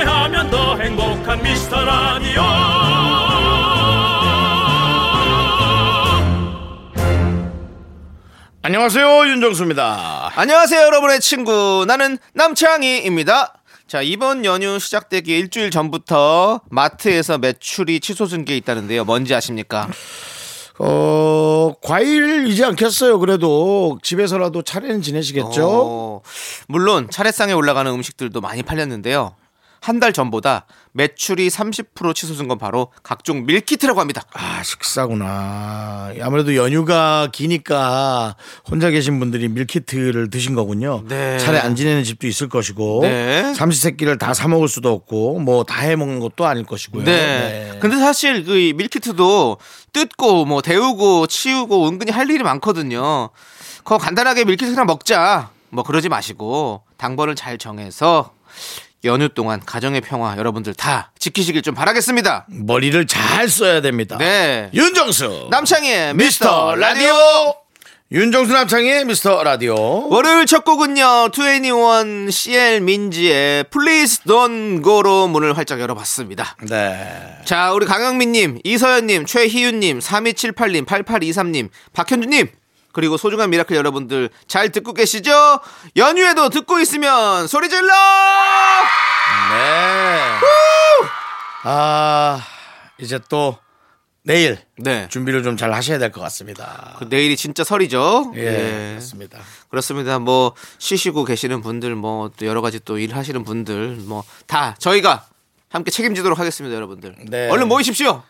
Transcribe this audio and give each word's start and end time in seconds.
함께하면 0.00 0.50
더 0.50 0.76
행복한 0.78 1.42
미스터 1.42 1.84
라디오 1.84 2.42
안녕하세요 8.62 9.26
윤정수입니다. 9.26 10.32
안녕하세요, 10.36 10.82
여러분의 10.82 11.20
친구. 11.20 11.84
나는 11.88 12.18
남창희입니다. 12.34 13.54
자, 13.88 14.02
이번 14.02 14.44
연휴 14.44 14.78
시작되기 14.78 15.36
일주일 15.36 15.70
전부터 15.70 16.60
마트에서 16.70 17.38
매출이 17.38 18.00
치솟은 18.00 18.44
게 18.44 18.56
있다는데요. 18.58 19.04
뭔지 19.04 19.34
아십니까? 19.34 19.88
어 20.78 21.72
과일이지 21.82 22.64
않겠어요. 22.64 23.18
그래도 23.18 23.98
집에서라도 24.02 24.62
차례는 24.62 25.02
지내시겠죠. 25.02 25.68
어, 25.68 26.22
물론 26.68 27.08
차례상에 27.10 27.52
올라가는 27.52 27.90
음식들도 27.90 28.40
많이 28.40 28.62
팔렸는데요. 28.62 29.34
한 29.80 29.98
달 30.00 30.12
전보다 30.12 30.66
매출이 30.92 31.48
30% 31.48 32.14
치솟은 32.14 32.48
건 32.48 32.58
바로 32.58 32.92
각종 33.02 33.46
밀키트라고 33.46 34.00
합니다. 34.00 34.22
아 34.32 34.62
식사구나. 34.62 36.12
아무래도 36.20 36.54
연휴가 36.56 37.28
기니까 37.32 38.36
혼자 38.68 38.90
계신 38.90 39.18
분들이 39.18 39.48
밀키트를 39.48 40.30
드신 40.30 40.54
거군요. 40.54 41.02
네. 41.08 41.38
차례 41.38 41.58
안 41.58 41.76
지내는 41.76 42.04
집도 42.04 42.26
있을 42.26 42.48
것이고 42.48 43.00
네. 43.02 43.54
삼시세끼를 43.54 44.18
다 44.18 44.30
사 44.34 44.48
먹을 44.48 44.68
수도 44.68 44.90
없고 44.92 45.40
뭐 45.40 45.64
다 45.64 45.80
해 45.82 45.96
먹는 45.96 46.20
것도 46.20 46.46
아닐 46.46 46.64
것이고요. 46.64 47.04
네. 47.04 47.76
근데 47.80 47.96
사실 47.98 48.44
그 48.44 48.52
밀키트도 48.76 49.58
뜯고 49.92 50.44
뭐 50.44 50.62
데우고 50.62 51.26
치우고 51.26 51.88
은근히 51.88 52.10
할 52.12 52.28
일이 52.30 52.42
많거든요. 52.44 53.30
그거 53.78 53.98
간단하게 53.98 54.44
밀키트 54.44 54.70
그냥 54.70 54.86
먹자. 54.86 55.50
뭐 55.70 55.84
그러지 55.84 56.08
마시고 56.08 56.82
당번을 56.96 57.34
잘 57.34 57.56
정해서 57.58 58.32
연휴 59.04 59.28
동안 59.28 59.60
가정의 59.64 60.00
평화 60.02 60.36
여러분들 60.36 60.74
다 60.74 61.12
지키시길 61.18 61.62
좀 61.62 61.74
바라겠습니다. 61.74 62.46
머리를 62.48 63.06
잘 63.06 63.48
써야 63.48 63.80
됩니다. 63.80 64.18
네. 64.18 64.70
윤정수 64.74 65.48
남창희의 65.50 66.14
미스터 66.14 66.74
라디오. 66.76 67.14
윤정수 68.12 68.52
남창의 68.52 69.04
미스터 69.04 69.44
라디오. 69.44 70.08
월요일 70.08 70.44
첫 70.44 70.64
곡은요, 70.64 71.30
2NE1 71.30 72.32
CL 72.32 72.80
민지의 72.80 73.64
Please 73.70 74.24
Don't 74.24 74.82
Go로 74.82 75.28
문을 75.28 75.56
활짝 75.56 75.78
열어봤습니다. 75.80 76.56
네. 76.68 77.36
자, 77.44 77.72
우리 77.72 77.86
강영민님, 77.86 78.62
이서연님, 78.64 79.26
최희윤님, 79.26 80.00
3278님, 80.00 80.86
8823님, 80.86 81.68
박현주님, 81.92 82.48
그리고 82.92 83.16
소중한 83.16 83.50
미라클 83.50 83.76
여러분들 83.76 84.30
잘 84.48 84.70
듣고 84.70 84.92
계시죠? 84.92 85.60
연휴에도 85.96 86.48
듣고 86.48 86.78
있으면 86.80 87.46
소리 87.46 87.68
질러! 87.68 87.86
네. 89.52 90.20
아, 91.64 92.40
이제 92.98 93.18
또 93.28 93.56
내일 94.22 94.58
네. 94.76 95.08
준비를 95.08 95.42
좀 95.42 95.56
잘 95.56 95.72
하셔야 95.72 95.98
될 95.98 96.10
것 96.12 96.20
같습니다. 96.22 96.96
그 96.98 97.04
내일이 97.08 97.36
진짜 97.36 97.64
설이죠? 97.64 98.32
예, 98.36 98.40
예. 98.40 98.88
그렇습니다. 98.92 99.38
그렇습니다. 99.68 100.18
뭐 100.18 100.54
쉬시고 100.78 101.24
계시는 101.24 101.62
분들 101.62 101.94
뭐 101.94 102.30
또 102.38 102.46
여러 102.46 102.60
가지 102.60 102.80
또 102.80 102.98
일하시는 102.98 103.44
분들 103.44 103.96
뭐 104.04 104.24
다 104.46 104.74
저희가 104.78 105.26
함께 105.70 105.90
책임지도록 105.90 106.38
하겠습니다, 106.38 106.74
여러분들. 106.76 107.14
네. 107.28 107.48
얼른 107.48 107.68
모이십시오. 107.68 108.22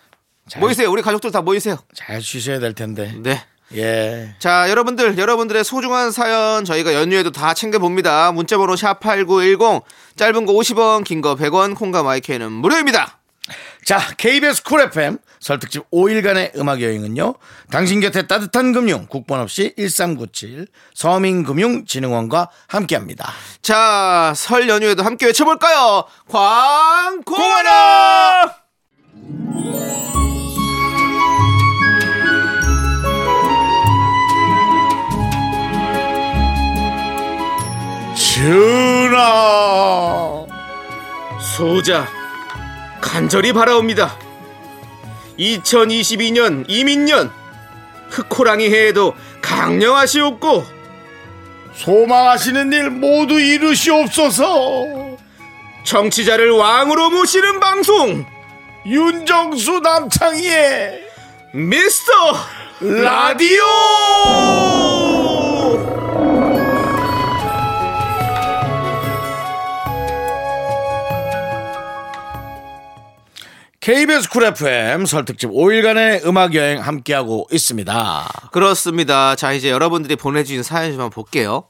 잘- 0.48 0.60
모이세요. 0.60 0.90
우리 0.90 1.02
가족들 1.02 1.30
다 1.30 1.40
모이세요. 1.42 1.78
잘 1.94 2.20
쉬셔야 2.22 2.58
될 2.58 2.74
텐데. 2.74 3.14
네. 3.18 3.42
예. 3.74 4.34
자, 4.38 4.68
여러분들, 4.68 5.16
여러분들의 5.16 5.62
소중한 5.64 6.10
사연 6.10 6.64
저희가 6.64 6.92
연휴에도 6.94 7.30
다 7.30 7.54
챙겨봅니다. 7.54 8.32
문자번호 8.32 8.74
샵8910, 8.74 9.82
짧은 10.16 10.44
거 10.46 10.52
50원, 10.54 11.04
긴 11.04 11.20
거 11.20 11.36
100원, 11.36 11.76
콩과 11.76 12.02
마이크는 12.02 12.50
무료입니다. 12.50 13.18
자, 13.84 13.98
KBS 14.16 14.62
쿨 14.62 14.80
FM 14.82 15.18
설특집 15.40 15.90
5일간의 15.90 16.56
음악 16.56 16.82
여행은요. 16.82 17.34
당신 17.70 18.00
곁에 18.00 18.26
따뜻한 18.26 18.72
금융 18.72 19.06
국번 19.08 19.40
없이 19.40 19.72
1397 19.76 20.66
서민금융진흥원과 20.94 22.50
함께합니다. 22.68 23.32
자, 23.62 24.32
설 24.36 24.68
연휴에도 24.68 25.02
함께 25.02 25.26
외쳐볼까요? 25.26 26.04
광고하라! 26.28 27.20
전하. 38.34 39.26
소자, 41.40 42.06
간절히 43.00 43.52
바라옵니다. 43.52 44.16
2022년 45.36 46.64
이민년, 46.68 47.32
흑호랑이 48.10 48.68
해에도 48.68 49.14
강령하시옵고, 49.42 50.64
소망하시는 51.74 52.72
일 52.72 52.90
모두 52.90 53.40
이루시옵소서. 53.40 55.16
정치자를 55.82 56.50
왕으로 56.52 57.10
모시는 57.10 57.58
방송, 57.58 58.24
윤정수 58.86 59.80
남창희의 59.80 61.00
미스터 61.52 62.12
라디오. 62.80 63.64
KBS 73.92 74.28
쿨 74.28 74.44
FM 74.44 75.04
설특집 75.04 75.50
5일간의 75.50 76.24
음악 76.24 76.54
여행 76.54 76.78
함께하고 76.80 77.48
있습니다. 77.50 78.28
그렇습니다. 78.52 79.34
자, 79.34 79.52
이제 79.52 79.68
여러분들이 79.68 80.14
보내주신 80.14 80.62
사연 80.62 80.92
좀 80.92 81.00
한번 81.00 81.10
볼게요. 81.10 81.64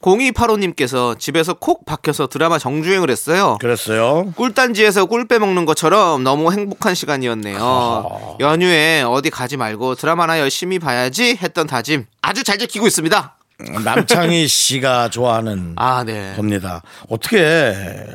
0285님께서 0.00 1.18
집에서 1.18 1.52
콕 1.52 1.84
박혀서 1.84 2.28
드라마 2.28 2.58
정주행을 2.58 3.10
했어요. 3.10 3.58
그랬어요. 3.60 4.32
꿀단지에서 4.36 5.04
꿀 5.04 5.28
빼먹는 5.28 5.66
것처럼 5.66 6.24
너무 6.24 6.50
행복한 6.50 6.94
시간이었네요. 6.94 8.38
연휴에 8.40 9.02
어디 9.02 9.28
가지 9.28 9.58
말고 9.58 9.96
드라마나 9.96 10.40
열심히 10.40 10.78
봐야지 10.78 11.36
했던 11.42 11.66
다짐 11.66 12.06
아주 12.22 12.42
잘 12.42 12.56
지키고 12.56 12.86
있습니다. 12.86 13.36
남창희 13.84 14.48
씨가 14.48 15.10
좋아하는 15.10 15.74
아, 15.76 16.04
네. 16.04 16.32
겁니다. 16.36 16.80
어떻게 17.10 18.06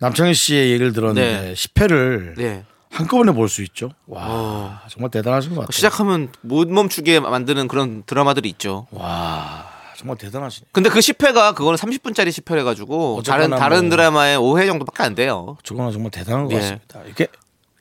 남창희 0.00 0.34
씨의 0.34 0.70
얘기를 0.72 0.92
들었는데 0.92 1.40
네. 1.48 1.52
10회를 1.54 2.34
네. 2.36 2.64
한꺼번에 2.90 3.32
볼 3.32 3.48
수 3.48 3.62
있죠. 3.62 3.90
와 4.06 4.82
정말 4.88 5.10
대단하신 5.10 5.50
것 5.54 5.60
같아요. 5.62 5.72
시작하면 5.72 6.30
못 6.40 6.68
멈추게 6.68 7.20
만드는 7.20 7.68
그런 7.68 8.02
드라마들이 8.04 8.48
있죠. 8.50 8.86
와 8.90 9.66
정말 9.96 10.16
대단하시네. 10.16 10.68
근데 10.72 10.88
그 10.90 10.98
10회가 10.98 11.54
그거는 11.54 11.76
30분짜리 11.78 12.28
10회래 12.30 12.64
가지고 12.64 13.22
다른 13.24 13.50
다른 13.50 13.80
뭐. 13.82 13.90
드라마의 13.90 14.38
5회 14.38 14.66
정도밖에 14.66 15.02
안 15.02 15.14
돼요. 15.14 15.56
저거는 15.62 15.92
정말 15.92 16.10
대단한 16.10 16.46
것 16.46 16.52
예. 16.54 16.58
같습니다. 16.60 17.02
이렇게 17.04 17.28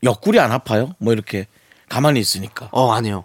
옆구리 0.03 0.39
안 0.39 0.51
아파요? 0.51 0.93
뭐 0.99 1.13
이렇게 1.13 1.47
가만히 1.87 2.19
있으니까. 2.19 2.69
어, 2.71 2.91
아니요. 2.91 3.23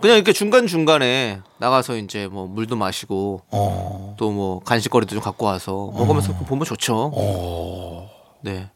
그냥 0.00 0.16
이렇게 0.16 0.32
중간 0.32 0.66
중간에 0.66 1.40
나가서 1.58 1.96
이제 1.96 2.28
뭐 2.28 2.46
물도 2.46 2.76
마시고 2.76 3.42
어. 3.50 4.14
또뭐 4.18 4.60
간식거리도 4.60 5.14
좀 5.14 5.20
갖고 5.22 5.46
와서 5.46 5.90
먹으면서 5.94 6.32
보면 6.32 6.64
좋죠. 6.64 7.10
어. 7.14 8.10
네. 8.42 8.70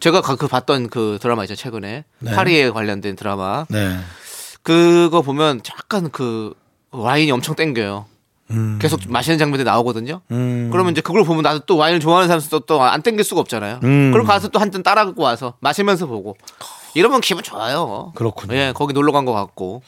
제가 0.00 0.20
가- 0.20 0.36
그 0.36 0.48
봤던 0.48 0.88
그 0.90 1.18
드라마 1.20 1.44
있죠 1.44 1.54
최근에 1.54 2.04
파리에 2.24 2.70
관련된 2.70 3.16
드라마 3.16 3.64
네. 3.70 3.96
그거 4.62 5.22
보면 5.22 5.60
약간 5.78 6.10
그 6.10 6.54
와인이 6.90 7.30
엄청 7.32 7.54
땡겨요. 7.54 8.06
계속 8.78 9.00
마시는 9.08 9.38
장면들이 9.38 9.64
나오거든요. 9.64 10.20
음. 10.30 10.68
그러면 10.70 10.92
이제 10.92 11.00
그걸 11.00 11.24
보면 11.24 11.42
나도 11.42 11.60
또 11.60 11.76
와인을 11.78 11.98
좋아하는 12.00 12.28
사람도 12.28 12.60
또안 12.60 13.02
땡길 13.02 13.24
수가 13.24 13.40
없잖아요. 13.40 13.80
음. 13.82 14.12
그럼 14.12 14.26
가서 14.26 14.48
또 14.48 14.58
한 14.60 14.70
잔 14.70 14.82
따라 14.82 15.04
갖고 15.06 15.22
와서 15.22 15.54
마시면서 15.60 16.06
보고 16.06 16.36
이러면 16.94 17.20
기분 17.20 17.42
좋아요. 17.42 18.12
그렇군요. 18.14 18.54
예, 18.54 18.72
거기 18.74 18.92
놀러 18.94 19.12
간 19.12 19.24
것 19.24 19.32
같고. 19.32 19.82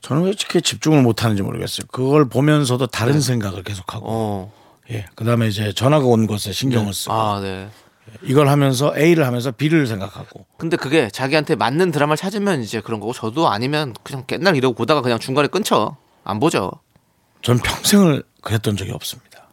저는 0.00 0.22
왜 0.24 0.28
이렇게 0.30 0.60
집중을 0.60 1.02
못 1.02 1.24
하는지 1.24 1.42
모르겠어요. 1.42 1.86
그걸 1.90 2.28
보면서도 2.28 2.86
다른 2.88 3.20
생각을 3.20 3.62
계속하고. 3.62 4.04
어. 4.08 4.52
예. 4.90 5.06
그다음에 5.14 5.46
이제 5.48 5.72
전화가 5.72 6.04
온 6.06 6.26
것에 6.26 6.52
신경을 6.52 6.92
쓰고. 6.92 7.12
아, 7.12 7.40
네. 7.40 7.68
이걸 8.22 8.48
하면서 8.48 8.92
A를 8.96 9.24
하면서 9.26 9.52
B를 9.52 9.86
생각하고 9.86 10.44
근데 10.58 10.76
그게 10.76 11.08
자기한테 11.08 11.54
맞는 11.54 11.92
드라마를 11.92 12.16
찾으면 12.18 12.60
이제 12.60 12.80
그런 12.80 12.98
거고 13.00 13.12
저도 13.12 13.48
아니면 13.48 13.94
그냥 14.02 14.24
옛날 14.32 14.56
이러고 14.56 14.74
보다가 14.74 15.00
그냥 15.02 15.18
중간에 15.20 15.46
끊죠. 15.48 15.96
안 16.24 16.38
보죠. 16.40 16.72
전 17.42 17.58
평생을 17.58 18.24
그랬던 18.42 18.76
적이 18.76 18.90
없습니다. 18.90 19.48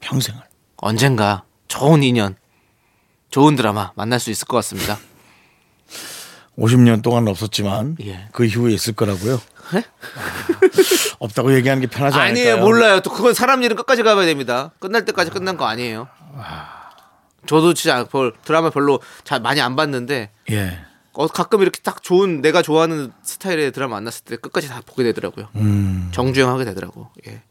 평생을. 0.00 0.40
언젠가 0.76 1.42
좋은 1.66 2.02
인연, 2.02 2.36
좋은 3.30 3.56
드라마 3.56 3.90
만날 3.96 4.20
수 4.20 4.30
있을 4.30 4.46
것 4.46 4.58
같습니다. 4.58 4.98
50년 6.58 7.02
동안 7.02 7.28
없었지만 7.28 7.96
예. 8.04 8.28
그 8.32 8.44
이후에 8.44 8.72
있을 8.72 8.94
거라고요. 8.94 9.40
네? 9.72 9.84
없다고 11.20 11.54
얘기하는 11.54 11.80
게 11.80 11.86
편하지 11.86 12.18
않을까요? 12.18 12.30
아니에요, 12.30 12.64
몰라요. 12.64 13.00
또 13.00 13.10
그건 13.10 13.34
사람 13.34 13.62
일은 13.62 13.76
끝까지 13.76 14.02
가봐야 14.02 14.26
됩니다. 14.26 14.72
끝날 14.80 15.04
때까지 15.04 15.30
끝난 15.30 15.56
거 15.56 15.66
아니에요. 15.66 16.08
저도 17.46 17.74
진짜 17.74 18.04
별 18.04 18.32
드라마 18.44 18.70
별로 18.70 19.00
잘 19.24 19.40
많이 19.40 19.60
안 19.60 19.76
봤는데 19.76 20.30
예. 20.50 20.78
어, 21.12 21.26
가끔 21.26 21.62
이렇게 21.62 21.80
딱 21.82 22.02
좋은 22.02 22.40
내가 22.40 22.62
좋아하는 22.62 23.12
스타일의 23.22 23.72
드라마 23.72 23.96
만났을 23.96 24.24
때 24.24 24.36
끝까지 24.36 24.68
다 24.68 24.82
보게 24.84 25.02
되더라고요. 25.04 25.48
음. 25.56 26.10
정주행하게 26.12 26.64
되더라고. 26.64 27.08
예. 27.26 27.42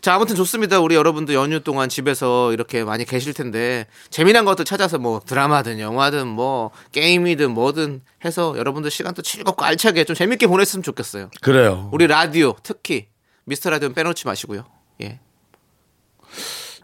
자 0.00 0.14
아무튼 0.14 0.34
좋습니다. 0.34 0.80
우리 0.80 0.94
여러분도 0.94 1.34
연휴 1.34 1.60
동안 1.60 1.88
집에서 1.90 2.52
이렇게 2.52 2.84
많이 2.84 3.04
계실 3.04 3.34
텐데 3.34 3.86
재미난 4.08 4.46
것들 4.46 4.64
찾아서 4.64 4.98
뭐 4.98 5.20
드라마든 5.20 5.78
영화든 5.78 6.26
뭐 6.26 6.70
게임이든 6.92 7.50
뭐든 7.50 8.02
해서 8.24 8.54
여러분들 8.56 8.90
시간 8.90 9.12
또 9.12 9.20
즐겁고 9.20 9.64
알차게 9.64 10.04
좀 10.04 10.16
재밌게 10.16 10.46
보냈으면 10.46 10.82
좋겠어요. 10.82 11.30
그래요. 11.42 11.90
우리 11.92 12.06
라디오 12.06 12.54
특히 12.62 13.08
미스터 13.44 13.68
라디오는 13.70 13.94
빼놓지 13.94 14.26
마시고요. 14.26 14.64
예. 15.02 15.20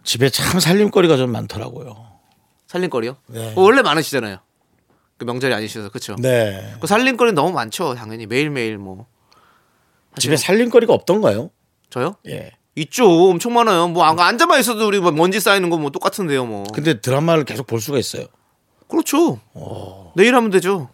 집에 0.05 0.29
참 0.29 0.61
살림거리가 0.61 1.17
좀 1.17 1.33
많더라고요. 1.33 1.97
살림거리요? 2.67 3.17
네. 3.29 3.55
어, 3.57 3.61
원래 3.63 3.81
많으시잖아요. 3.81 4.39
그 5.17 5.25
명절이 5.25 5.55
아니셔서 5.55 5.89
그렇죠. 5.89 6.17
네. 6.17 6.75
그 6.81 6.87
살림거리 6.87 7.33
너무 7.33 7.53
많죠. 7.53 7.95
당연히 7.95 8.27
매일매일 8.27 8.77
뭐 8.77 9.07
집에 10.19 10.37
살림거리가 10.37 10.93
없던가요? 10.93 11.51
저요? 11.89 12.17
예. 12.27 12.53
있죠. 12.77 13.09
엄청 13.31 13.55
많아요. 13.55 13.89
뭐 13.89 14.05
안- 14.05 14.19
앉아만 14.19 14.61
있어도 14.61 14.87
우리 14.87 15.01
뭐 15.01 15.11
먼지 15.11 15.41
쌓이는 15.41 15.71
거 15.71 15.77
뭐 15.79 15.91
똑같은데요, 15.91 16.45
뭐. 16.47 16.65
근데 16.75 17.01
드라마를 17.01 17.45
계속 17.45 17.67
볼 17.67 17.81
수가 17.81 17.99
있어요. 17.99 18.27
그렇죠. 18.89 19.41
내일 20.15 20.35
하면 20.35 20.51
되죠. 20.51 20.89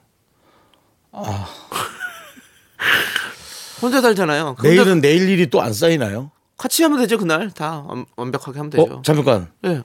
아. 1.12 1.46
혼자 3.82 4.00
살잖아요. 4.00 4.54
혼자 4.58 4.62
내일은 4.62 5.00
내일 5.00 5.28
일이 5.28 5.50
또 5.50 5.60
안 5.60 5.72
쌓이나요? 5.72 6.30
같이 6.56 6.82
하면 6.84 6.98
되죠, 7.00 7.18
그날. 7.18 7.50
다 7.50 7.84
완- 7.86 8.06
완벽하게 8.16 8.58
하면 8.58 8.70
되죠. 8.70 8.94
어, 8.94 9.02
잠깐. 9.04 9.50
예. 9.64 9.82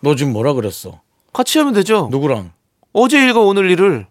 너 0.00 0.14
지금 0.16 0.32
뭐라 0.32 0.54
그랬어? 0.54 1.00
같이 1.34 1.58
하면 1.58 1.74
되죠. 1.74 2.08
누구랑? 2.10 2.52
어제 2.94 3.18
일과 3.22 3.40
오늘 3.40 3.70
일을. 3.70 4.06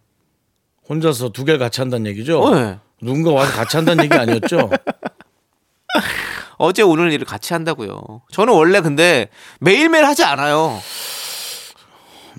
혼자서 0.88 1.30
두 1.30 1.44
개를 1.45 1.57
같이 1.57 1.81
한다는 1.81 2.06
얘기죠? 2.12 2.39
어, 2.39 2.56
예. 2.56 2.77
누군가 3.01 3.31
와서 3.31 3.51
같이 3.54 3.75
한다는 3.77 4.04
얘기 4.04 4.13
아니었죠? 4.16 4.69
어제 6.57 6.81
오늘 6.81 7.12
일을 7.12 7.25
같이 7.25 7.54
한다고요. 7.54 8.22
저는 8.31 8.54
원래 8.54 8.81
근데 8.81 9.30
매일매일 9.60 10.06
하지 10.06 10.24
않아요. 10.24 10.80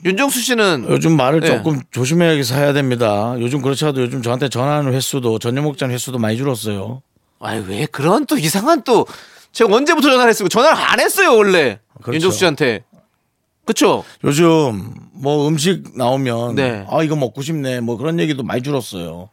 윤정수 0.04 0.40
씨는 0.40 0.86
요즘 0.90 1.16
말을 1.16 1.42
예. 1.42 1.46
조금 1.48 1.80
조심하게 1.90 2.42
해야 2.52 2.72
됩니다. 2.72 3.34
요즘 3.40 3.62
그렇지 3.62 3.84
않아도 3.84 4.02
요즘 4.02 4.22
저한테 4.22 4.48
전화하는 4.48 4.92
횟수도 4.92 5.38
저녁 5.38 5.64
먹자는 5.64 5.94
횟수도 5.94 6.18
많이 6.18 6.36
줄었어요. 6.36 7.02
아이 7.40 7.58
왜 7.66 7.86
그런 7.86 8.26
또 8.26 8.36
이상한 8.38 8.82
또 8.82 9.06
제가 9.52 9.74
언제부터 9.74 10.08
전화를 10.10 10.30
했어요? 10.30 10.48
전화를 10.48 10.76
안 10.78 11.00
했어요 11.00 11.34
원래 11.36 11.80
그렇죠. 12.02 12.14
윤정수 12.14 12.38
씨한테. 12.38 12.84
그쵸? 13.64 14.04
요즘 14.22 14.94
뭐 15.12 15.48
음식 15.48 15.96
나오면 15.96 16.54
네. 16.54 16.86
아 16.88 17.02
이거 17.02 17.16
먹고 17.16 17.42
싶네 17.42 17.80
뭐 17.80 17.96
그런 17.96 18.20
얘기도 18.20 18.42
많이 18.42 18.62
줄었어요. 18.62 19.28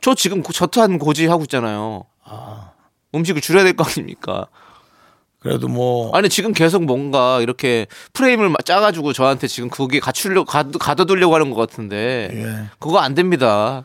저 0.00 0.14
지금 0.14 0.42
고- 0.42 0.52
저탄 0.52 0.98
고지 0.98 1.26
하고 1.26 1.42
있잖아요. 1.44 2.04
음식을 3.14 3.40
줄여야 3.40 3.64
될 3.64 3.74
거 3.76 3.84
아닙니까? 3.84 4.46
그래도 5.38 5.66
뭐 5.68 6.14
아니 6.14 6.28
지금 6.28 6.52
계속 6.52 6.84
뭔가 6.84 7.40
이렇게 7.40 7.86
프레임을 8.12 8.48
막 8.48 8.64
짜가지고 8.64 9.12
저한테 9.12 9.48
지금 9.48 9.68
그게 9.70 9.98
갖추려 9.98 10.44
가, 10.44 10.62
가둬두려고 10.62 11.34
하는 11.34 11.50
것 11.50 11.56
같은데 11.68 12.30
예. 12.32 12.64
그거 12.78 12.98
안 13.00 13.14
됩니다. 13.14 13.84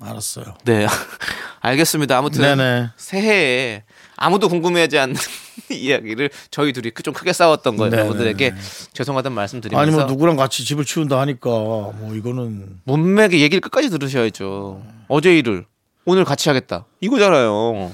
알았어요. 0.00 0.54
네, 0.64 0.86
알겠습니다. 1.60 2.16
아무튼 2.16 2.40
네네. 2.40 2.88
새해에 2.96 3.82
아무도 4.16 4.48
궁금해하지 4.48 4.98
않는 4.98 5.14
이야기를 5.70 6.30
저희 6.50 6.72
둘이 6.72 6.90
좀 7.04 7.12
크게 7.12 7.34
싸웠던 7.34 7.76
거 7.76 7.84
네네. 7.90 7.98
여러분들에게 8.02 8.54
죄송하다는 8.94 9.34
말씀드리면서 9.34 9.82
아니 9.82 9.90
뭐 9.94 10.04
누구랑 10.04 10.36
같이 10.36 10.64
집을 10.64 10.86
치운다 10.86 11.20
하니까 11.20 11.50
뭐 11.50 12.12
이거는 12.14 12.80
문맥의 12.84 13.42
얘기를 13.42 13.60
끝까지 13.60 13.90
들으셔야죠. 13.90 14.82
어제 15.08 15.36
일을 15.36 15.66
오늘 16.10 16.24
같이 16.24 16.48
하겠다 16.48 16.86
이거잖아요. 17.00 17.92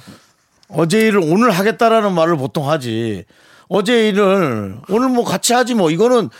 어제 0.68 1.00
일을 1.00 1.20
오늘 1.22 1.50
하겠다라는 1.50 2.12
말을 2.12 2.36
보통 2.36 2.68
하지. 2.68 3.24
어제 3.68 4.08
일을 4.08 4.78
오늘 4.88 5.08
뭐 5.08 5.24
같이 5.24 5.52
하지 5.52 5.74
뭐 5.74 5.90
이거는 5.90 6.30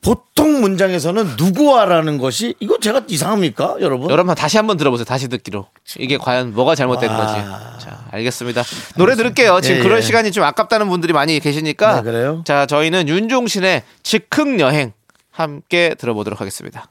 보통 0.00 0.60
문장에서는 0.60 1.36
누구와라는 1.38 2.18
것이 2.18 2.54
이거 2.60 2.78
제가 2.78 3.04
이상합니까, 3.08 3.76
여러분? 3.80 4.10
여러분 4.10 4.34
다시 4.34 4.58
한번 4.58 4.76
들어보세요. 4.76 5.04
다시 5.06 5.28
듣기로 5.28 5.66
이게 5.98 6.18
과연 6.18 6.52
뭐가 6.52 6.74
잘못된 6.74 7.10
와. 7.10 7.16
거지. 7.16 7.84
자 7.84 8.04
알겠습니다. 8.10 8.62
노래 8.96 9.16
들을게요. 9.16 9.60
지금 9.62 9.78
예, 9.78 9.82
그럴 9.82 9.98
예. 9.98 10.02
시간이 10.02 10.30
좀 10.30 10.44
아깝다는 10.44 10.88
분들이 10.90 11.12
많이 11.14 11.40
계시니까. 11.40 11.96
네, 11.96 12.02
그래요? 12.02 12.42
자 12.44 12.66
저희는 12.66 13.08
윤종신의 13.08 13.82
즉흥 14.02 14.60
여행 14.60 14.92
함께 15.30 15.94
들어보도록 15.98 16.40
하겠습니다. 16.40 16.86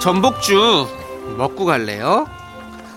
전복죽 0.00 0.88
먹고 1.36 1.66
갈래요? 1.66 2.26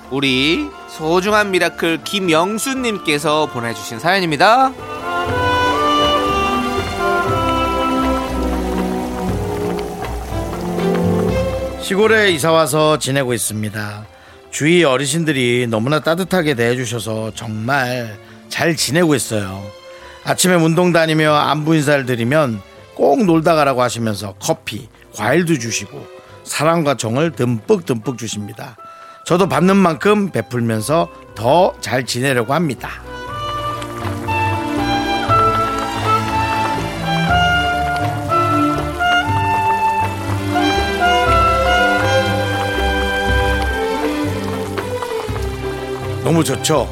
우리 0.10 0.70
소중한 0.88 1.52
미라클 1.52 2.06
김영수님께서 2.06 3.48
보내주신 3.48 4.00
사연입니다. 4.00 4.72
시골에 11.82 12.32
이사 12.32 12.54
와서 12.54 12.98
지내고 12.98 13.34
있습니다. 13.34 14.06
주위 14.52 14.86
어르신들이 14.86 15.68
너무나 15.70 16.00
따뜻하게 16.00 16.54
대해주셔서 16.54 17.34
정말 17.36 18.18
잘 18.48 18.78
지내고 18.78 19.14
있어요. 19.14 19.62
아침에 20.24 20.56
운동 20.56 20.94
다니며 20.94 21.34
안부 21.34 21.76
인사를 21.76 22.06
드리면 22.06 22.62
꼭 22.96 23.26
놀다 23.26 23.56
가라고 23.56 23.82
하시면서 23.82 24.36
커피, 24.40 24.88
과일도 25.16 25.60
주시고 25.60 26.13
사랑과 26.44 26.96
정을 26.96 27.32
듬뿍 27.32 27.86
듬뿍 27.86 28.18
주십니다. 28.18 28.76
저도 29.26 29.48
받는 29.48 29.76
만큼 29.78 30.30
베풀면서 30.32 31.10
더 31.36 31.74
잘 31.82 32.06
지내려고 32.06 32.54
합니다. 32.54 32.90
너무 46.24 46.44
좋죠. 46.44 46.88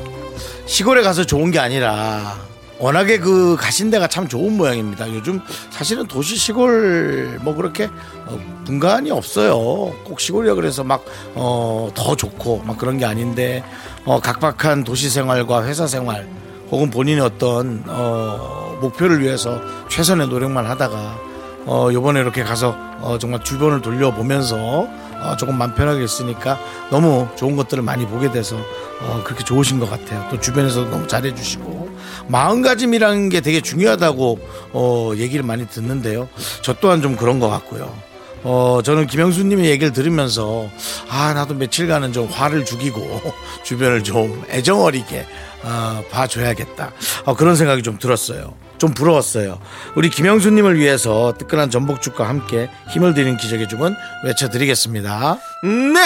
시골에 0.66 1.02
가서 1.02 1.26
좋은 1.26 1.52
게 1.52 1.60
아니라 1.60 2.38
워낙에 2.82 3.20
그 3.20 3.56
가신 3.60 3.92
데가 3.92 4.08
참 4.08 4.28
좋은 4.28 4.58
모양입니다. 4.58 5.08
요즘 5.14 5.40
사실은 5.70 6.08
도시 6.08 6.36
시골 6.36 7.40
뭐 7.44 7.54
그렇게 7.56 7.86
어, 8.26 8.40
분간이 8.66 9.12
없어요. 9.12 9.56
꼭 10.04 10.20
시골이라 10.20 10.56
그래서 10.56 10.84
막 10.84 11.04
어 11.36 11.90
더 11.94 12.16
좋고 12.16 12.64
막 12.66 12.78
그런 12.78 12.98
게 12.98 13.06
아닌데 13.06 13.64
어 14.06 14.20
각박한 14.20 14.84
도시 14.84 15.10
생활과 15.10 15.64
회사 15.66 15.86
생활 15.88 16.28
혹은 16.72 16.90
본인의 16.90 17.22
어떤 17.22 17.84
어 17.88 18.78
목표를 18.82 19.22
위해서 19.22 19.62
최선의 19.90 20.28
노력만 20.30 20.66
하다가 20.66 21.20
어 21.66 21.90
요번에 21.94 22.20
이렇게 22.22 22.44
가서 22.44 22.76
어 23.02 23.18
정말 23.20 23.44
주변을 23.44 23.82
돌려보면서 23.82 24.88
어 25.22 25.36
조금 25.38 25.58
맘 25.58 25.76
편하게 25.76 26.04
있으니까 26.04 26.58
너무 26.90 27.28
좋은 27.36 27.56
것들을 27.56 27.84
많이 27.84 28.06
보게 28.08 28.32
돼서 28.32 28.56
어 29.02 29.22
그렇게 29.24 29.44
좋으신 29.44 29.80
것 29.80 29.90
같아요. 29.90 30.26
또 30.32 30.40
주변에서 30.40 30.86
너무 30.90 31.06
잘해주시고 31.08 31.91
마음가짐이라는 32.28 33.30
게 33.30 33.42
되게 33.42 33.62
중요하다고 33.62 34.40
어 34.74 35.12
얘기를 35.18 35.44
많이 35.44 35.68
듣는데요. 35.68 36.30
저 36.62 36.74
또한 36.74 37.02
좀 37.02 37.16
그런 37.16 37.40
것 37.40 37.50
같고요. 37.50 38.12
어, 38.44 38.80
저는 38.84 39.06
김영수님의 39.06 39.70
얘기를 39.70 39.94
들으면서, 39.94 40.68
아, 41.10 41.34
나도 41.34 41.54
며칠간은 41.54 42.12
좀 42.12 42.28
화를 42.28 42.66
죽이고, 42.66 43.22
주변을 43.64 44.04
좀 44.04 44.44
애정어리게, 44.50 45.28
어, 45.64 46.04
봐줘야겠다. 46.10 46.92
어, 47.26 47.36
그런 47.36 47.56
생각이 47.56 47.84
좀 47.84 48.00
들었어요. 48.00 48.56
좀 48.80 48.96
부러웠어요. 48.96 49.60
우리 49.96 50.10
김영수님을 50.10 50.80
위해서 50.80 51.36
뜨끈한 51.38 51.70
전복죽과 51.70 52.28
함께 52.28 52.68
힘을 52.90 53.14
드리는 53.14 53.38
기적의 53.38 53.70
주문 53.70 53.96
외쳐드리겠습니다. 54.24 55.38
네! 55.64 56.00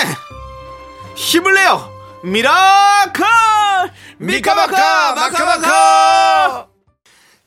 힘을 1.15 1.53
내요! 1.53 1.89
미라클! 2.21 3.23
미카마카! 4.17 5.13
마카마카! 5.13 6.67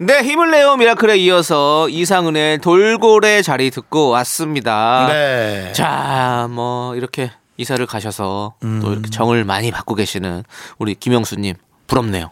네, 0.00 0.22
힘을 0.22 0.50
내요 0.50 0.76
미라클에 0.76 1.16
이어서 1.16 1.88
이상은의 1.88 2.58
돌고래 2.58 3.42
자리 3.42 3.70
듣고 3.70 4.10
왔습니다. 4.10 5.08
네. 5.08 5.72
자, 5.72 6.46
뭐 6.50 6.94
이렇게 6.94 7.32
이사를 7.56 7.84
가셔서 7.86 8.54
음. 8.62 8.80
또 8.80 8.92
이렇게 8.92 9.10
정을 9.10 9.44
많이 9.44 9.72
받고 9.72 9.96
계시는 9.96 10.44
우리 10.78 10.94
김영수님 10.94 11.56
부럽네요. 11.88 12.30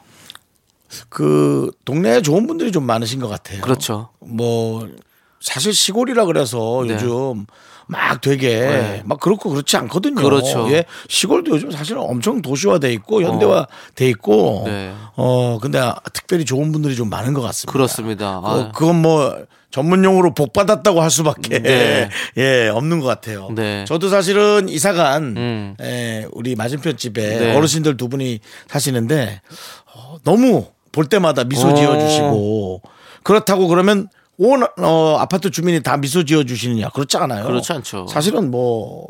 그 1.09 1.71
동네에 1.85 2.23
좋은 2.23 2.47
분들이 2.47 2.71
좀 2.71 2.85
많으신 2.85 3.21
것 3.21 3.27
같아요. 3.27 3.61
그렇죠. 3.63 4.11
뭐 4.21 4.89
사실 5.41 5.75
시골이라 5.75 6.27
그래서 6.27 6.85
네. 6.87 6.95
요즘 6.95 7.47
막 7.87 8.21
되게 8.21 8.49
네. 8.61 9.03
막 9.05 9.21
그렇고 9.21 9.51
그렇지 9.51 9.77
않거든요. 9.77 10.23
그렇죠. 10.23 10.69
예, 10.73 10.85
시골도 11.09 11.53
요즘 11.53 11.71
사실은 11.71 12.01
엄청 12.03 12.43
도시화돼 12.43 12.93
있고 12.95 13.23
현대화 13.23 13.67
돼 13.95 14.09
있고 14.09 14.63
네. 14.67 14.93
어 15.15 15.59
근데 15.61 15.81
특별히 16.13 16.45
좋은 16.45 16.73
분들이 16.73 16.97
좀 16.97 17.09
많은 17.09 17.33
것 17.33 17.41
같습니다. 17.43 17.73
그렇습니다. 17.73 18.41
그, 18.41 18.47
아, 18.49 18.73
그 18.73 18.87
건 18.87 18.97
뭐 19.03 19.37
전문 19.71 20.05
용어로 20.05 20.33
복 20.33 20.53
받았다고 20.55 21.03
할 21.03 21.11
수밖에 21.11 21.59
네. 21.61 22.09
예 22.39 22.69
없는 22.69 22.99
것 23.01 23.07
같아요. 23.07 23.49
네. 23.55 23.85
저도 23.87 24.09
사실은 24.09 24.69
이사간 24.69 25.37
음. 25.37 25.77
예, 25.83 26.27
우리 26.33 26.55
맞은편 26.57 26.97
집에 26.97 27.39
네. 27.39 27.55
어르신들 27.57 27.97
두 27.97 28.09
분이 28.09 28.41
사시는데 28.69 29.43
어, 29.95 30.17
너무 30.25 30.67
볼 30.93 31.07
때마다 31.07 31.45
미소 31.45 31.69
어. 31.69 31.75
지어 31.75 31.99
주시고 31.99 32.81
그렇다고 33.23 33.69
그러면 33.69 34.09
온 34.39 34.63
어, 34.63 35.17
아파트 35.19 35.51
주민이 35.51 35.83
다 35.83 35.97
미소 35.97 36.25
지어 36.25 36.45
주시느냐 36.45 36.91
그렇지 36.91 37.17
않아요. 37.17 37.47
그렇지 37.47 37.73
않죠. 37.73 38.07
사실은 38.09 38.51
뭐 38.51 39.09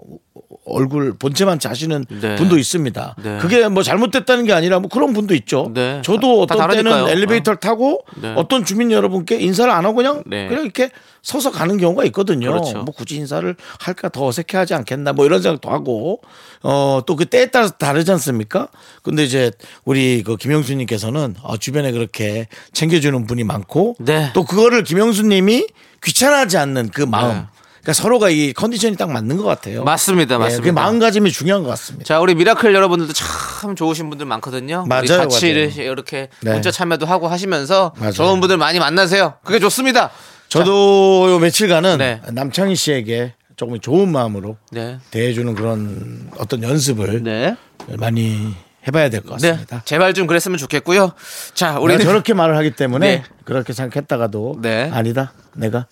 얼굴 0.65 1.15
본체만 1.19 1.59
자시는 1.59 2.05
네. 2.21 2.37
분도 2.37 2.57
있습니다. 2.59 3.17
네. 3.23 3.39
그게 3.39 3.67
뭐 3.69 3.83
잘못됐다는 3.83 4.45
게 4.45 4.53
아니라 4.53 4.79
뭐 4.81 4.89
그런 4.89 5.13
분도 5.13 5.35
있죠. 5.35 5.71
네. 5.75 6.01
저도 6.05 6.47
다 6.47 6.55
어떤 6.57 6.71
때는. 6.71 7.09
엘리베이터를 7.09 7.59
타고 7.61 8.05
네. 8.21 8.33
어떤 8.37 8.65
주민 8.65 8.91
여러분께 8.93 9.37
인사를 9.41 9.71
안 9.73 9.85
하고 9.85 9.97
그냥 9.97 10.23
네. 10.27 10.49
그냥 10.49 10.65
이렇게 10.65 10.91
서서 11.23 11.51
가는 11.51 11.77
경우가 11.77 12.05
있거든요. 12.07 12.51
그렇죠. 12.53 12.83
뭐 12.85 12.95
굳이 12.95 13.17
인사를 13.17 13.57
할까 13.81 14.09
더 14.09 14.27
어색해하지 14.27 14.75
않겠나 14.75 15.13
뭐 15.13 15.27
이런 15.27 15.43
생각도 15.43 15.71
하고 15.71 16.21
어 16.63 17.01
또 17.07 17.17
그 17.17 17.25
때에 17.27 17.47
따라서 17.47 17.73
다르지 17.73 18.11
않습니까? 18.13 18.69
근데 19.03 19.25
이제 19.25 19.51
우리 19.85 20.23
그 20.23 20.37
김영수님께서는 20.37 21.37
어, 21.43 21.57
주변에 21.57 21.91
그렇게 21.93 22.47
챙겨주는 22.73 23.27
분이 23.27 23.43
많고 23.45 23.97
네. 23.99 24.31
또 24.35 24.45
그거를 24.45 24.85
김영수님이 24.85 25.67
귀찮아하지 26.05 26.57
않는 26.59 26.91
그 26.91 27.03
마음. 27.03 27.47
네. 27.87 27.93
그러니까 27.93 27.93
서로가 27.93 28.31
이 28.31 28.53
컨디션이 28.53 28.97
딱 28.97 29.11
맞는 29.13 29.37
것 29.37 29.45
같아요. 29.45 29.85
맞습니다, 29.85 30.35
예, 30.35 30.39
맞습니다. 30.39 30.65
그 30.65 30.75
마음가짐이 30.75 31.31
중요한 31.31 31.63
것 31.63 31.69
같습니다. 31.71 32.05
자, 32.05 32.21
우리 32.21 32.35
미라클 32.35 32.75
여러분들도 32.75 33.13
참 33.13 33.77
좋으신 33.77 34.11
분들 34.11 34.27
많거든요. 34.27 34.85
맞아요, 34.89 35.07
같이 35.07 35.53
맞아요. 35.53 35.93
이렇게 35.93 36.29
네. 36.41 36.53
문자 36.53 36.73
참여도 36.73 37.07
하고 37.07 37.29
하시면서 37.29 37.93
맞아요. 37.97 38.13
좋은 38.13 38.41
분들 38.41 38.57
많이 38.57 38.81
만나세요. 38.81 39.35
그게 39.45 39.61
좋습니다. 39.61 40.11
저도 40.49 41.31
요 41.31 41.39
며칠간은 41.39 41.99
네. 41.99 42.21
남창희 42.33 42.75
씨에게 42.75 43.35
조금 43.57 43.79
좋은 43.79 44.11
마음으로 44.11 44.57
네. 44.73 44.99
대해주는 45.13 45.55
그런 45.55 46.29
어떤 46.39 46.63
연습을 46.65 47.23
네. 47.23 47.57
많이 47.99 48.53
해봐야 48.87 49.11
될것 49.11 49.39
네. 49.39 49.51
같습니다. 49.51 49.83
제발 49.85 50.13
좀 50.13 50.27
그랬으면 50.27 50.59
좋겠고요. 50.59 51.13
자, 51.55 51.79
우리 51.79 51.99
저렇게 52.03 52.35
말을 52.35 52.57
하기 52.57 52.73
때문에 52.73 53.17
네. 53.19 53.23
그렇게 53.45 53.73
생각했다가도 53.73 54.59
네. 54.61 54.91
아니다 54.93 55.33
내가 55.55 55.87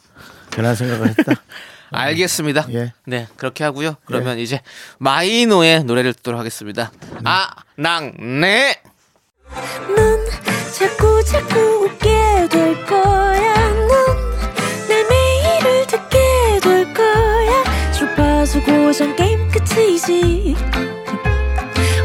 괜한 0.50 0.74
생각을 0.74 1.08
했다. 1.08 1.34
알겠습니다. 1.90 2.66
예. 2.72 2.92
네, 3.06 3.26
그렇게 3.36 3.64
하고요. 3.64 3.96
그러면 4.04 4.38
이제 4.38 4.60
마이노의 4.98 5.84
노래를 5.84 6.14
듣도록 6.14 6.38
하겠습니다. 6.38 6.90
아, 7.24 7.48
낭, 7.76 8.12
네. 8.40 8.80
넌 9.96 10.26
자꾸 10.72 11.22
자꾸 11.24 11.58
웃게 11.84 12.48
될 12.50 12.84
거야. 12.86 13.54
넌내 13.88 15.04
매일을 15.08 15.86
듣게 15.86 16.18
될 16.62 16.94
거야. 16.94 17.92
주파수 17.92 18.62
고정 18.62 19.14
게임 19.16 19.48
끝이지. 19.50 20.56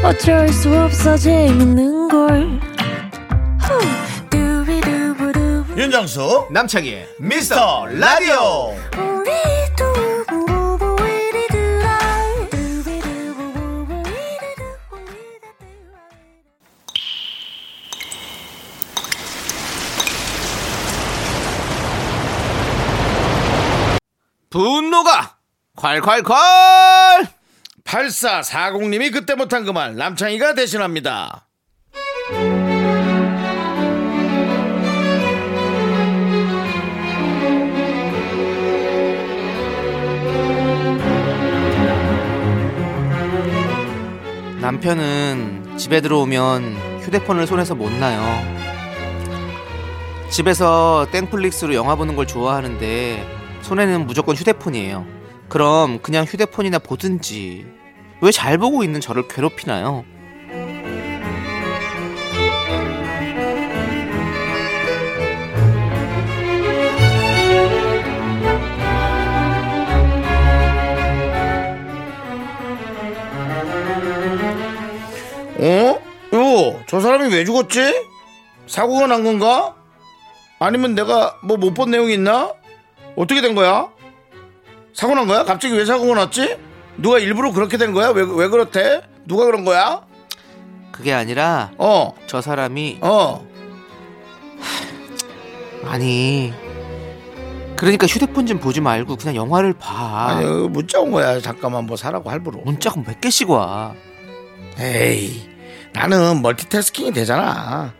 어쩔 0.04 0.48
수 0.48 0.74
없어 0.76 1.16
재밌는 1.16 2.08
걸. 2.08 2.60
후. 3.60 4.00
윤정수 5.80 6.48
남창희의 6.50 7.08
미스터 7.18 7.86
라디오 7.86 8.74
분노가 24.50 25.36
콸콸콸! 25.76 27.28
8440님이 27.84 29.12
그때 29.12 29.34
못한 29.34 29.64
그 29.64 29.70
말 29.72 29.94
남창희가 29.96 30.54
대신합니다. 30.54 31.46
남편은 44.60 45.78
집에 45.78 46.00
들어오면 46.00 47.00
휴대폰을 47.02 47.46
손에서 47.46 47.74
못 47.74 47.90
놔요. 47.90 48.60
집에서 50.30 51.06
땡플릭스로 51.10 51.74
영화 51.74 51.94
보는 51.96 52.14
걸 52.14 52.26
좋아하는데 52.26 53.26
손에는 53.62 54.06
무조건 54.06 54.36
휴대폰이에요. 54.36 55.06
그럼 55.48 55.98
그냥 56.02 56.24
휴대폰이나 56.24 56.78
보든지 56.78 57.66
왜 58.22 58.30
잘 58.30 58.58
보고 58.58 58.84
있는 58.84 59.00
저를 59.00 59.26
괴롭히나요? 59.28 60.04
저 76.90 76.98
사람이 76.98 77.32
왜 77.32 77.44
죽었지? 77.44 78.04
사고가 78.66 79.06
난 79.06 79.22
건가? 79.22 79.76
아니면 80.58 80.96
내가 80.96 81.36
뭐 81.44 81.56
못 81.56 81.72
본 81.72 81.92
내용이 81.92 82.14
있나? 82.14 82.52
어떻게 83.14 83.40
된 83.40 83.54
거야? 83.54 83.88
사고 84.92 85.14
난 85.14 85.28
거야? 85.28 85.44
갑자기 85.44 85.74
왜 85.76 85.84
사고가 85.84 86.14
났지? 86.14 86.56
누가 86.96 87.20
일부러 87.20 87.52
그렇게 87.52 87.76
된 87.76 87.92
거야? 87.92 88.08
왜, 88.08 88.24
왜 88.28 88.48
그렇대? 88.48 89.02
누가 89.24 89.44
그런 89.44 89.64
거야? 89.64 90.02
그게 90.90 91.12
아니라 91.12 91.70
어, 91.78 92.12
저 92.26 92.40
사람이 92.40 92.98
어. 93.02 93.46
아니 95.84 96.52
그러니까 97.76 98.08
휴대폰 98.08 98.46
좀 98.46 98.58
보지 98.58 98.80
말고 98.80 99.14
그냥 99.16 99.36
영화를 99.36 99.74
봐. 99.74 100.26
아니, 100.30 100.44
어, 100.44 100.68
문자 100.68 100.98
온 101.00 101.12
거야. 101.12 101.40
잠깐만 101.40 101.86
뭐 101.86 101.96
사라고 101.96 102.28
할부로. 102.30 102.58
문자가 102.62 103.00
몇 103.00 103.20
개씩 103.20 103.48
와. 103.48 103.94
에이, 104.78 105.48
나는 105.92 106.42
멀티태스킹이 106.42 107.12
되잖아. 107.12 107.92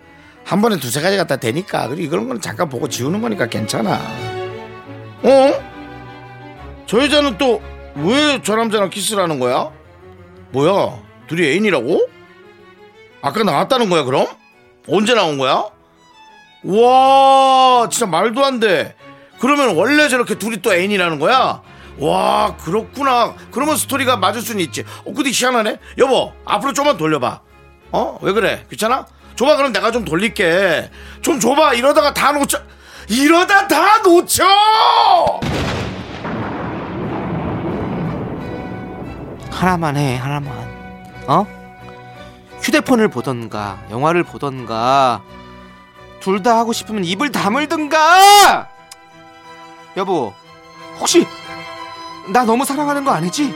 한 0.44 0.62
번에 0.62 0.76
두세 0.78 1.00
가지 1.00 1.16
갖다 1.16 1.36
되니까. 1.36 1.88
그리고 1.88 2.14
이런 2.14 2.26
거는 2.28 2.40
잠깐 2.40 2.68
보고 2.68 2.88
지우는 2.88 3.20
거니까 3.20 3.46
괜찮아. 3.46 3.94
어? 5.22 5.52
저 6.86 6.98
여자는 7.02 7.38
또 7.38 7.60
왜 7.96 8.40
저 8.44 8.54
남자랑 8.54 8.88
키스를 8.88 9.22
하는 9.22 9.40
거야? 9.40 9.70
뭐야? 10.52 10.96
둘이 11.26 11.44
애인이라고? 11.48 12.06
아까 13.20 13.42
나왔다는 13.42 13.90
거야, 13.90 14.04
그럼? 14.04 14.26
언제 14.88 15.12
나온 15.14 15.38
거야? 15.38 15.64
와, 16.64 17.88
진짜 17.90 18.06
말도 18.06 18.44
안 18.44 18.60
돼. 18.60 18.94
그러면 19.40 19.74
원래 19.76 20.08
저렇게 20.08 20.36
둘이 20.36 20.62
또 20.62 20.72
애인이라는 20.72 21.18
거야? 21.18 21.62
와, 21.98 22.56
그렇구나. 22.58 23.34
그러면 23.50 23.76
스토리가 23.76 24.16
맞을 24.16 24.40
수는 24.40 24.60
있지. 24.62 24.84
어, 25.04 25.12
근데 25.12 25.30
희한하네. 25.30 25.78
여보, 25.98 26.32
앞으로 26.44 26.72
좀만 26.72 26.96
돌려봐. 26.96 27.40
어? 27.92 28.18
왜 28.22 28.32
그래? 28.32 28.64
귀찮아? 28.70 29.06
줘봐, 29.36 29.56
그럼 29.56 29.72
내가 29.72 29.90
좀 29.90 30.04
돌릴게. 30.04 30.90
좀 31.22 31.40
줘봐. 31.40 31.74
이러다가 31.74 32.12
다 32.14 32.32
놓쳐. 32.32 32.60
이러다 33.08 33.66
다 33.66 33.98
놓쳐! 34.02 34.44
하나만 39.50 39.96
해 39.96 40.16
하나만 40.16 40.52
어 41.26 41.44
휴대폰을 42.62 43.08
보던가 43.08 43.78
영화를 43.90 44.22
보던가 44.22 45.22
둘 46.20 46.42
다 46.42 46.56
하고 46.56 46.72
싶으면 46.72 47.04
입을 47.04 47.32
다물든가 47.32 48.68
여보 49.96 50.32
혹시 50.98 51.26
나 52.32 52.44
너무 52.44 52.64
사랑하는 52.64 53.04
거 53.04 53.10
아니지? 53.10 53.52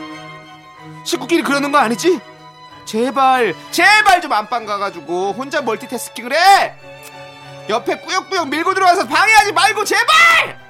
식구끼리 1.04 1.42
그러는 1.42 1.70
거 1.72 1.78
아니지? 1.78 2.18
제발 2.84 3.54
제발 3.70 4.20
좀 4.20 4.32
안방 4.32 4.66
가가지고 4.66 5.32
혼자 5.32 5.62
멀티태스킹을 5.62 6.32
해! 6.32 6.74
옆에 7.68 7.98
꾸역꾸역 7.98 8.48
밀고 8.48 8.74
들어와서 8.74 9.06
방해하지 9.06 9.52
말고 9.52 9.84
제발! 9.84 10.64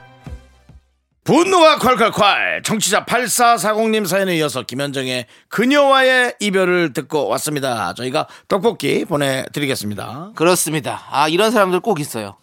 분노가 1.25 1.79
콸콸콸. 1.79 2.63
청취자 2.65 3.07
8440님 3.07 4.07
사연에 4.07 4.37
이어서 4.37 4.63
김현정의 4.63 5.25
그녀와의 5.49 6.35
이별을 6.39 6.93
듣고 6.93 7.29
왔습니다. 7.29 7.95
저희가 7.95 8.27
떡볶이 8.47 9.07
보내드리겠습니다. 9.07 10.33
그렇습니다. 10.35 11.03
아 11.11 11.27
이런 11.29 11.51
사람들 11.51 11.81
꼭 11.81 11.99
있어요. 11.99 12.37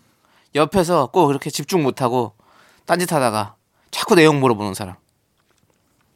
옆에서 0.56 1.08
꼭 1.08 1.30
이렇게 1.30 1.52
집중 1.52 1.84
못하고 1.84 2.34
딴짓하다가 2.88 3.54
자꾸 3.92 4.16
내용 4.16 4.40
물어보는 4.40 4.74
사람. 4.74 4.96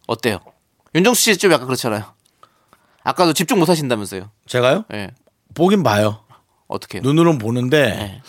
어때요? 0.08 0.40
윤정수 0.96 1.22
씨 1.22 1.38
좀 1.38 1.52
약간 1.52 1.68
그렇잖아요 1.68 2.15
아까도 3.06 3.32
집중 3.34 3.60
못 3.60 3.70
하신다면서요 3.70 4.30
제가요? 4.48 4.84
예 4.94 5.12
보긴 5.54 5.84
봐요 5.84 6.20
어떻게? 6.68 7.00
눈으로는 7.00 7.38
보는데 7.38 7.96
네. 7.96 8.22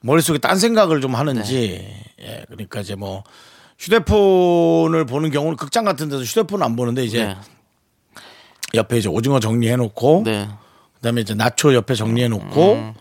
머릿속에 0.00 0.38
딴 0.38 0.58
생각을 0.58 1.00
좀 1.00 1.14
하는지 1.14 1.86
예 2.20 2.44
그러니까 2.48 2.80
이제 2.80 2.96
뭐 2.96 3.22
휴대폰을 3.78 5.04
보는 5.04 5.30
경우는 5.30 5.56
극장 5.56 5.84
같은 5.84 6.08
데서 6.08 6.22
휴대폰을 6.22 6.64
안 6.64 6.74
보는데 6.74 7.04
이제 7.04 7.26
네. 7.26 7.36
옆에 8.74 8.98
이제 8.98 9.08
오징어 9.08 9.38
정리해 9.38 9.76
놓고 9.76 10.22
네. 10.24 10.48
그다음에 10.94 11.20
이제 11.20 11.34
나초 11.34 11.74
옆에 11.74 11.94
정리해 11.94 12.28
놓고 12.28 12.94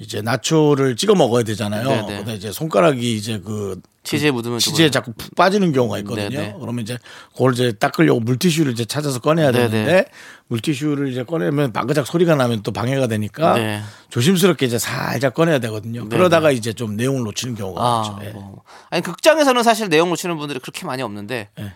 이제 0.00 0.22
나초를 0.22 0.96
찍어 0.96 1.14
먹어야 1.14 1.42
되잖아요. 1.44 1.82
음. 1.86 2.06
네, 2.06 2.12
네. 2.14 2.18
그다음 2.20 2.36
이제 2.36 2.50
손가락이 2.50 3.14
이제 3.16 3.38
그 3.38 3.78
치즈에 4.02 4.30
묻으면 4.30 4.58
치즈에 4.58 4.90
조금- 4.90 4.90
자꾸 4.90 5.12
푹 5.12 5.34
빠지는 5.34 5.72
경우가 5.72 5.98
있거든요. 5.98 6.30
네, 6.30 6.36
네. 6.48 6.54
그러면 6.58 6.82
이제 6.82 6.96
그걸 7.34 7.52
이제 7.52 7.72
닦으려고 7.72 8.18
물티슈를 8.20 8.72
이제 8.72 8.86
찾아서 8.86 9.18
꺼내야 9.20 9.52
네, 9.52 9.68
되는데 9.68 9.92
네. 9.92 10.04
물티슈를 10.48 11.08
이제 11.12 11.22
꺼내면 11.22 11.74
방그작 11.74 12.06
소리가 12.06 12.34
나면 12.34 12.62
또 12.62 12.72
방해가 12.72 13.08
되니까 13.08 13.54
네. 13.58 13.82
조심스럽게 14.08 14.64
이제 14.64 14.78
살짝 14.78 15.34
꺼내야 15.34 15.58
되거든요. 15.58 16.04
네, 16.04 16.08
그러다가 16.08 16.50
이제 16.50 16.72
좀 16.72 16.96
내용을 16.96 17.22
놓치는 17.24 17.54
경우가 17.54 17.80
아, 17.82 18.00
많죠. 18.10 18.18
예. 18.26 18.30
뭐. 18.32 18.62
아니 18.88 19.02
극장에서는 19.02 19.62
사실 19.62 19.90
내용 19.90 20.08
놓치는 20.08 20.38
분들이 20.38 20.60
그렇게 20.60 20.86
많이 20.86 21.02
없는데 21.02 21.50
네. 21.58 21.72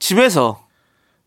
집에서 0.00 0.66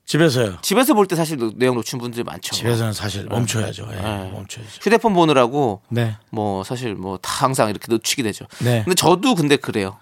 집에서요. 0.05 0.57
집에서 0.61 0.93
볼 0.93 1.07
때 1.07 1.15
사실 1.15 1.37
노- 1.37 1.51
내용 1.55 1.75
놓치는 1.75 2.01
분들이 2.01 2.23
많죠. 2.23 2.53
집에서는 2.55 2.91
사실 2.93 3.25
멈춰야죠. 3.25 3.87
예, 3.91 3.95
네. 3.95 4.31
멈춰야죠. 4.33 4.79
휴대폰 4.81 5.13
보느라고 5.13 5.81
네. 5.89 6.17
뭐 6.29 6.63
사실 6.63 6.93
뭐 6.95 7.17
다 7.17 7.45
항상 7.45 7.69
이렇게 7.69 7.85
놓치게 7.89 8.21
되죠. 8.23 8.45
네. 8.59 8.83
근데 8.83 8.95
저도 8.95 9.33
근데 9.35 9.55
그래요. 9.55 9.97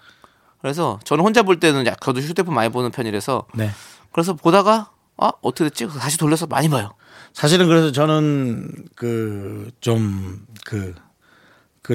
그래서 0.60 0.98
저는 1.04 1.24
혼자 1.24 1.42
볼 1.42 1.60
때는 1.60 1.86
약 1.86 2.00
저도 2.00 2.20
휴대폰 2.20 2.54
많이 2.54 2.68
보는 2.70 2.90
편이라서 2.90 3.46
네. 3.54 3.70
그래서 4.12 4.34
보다가 4.34 4.90
아 5.18 5.30
어떻게 5.40 5.70
됐지? 5.70 5.86
다시 5.88 6.18
돌려서 6.18 6.46
많이 6.46 6.68
봐요. 6.68 6.92
사실은 7.32 7.66
그래서 7.68 7.92
저는 7.92 8.70
그 8.96 9.70
좀그그 9.80 10.94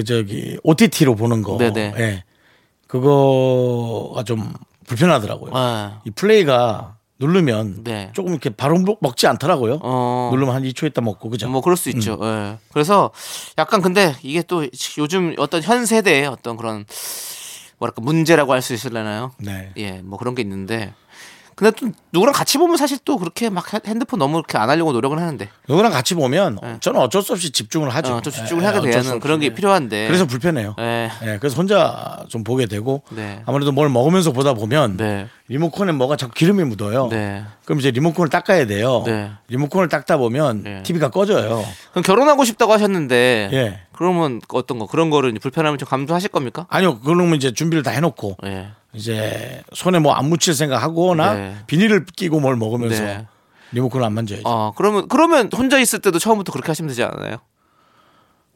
저기 0.06 0.58
OTT로 0.64 1.14
보는 1.14 1.42
거, 1.42 1.56
네네. 1.58 1.94
예, 1.98 2.24
그거가 2.86 4.24
좀 4.24 4.52
불편하더라고요. 4.86 5.52
아, 5.54 6.00
이 6.04 6.10
플레이가 6.10 6.96
누르면 7.20 7.82
네. 7.84 8.10
조금 8.14 8.32
이렇게 8.32 8.50
바로 8.50 8.78
먹- 8.78 8.98
먹지 9.00 9.26
않더라고요. 9.26 9.80
어. 9.82 10.30
누르면 10.32 10.54
한 10.54 10.62
2초 10.62 10.86
있다 10.86 11.00
먹고 11.00 11.30
그죠? 11.30 11.48
뭐 11.48 11.60
그럴 11.60 11.76
수 11.76 11.90
있죠. 11.90 12.18
예. 12.22 12.58
그래서 12.72 13.10
약간 13.58 13.82
근데 13.82 14.14
이게 14.22 14.42
또 14.42 14.64
요즘 14.98 15.34
어떤 15.38 15.60
현 15.62 15.84
세대의 15.86 16.26
어떤 16.26 16.56
그런 16.56 16.84
뭐랄까 17.78 18.02
문제라고 18.02 18.52
할 18.52 18.62
수 18.62 18.72
있을려나요? 18.74 19.32
네. 19.38 19.72
예, 19.76 19.92
뭐 20.02 20.18
그런 20.18 20.34
게 20.34 20.42
있는데. 20.42 20.94
근데 21.58 21.72
또 21.72 21.90
누구랑 22.12 22.32
같이 22.32 22.56
보면 22.56 22.76
사실 22.76 22.98
또 23.04 23.18
그렇게 23.18 23.50
막 23.50 23.64
핸드폰 23.84 24.20
너무 24.20 24.38
이렇게 24.38 24.56
안 24.56 24.70
하려고 24.70 24.92
노력을 24.92 25.18
하는데. 25.18 25.48
누구랑 25.68 25.90
같이 25.90 26.14
보면 26.14 26.60
저는 26.78 27.00
어쩔 27.00 27.20
수 27.20 27.32
없이 27.32 27.50
집중을 27.50 27.92
하죠. 27.96 28.10
네. 28.10 28.14
어, 28.14 28.20
좀 28.20 28.32
집중을 28.32 28.62
예, 28.62 28.66
하게 28.66 28.92
수 28.92 29.02
되는. 29.02 29.18
그런 29.18 29.40
게 29.40 29.46
예. 29.46 29.50
필요한데. 29.50 30.06
그래서 30.06 30.24
불편해요. 30.24 30.76
예. 30.78 31.10
예, 31.24 31.38
그래서 31.40 31.56
혼자 31.56 32.24
좀 32.28 32.44
보게 32.44 32.66
되고 32.66 33.02
네. 33.10 33.42
아무래도 33.44 33.72
뭘 33.72 33.88
먹으면서 33.88 34.30
보다 34.30 34.54
보면 34.54 34.98
네. 34.98 35.26
리모컨에 35.48 35.90
뭐가 35.90 36.14
자꾸 36.14 36.32
기름이 36.34 36.62
묻어요. 36.62 37.08
네. 37.08 37.42
그럼 37.64 37.80
이제 37.80 37.90
리모컨을 37.90 38.28
닦아야 38.28 38.66
돼요. 38.68 39.02
네. 39.04 39.32
리모컨을 39.48 39.88
닦다 39.88 40.16
보면 40.16 40.62
네. 40.62 40.82
TV가 40.84 41.10
꺼져요. 41.10 41.64
그럼 41.90 42.04
결혼하고 42.04 42.44
싶다고 42.44 42.72
하셨는데. 42.72 43.50
예. 43.52 43.80
그러면 43.90 44.40
어떤 44.50 44.78
거 44.78 44.86
그런 44.86 45.10
거를 45.10 45.34
불편함을 45.40 45.76
좀 45.76 45.88
감수하실 45.88 46.28
겁니까? 46.28 46.66
아니요, 46.68 47.00
그러면 47.00 47.34
이제 47.34 47.52
준비를 47.52 47.82
다 47.82 47.90
해놓고 47.90 48.36
예. 48.44 48.68
이제 48.98 49.62
손에 49.74 49.98
뭐 50.00 50.14
안 50.14 50.28
묻힐 50.28 50.52
생각하거나 50.54 51.34
네. 51.34 51.56
비닐을 51.68 52.04
끼고 52.04 52.40
뭘 52.40 52.56
먹으면서 52.56 53.02
네. 53.02 53.26
리모컨을 53.72 54.04
안 54.04 54.12
만져야죠. 54.14 54.42
어, 54.46 54.72
그러면 54.76 55.06
그러면 55.08 55.48
혼자 55.54 55.78
있을 55.78 56.00
때도 56.00 56.18
처음부터 56.18 56.52
그렇게 56.52 56.66
하시면 56.68 56.88
되지 56.88 57.04
않아요? 57.04 57.36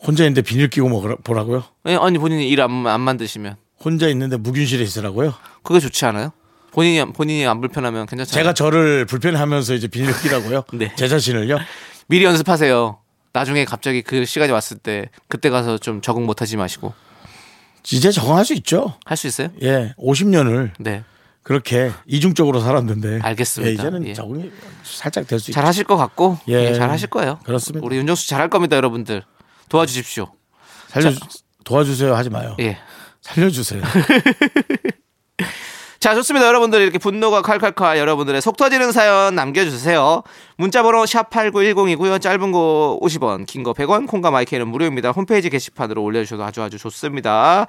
혼자 0.04 0.24
있는데 0.24 0.42
비닐 0.42 0.68
끼고 0.68 0.88
먹으라, 0.88 1.16
보라고요? 1.22 1.62
예, 1.86 1.94
아니 1.96 2.18
본인이 2.18 2.48
일 2.48 2.60
안 2.60 2.86
안 2.86 3.00
만드시면 3.02 3.56
혼자 3.84 4.08
있는데 4.08 4.36
무균실에 4.36 4.82
있으라고요? 4.82 5.34
그게 5.62 5.78
좋지 5.80 6.04
않아요? 6.06 6.32
본인이 6.72 7.04
본인이 7.12 7.46
안 7.46 7.60
불편하면 7.60 8.06
괜찮잖아요. 8.06 8.42
제가 8.42 8.54
저를 8.54 9.04
불편해하면서 9.06 9.74
이제 9.74 9.86
비닐 9.86 10.12
끼라고요? 10.20 10.64
네. 10.74 10.92
제 10.96 11.06
자신을요? 11.06 11.58
미리 12.08 12.24
연습하세요. 12.24 12.98
나중에 13.34 13.64
갑자기 13.64 14.02
그 14.02 14.24
시간이 14.24 14.50
왔을 14.52 14.76
때 14.78 15.08
그때 15.28 15.50
가서 15.50 15.78
좀 15.78 16.00
적응 16.00 16.26
못하지 16.26 16.56
마시고 16.56 16.92
이제 17.90 18.10
적응할 18.10 18.44
수 18.44 18.54
있죠. 18.54 18.94
할 19.04 19.16
수 19.16 19.26
있어요? 19.26 19.48
예, 19.62 19.94
50년을 19.98 20.70
네, 20.78 21.02
그렇게 21.42 21.90
이중적으로 22.06 22.60
살았는데. 22.60 23.20
알겠습니다. 23.22 23.70
예, 23.70 23.74
이제는 23.74 24.06
예. 24.08 24.14
적응이 24.14 24.50
살짝 24.84 25.26
될 25.26 25.40
수 25.40 25.50
있죠. 25.50 25.54
잘 25.54 25.66
하실 25.66 25.84
것 25.84 25.96
같고 25.96 26.38
예. 26.48 26.70
예, 26.70 26.74
잘 26.74 26.90
하실 26.90 27.08
거예요. 27.08 27.38
그렇습니다. 27.44 27.84
우리 27.84 27.96
윤정수 27.96 28.28
잘 28.28 28.40
할 28.40 28.48
겁니다, 28.48 28.76
여러분들. 28.76 29.22
도와주십시오. 29.68 30.26
살려 30.88 31.10
도와주세요 31.64 32.14
하지 32.14 32.30
마요. 32.30 32.56
예. 32.60 32.78
살려주세요. 33.22 33.82
자, 36.02 36.16
좋습니다. 36.16 36.48
여러분들 36.48 36.80
이렇게 36.80 36.98
분노가 36.98 37.42
칼칼칼 37.42 37.96
여러분들의 37.96 38.40
속 38.42 38.56
터지는 38.56 38.90
사연 38.90 39.36
남겨주세요. 39.36 40.24
문자번호 40.56 41.04
샵8910이고요. 41.04 42.20
짧은 42.20 42.50
거 42.50 42.98
50원, 43.00 43.46
긴 43.46 43.62
거 43.62 43.72
100원, 43.72 44.08
콩과 44.08 44.32
마이크는 44.32 44.66
무료입니다. 44.66 45.12
홈페이지 45.12 45.48
게시판으로 45.48 46.02
올려주셔도 46.02 46.42
아주 46.42 46.60
아주 46.60 46.76
좋습니다. 46.76 47.68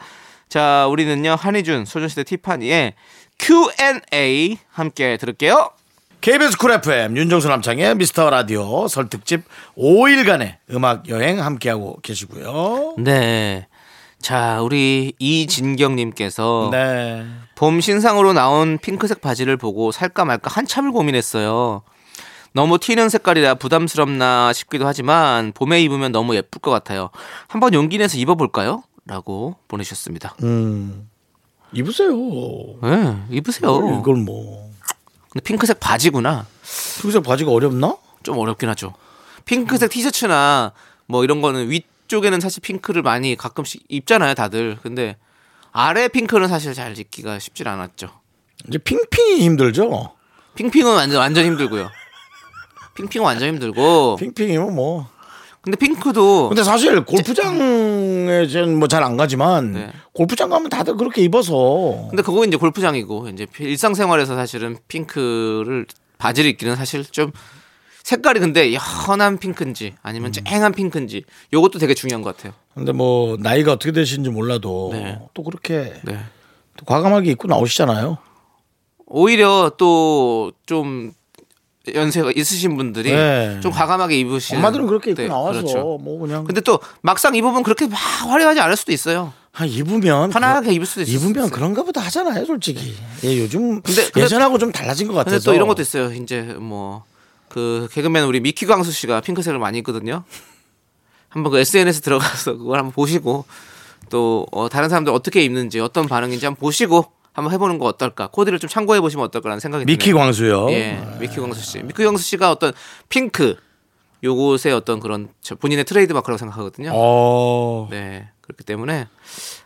자, 0.49 0.87
우리는요, 0.89 1.35
한희준, 1.39 1.85
소전시대 1.85 2.23
티파니의 2.23 2.95
Q&A 3.37 4.57
함께 4.71 5.17
들을게요. 5.17 5.69
KBS 6.21 6.57
쿨 6.57 6.71
FM 6.71 7.15
윤정수 7.15 7.49
남창희의 7.49 7.93
미스터 7.97 8.31
라디오 8.31 8.87
설 8.87 9.09
특집 9.09 9.43
5일간의 9.77 10.55
음악 10.71 11.07
여행 11.07 11.39
함께하고 11.39 11.99
계시고요. 12.01 12.95
네. 12.97 13.67
자, 14.23 14.61
우리 14.61 15.13
이진경님께서 15.19 16.69
네. 16.71 17.25
봄 17.55 17.81
신상으로 17.81 18.31
나온 18.31 18.77
핑크색 18.77 19.19
바지를 19.19 19.57
보고 19.57 19.91
살까 19.91 20.23
말까 20.23 20.49
한참을 20.49 20.93
고민했어요. 20.93 21.81
너무 22.53 22.79
튀는 22.79 23.09
색깔이라 23.09 23.55
부담스럽나 23.55 24.53
싶기도 24.53 24.87
하지만 24.87 25.51
봄에 25.51 25.81
입으면 25.81 26.13
너무 26.13 26.35
예쁠 26.37 26.61
것 26.61 26.71
같아요. 26.71 27.09
한번 27.49 27.73
용기 27.73 27.97
내서 27.97 28.17
입어볼까요? 28.17 28.83
라고 29.05 29.57
보내주셨습니다. 29.67 30.35
음. 30.43 31.09
입으세요. 31.73 32.15
네, 32.81 33.17
입으세요. 33.29 33.99
이걸 33.99 34.15
뭐. 34.15 34.71
근데 35.31 35.43
핑크색 35.43 35.81
바지구나. 35.81 36.45
핑크색 37.01 37.23
바지가 37.23 37.51
어렵나? 37.51 37.97
좀 38.23 38.37
어렵긴 38.37 38.69
하죠. 38.69 38.93
핑크색 39.43 39.89
티셔츠나 39.91 40.71
뭐 41.07 41.25
이런 41.25 41.41
거는 41.41 41.69
위 41.69 41.83
쪽에는 42.07 42.39
사실 42.39 42.61
핑크를 42.61 43.01
많이 43.01 43.35
가끔씩 43.35 43.83
입잖아요, 43.89 44.33
다들. 44.35 44.77
근데 44.81 45.17
아래 45.71 46.07
핑크는 46.07 46.47
사실 46.47 46.73
잘 46.73 46.97
입기가 46.97 47.39
쉽질 47.39 47.67
않았죠. 47.67 48.09
이제 48.67 48.77
핑핑이 48.77 49.41
힘들죠. 49.41 50.11
핑핑은 50.55 50.93
완전, 50.93 51.19
완전 51.19 51.45
힘들고요. 51.45 51.89
핑핑은 52.95 53.25
완전 53.25 53.47
힘들고. 53.49 54.17
핑핑이면 54.17 54.75
뭐. 54.75 55.07
근데 55.61 55.77
핑크도 55.77 56.49
근데 56.49 56.61
사실 56.61 57.05
골프장에 57.05 58.47
저는 58.47 58.77
뭐 58.79 58.87
잘 58.89 59.01
안 59.01 59.15
가지만 59.15 59.71
네. 59.71 59.91
골프장 60.11 60.49
가면 60.49 60.69
다들 60.69 60.97
그렇게 60.97 61.21
입어서 61.21 62.07
근데 62.09 62.21
그거 62.21 62.43
이제 62.43 62.57
골프장이고 62.57 63.29
이제 63.29 63.47
일상생활에서 63.57 64.35
사실은 64.35 64.77
핑크를 64.89 65.85
바지를 66.17 66.49
입기는 66.49 66.75
사실 66.75 67.05
좀 67.05 67.31
색깔이 68.03 68.39
근데 68.41 68.73
연한 69.07 69.37
핑크인지 69.37 69.95
아니면 70.01 70.31
쨍한 70.33 70.73
핑크인지 70.73 71.23
요것도 71.53 71.79
되게 71.79 71.93
중요한 71.93 72.21
것 72.21 72.35
같아요. 72.35 72.53
근데 72.73 72.91
뭐 72.91 73.37
나이가 73.39 73.71
어떻게 73.73 73.91
되시는지 73.93 74.29
몰라도 74.29 74.89
네. 74.91 75.19
또 75.33 75.43
그렇게 75.43 75.93
네. 76.03 76.19
또 76.75 76.85
과감하게 76.85 77.31
입고 77.31 77.47
나오시잖아요. 77.47 78.17
오히려 79.05 79.71
또 79.77 80.51
좀 80.65 81.11
연세가 81.93 82.31
있으신 82.35 82.77
분들이 82.77 83.11
네. 83.11 83.59
좀 83.61 83.69
과감하게 83.71 84.17
입으시는 84.19 84.59
엄마들은 84.59 84.87
그렇게 84.87 85.11
입고 85.11 85.21
네, 85.21 85.27
나와서 85.27 85.59
그렇죠. 85.61 85.97
뭐 86.01 86.17
그냥 86.19 86.45
근데 86.45 86.61
또 86.61 86.79
막상 87.01 87.35
입으면 87.35 87.61
그렇게 87.63 87.87
막 87.87 87.95
화려하지 87.97 88.59
않을 88.61 88.77
수도 88.77 88.93
있어요. 88.93 89.33
한 89.51 89.67
입으면 89.67 90.29
편하게 90.29 90.61
그거- 90.61 90.71
입을 90.71 90.85
수도 90.85 91.01
있어요. 91.01 91.15
입으면 91.29 91.49
그런가 91.49 91.83
보다 91.83 91.99
하잖아요, 92.01 92.45
솔직히. 92.45 92.95
예, 93.25 93.37
요즘 93.37 93.81
근데- 93.81 94.03
근데- 94.05 94.21
예전하고 94.21 94.57
좀 94.57 94.71
달라진 94.71 95.07
것 95.09 95.13
같아서. 95.13 95.35
근데 95.35 95.43
또 95.45 95.53
이런 95.53 95.67
것도 95.67 95.81
있어요. 95.81 96.13
이제 96.13 96.41
뭐 96.41 97.03
그 97.53 97.87
개그맨 97.91 98.25
우리 98.25 98.39
미키 98.39 98.65
광수 98.65 98.91
씨가 98.91 99.21
핑크색을 99.21 99.59
많이 99.59 99.77
입거든요. 99.77 100.23
한번 101.29 101.51
그 101.51 101.59
SNS 101.59 102.01
들어가서 102.01 102.57
그걸 102.57 102.79
한번 102.79 102.91
보시고 102.91 103.45
또 104.09 104.47
어, 104.51 104.69
다른 104.69 104.89
사람들 104.89 105.13
어떻게 105.13 105.43
입는지 105.43 105.79
어떤 105.79 106.07
반응인지 106.07 106.47
한번 106.47 106.59
보시고 106.59 107.05
한번 107.31 107.53
해보는 107.53 107.77
거 107.77 107.85
어떨까? 107.85 108.27
코디를 108.27 108.57
좀 108.57 108.69
참고해 108.69 109.01
보시면 109.01 109.25
어떨까라는 109.25 109.59
생각이 109.59 109.85
미키 109.85 110.05
드네요. 110.05 110.15
광수요. 110.17 110.71
예, 110.71 110.99
미키 111.19 111.39
광수 111.39 111.61
씨. 111.61 111.83
미키 111.83 112.03
광수 112.03 112.23
씨가 112.23 112.51
어떤 112.51 112.73
핑크 113.07 113.55
요것의 114.23 114.73
어떤 114.73 114.99
그런 114.99 115.29
저 115.41 115.53
본인의 115.53 115.85
트레이드 115.85 116.11
마크라고 116.11 116.39
생각하거든요. 116.39 116.91
어. 116.91 117.87
네. 117.91 118.29
그렇기 118.41 118.63
때문에 118.63 119.07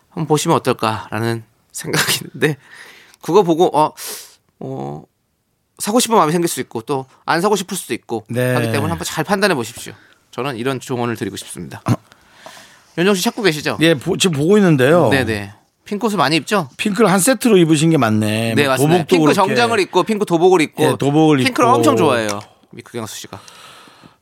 한번 0.09 0.27
보시면 0.27 0.57
어떨까라는 0.57 1.43
생각이 1.71 2.25
있는데 2.25 2.57
그거 3.21 3.43
보고 3.43 3.77
어, 3.77 3.93
어 4.59 5.03
사고 5.79 5.99
싶은 5.99 6.15
마음이 6.15 6.31
생길 6.31 6.47
수 6.47 6.59
있고 6.61 6.81
또 6.81 7.05
안 7.25 7.41
사고 7.41 7.55
싶을 7.55 7.77
수도 7.77 7.93
있고 7.93 8.25
네. 8.29 8.53
하기 8.53 8.71
때문에 8.71 8.89
한번 8.89 9.05
잘 9.05 9.23
판단해 9.23 9.53
보십시오. 9.55 9.93
저는 10.31 10.57
이런 10.57 10.79
조언을 10.79 11.15
드리고 11.15 11.35
싶습니다. 11.37 11.81
윤정 12.97 13.15
씨 13.15 13.21
찾고 13.23 13.41
계시죠? 13.43 13.77
예, 13.81 13.93
보- 13.93 14.17
지금 14.17 14.37
보고 14.37 14.57
있는데요. 14.57 15.09
네네. 15.09 15.53
핑크 15.85 16.07
옷을 16.07 16.17
많이 16.17 16.35
입죠? 16.35 16.69
핑크를 16.77 17.09
한 17.11 17.19
세트로 17.19 17.57
입으신 17.57 17.89
게 17.91 17.97
맞네. 17.97 18.55
네뭐 18.55 18.69
맞습니다. 18.69 19.05
핑크 19.05 19.23
그렇게. 19.25 19.33
정장을 19.35 19.79
입고 19.79 20.03
핑크 20.03 20.25
도복을 20.25 20.61
입고 20.61 20.83
예, 20.83 20.95
도복을 20.97 21.37
핑크를 21.37 21.67
입고. 21.69 21.75
엄청 21.77 21.95
좋아해요. 21.95 22.39
미크경수 22.71 23.15
씨가. 23.17 23.39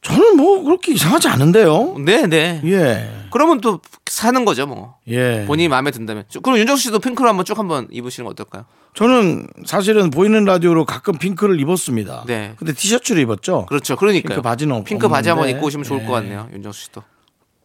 저는 0.06 0.38
뭐 0.38 0.62
그렇게 0.64 0.94
이상하지 0.94 1.28
않은데요. 1.30 1.96
네 2.00 2.28
네. 2.28 2.62
예. 2.66 3.26
그러면 3.32 3.60
또 3.60 3.80
사는 4.06 4.46
거죠 4.46 4.68
뭐. 4.68 4.96
예. 5.08 5.46
본인이 5.48 5.68
마음에 5.68 5.90
든다면. 5.90 6.26
그럼 6.44 6.60
윤정수 6.60 6.84
씨도 6.84 7.00
핑크로 7.00 7.28
한번 7.28 7.44
쭉 7.44 7.58
한번 7.58 7.88
입으시는 7.92 8.26
거 8.26 8.32
어떨까요? 8.32 8.66
저는 8.94 9.48
사실은 9.66 10.12
보이는 10.12 10.46
라디오로 10.46 10.86
가끔 10.86 11.18
핑크를 11.18 11.60
입었습니다. 11.60 12.24
네. 12.28 12.54
근데 12.58 12.72
티셔츠를 12.74 13.22
입었죠. 13.24 13.66
그렇죠. 13.68 13.96
그러니까요. 13.96 14.30
핑크 14.36 14.42
바지는 14.42 14.76
없- 14.76 14.86
핑크 14.86 15.08
바지 15.10 15.30
한번 15.30 15.44
없는데. 15.46 15.58
입고 15.58 15.68
오시면 15.68 15.84
좋을 15.84 16.02
예. 16.04 16.06
것 16.06 16.14
같네요. 16.14 16.48
윤정수 16.54 16.82
씨도. 16.84 17.04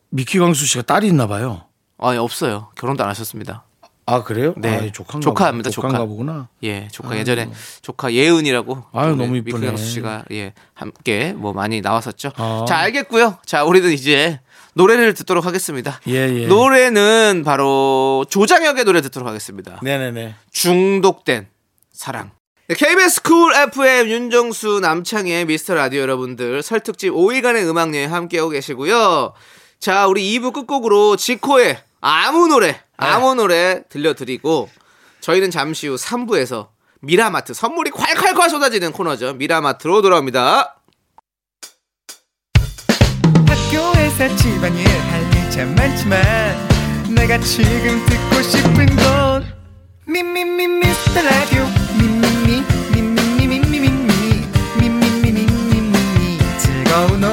미키 0.08 0.38
광수 0.38 0.66
씨가 0.66 0.82
딸이 0.82 1.06
있나 1.08 1.26
봐요. 1.28 1.66
아, 1.98 2.14
예, 2.14 2.18
없어요. 2.18 2.68
결혼도 2.74 3.04
안 3.04 3.10
하셨습니다. 3.10 3.64
아 4.10 4.22
그래요? 4.24 4.54
네. 4.56 4.88
아, 4.88 4.92
조카인가 4.92 5.20
조카입니다. 5.20 5.70
조카인가 5.70 5.98
조카. 5.98 6.08
보구나. 6.08 6.48
예, 6.64 6.88
조카 6.90 7.16
예전에 7.16 7.48
조카 7.82 8.12
예은이라고 8.12 8.84
아유, 8.92 9.12
우리 9.12 9.18
너무 9.22 9.36
이쁘네. 9.36 9.58
미크강수 9.58 9.84
씨가 9.86 10.24
예 10.32 10.52
함께 10.74 11.32
뭐 11.36 11.52
많이 11.52 11.80
나왔었죠. 11.80 12.32
아. 12.36 12.64
자, 12.68 12.78
알겠고요. 12.78 13.38
자, 13.46 13.64
우리는 13.64 13.90
이제 13.92 14.40
노래를 14.74 15.14
듣도록 15.14 15.46
하겠습니다. 15.46 16.00
예, 16.08 16.14
예. 16.14 16.46
노래는 16.46 17.42
바로 17.44 18.24
조장혁의 18.28 18.84
노래 18.84 19.00
듣도록 19.02 19.28
하겠습니다. 19.28 19.78
네네네. 19.82 20.34
중독된 20.52 21.48
사랑. 21.92 22.30
네, 22.68 22.74
KBS 22.76 23.22
쿨 23.22 23.52
FM 23.52 24.08
윤정수 24.08 24.78
남창희의 24.80 25.44
미스터 25.46 25.74
라디오 25.74 26.02
여러분들 26.02 26.62
설특집 26.62 27.12
5일간의 27.12 27.68
음악 27.68 27.94
여행 27.94 28.12
함께하고 28.12 28.50
계시고요. 28.50 29.32
자, 29.80 30.06
우리 30.06 30.38
2부 30.38 30.52
끝곡으로 30.52 31.16
지코의 31.16 31.78
아무 32.00 32.46
노래, 32.48 32.80
아무 32.96 33.34
노래 33.34 33.82
들려드리고 33.88 34.70
저희는 35.20 35.50
잠시 35.50 35.86
후 35.86 35.96
3부에서 35.96 36.68
미라마트 37.02 37.54
선물이 37.54 37.90
콸콸콸 37.90 38.50
쏟아지는 38.50 38.92
코너죠. 38.92 39.34
미라마트로 39.34 40.02
돌아옵니다. 40.02 40.76
학교에서 43.46 44.36
집안일 44.36 44.86
할일참 44.88 45.74
많지만 45.74 46.20
내가 47.14 47.38
지금 47.38 48.04
듣고 48.06 48.42
싶은 48.42 48.86
건 48.96 49.44
미미미 50.06 50.66
미스터 50.66 51.22
라디오 51.22 51.64
미미미 51.98 52.62
미미미 52.92 53.58
미미미 53.58 54.46
미미미 54.78 55.46
미미미 55.46 56.38
즐거운 56.58 57.24
오후 57.24 57.29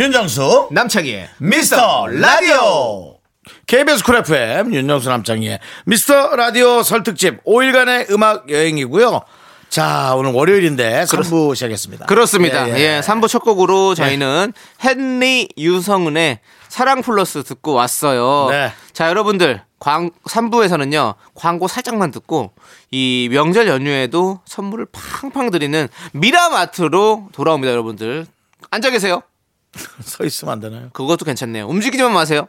윤정수 0.00 0.68
남창희의 0.70 1.28
미스터 1.36 2.06
라디오 2.06 3.18
KBS 3.66 4.02
쿨 4.02 4.16
FM 4.16 4.72
윤정수 4.72 5.10
남창희의 5.10 5.58
미스터 5.84 6.36
라디오 6.36 6.82
설특집 6.82 7.44
5일간의 7.44 8.10
음악 8.10 8.48
여행이고요. 8.48 9.20
자 9.68 10.14
오늘 10.16 10.32
월요일인데 10.32 11.04
3부 11.04 11.54
시작했습니다. 11.54 12.06
그렇습니다. 12.06 12.66
예, 12.70 12.72
예, 12.76 12.78
예. 12.78 13.00
3부 13.00 13.28
첫 13.28 13.40
곡으로 13.40 13.94
저희는 13.94 14.54
헨리 14.82 15.48
유성은의 15.58 16.40
사랑 16.68 17.02
플러스 17.02 17.42
듣고 17.42 17.74
왔어요. 17.74 18.46
네. 18.48 18.72
자, 18.94 19.08
여러분들, 19.08 19.60
광, 19.80 20.10
3부에서는요, 20.28 21.16
광고 21.34 21.66
살짝만 21.66 22.12
듣고, 22.12 22.52
이 22.92 23.28
명절 23.32 23.66
연휴에도 23.66 24.38
선물을 24.44 24.86
팡팡 24.92 25.50
드리는 25.50 25.88
미라마트로 26.12 27.30
돌아옵니다, 27.32 27.72
여러분들. 27.72 28.26
앉아 28.70 28.90
계세요. 28.90 29.22
서 30.02 30.24
있으면 30.24 30.52
안 30.52 30.60
되나요? 30.60 30.90
그것도 30.92 31.24
괜찮네요. 31.24 31.66
움직이지만 31.66 32.12
마세요. 32.12 32.48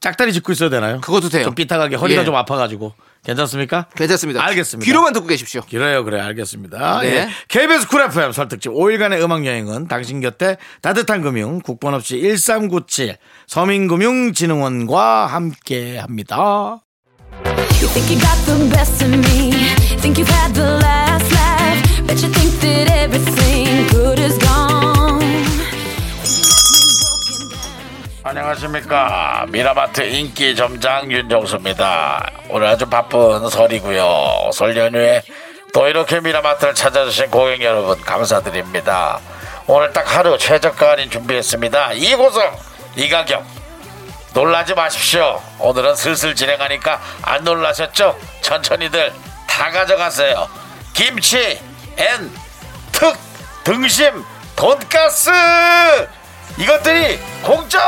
짝다리 0.00 0.32
짚고 0.32 0.52
있어야 0.52 0.68
되나요? 0.68 1.00
그것도 1.00 1.28
돼요. 1.28 1.44
좀 1.44 1.54
삐딱하게 1.54 1.94
허리가 1.94 2.22
예. 2.22 2.24
좀 2.24 2.34
아파가지고 2.34 2.92
괜찮습니까? 3.24 3.86
괜찮습니다. 3.94 4.44
알겠습니다. 4.44 4.84
귀로만 4.84 5.12
듣고 5.12 5.28
계십시오. 5.28 5.60
길어요, 5.62 6.04
그래, 6.04 6.20
알겠습니다. 6.20 7.02
네. 7.02 7.08
예. 7.08 7.28
KBS 7.46 7.86
쿨 7.86 8.02
FM 8.02 8.32
설특집 8.32 8.72
5일간의 8.72 9.22
음악 9.22 9.46
여행은 9.46 9.86
당신 9.86 10.20
곁에 10.20 10.56
따뜻한 10.80 11.22
금융, 11.22 11.60
국번 11.60 11.94
없이 11.94 12.20
1397 12.20 13.16
서민금융진흥원과 13.46 15.26
함께 15.26 15.98
합니다. 15.98 16.80
You 17.80 17.88
안녕하십니까. 28.24 29.46
미라마트 29.48 30.02
인기 30.02 30.54
점장 30.54 31.10
윤정수입니다. 31.10 32.30
오늘 32.50 32.68
아주 32.68 32.86
바쁜 32.88 33.48
설이고요. 33.48 34.50
설 34.52 34.76
연휴에 34.76 35.22
또 35.74 35.88
이렇게 35.88 36.20
미라마트를 36.20 36.74
찾아주신 36.74 37.30
고객 37.30 37.60
여러분 37.62 38.00
감사드립니다. 38.00 39.18
오늘 39.66 39.92
딱 39.92 40.16
하루 40.16 40.38
최저가 40.38 40.90
할인 40.90 41.10
준비했습니다. 41.10 41.94
이 41.94 42.01
구성, 42.01 42.56
이 42.96 43.08
가격. 43.08 43.44
놀라지 44.34 44.74
마십시오. 44.74 45.42
오늘은 45.58 45.96
슬슬 45.96 46.36
진행하니까 46.36 47.00
안 47.22 47.42
놀라셨죠? 47.42 48.16
천천히들 48.40 49.12
다 49.48 49.70
가져가세요. 49.70 50.48
김치, 50.94 51.58
and, 51.96 52.30
특, 52.92 53.16
등심, 53.64 54.24
돈가스! 54.54 55.30
이것들이 56.58 57.18
공짜! 57.42 57.78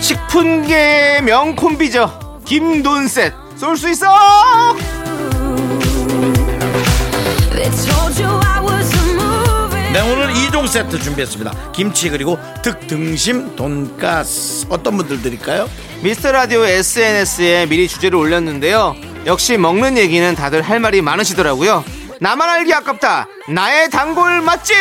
식품계의 0.00 1.22
명콤비죠. 1.22 2.42
김돈셋. 2.44 3.32
쏠 3.56 3.76
수 3.76 3.88
있어! 3.90 4.06
네 9.92 10.00
오늘 10.60 10.68
2종 10.68 10.68
세트 10.68 10.98
준비했습니다 10.98 11.72
김치 11.72 12.10
그리고 12.10 12.38
특등심 12.62 13.56
돈가스 13.56 14.66
어떤 14.68 14.98
분들 14.98 15.22
드릴까요? 15.22 15.68
미스터 16.02 16.32
라디오 16.32 16.64
SNS에 16.66 17.66
미리 17.66 17.88
주제를 17.88 18.18
올렸는데요. 18.18 18.94
역시 19.24 19.56
먹는 19.56 19.96
얘기는 19.96 20.34
다들 20.34 20.60
할 20.60 20.78
말이 20.80 21.00
많으시더라고요. 21.00 21.82
나만 22.20 22.48
알기 22.48 22.74
아깝다. 22.74 23.26
나의 23.48 23.88
단골 23.90 24.42
맛집. 24.42 24.76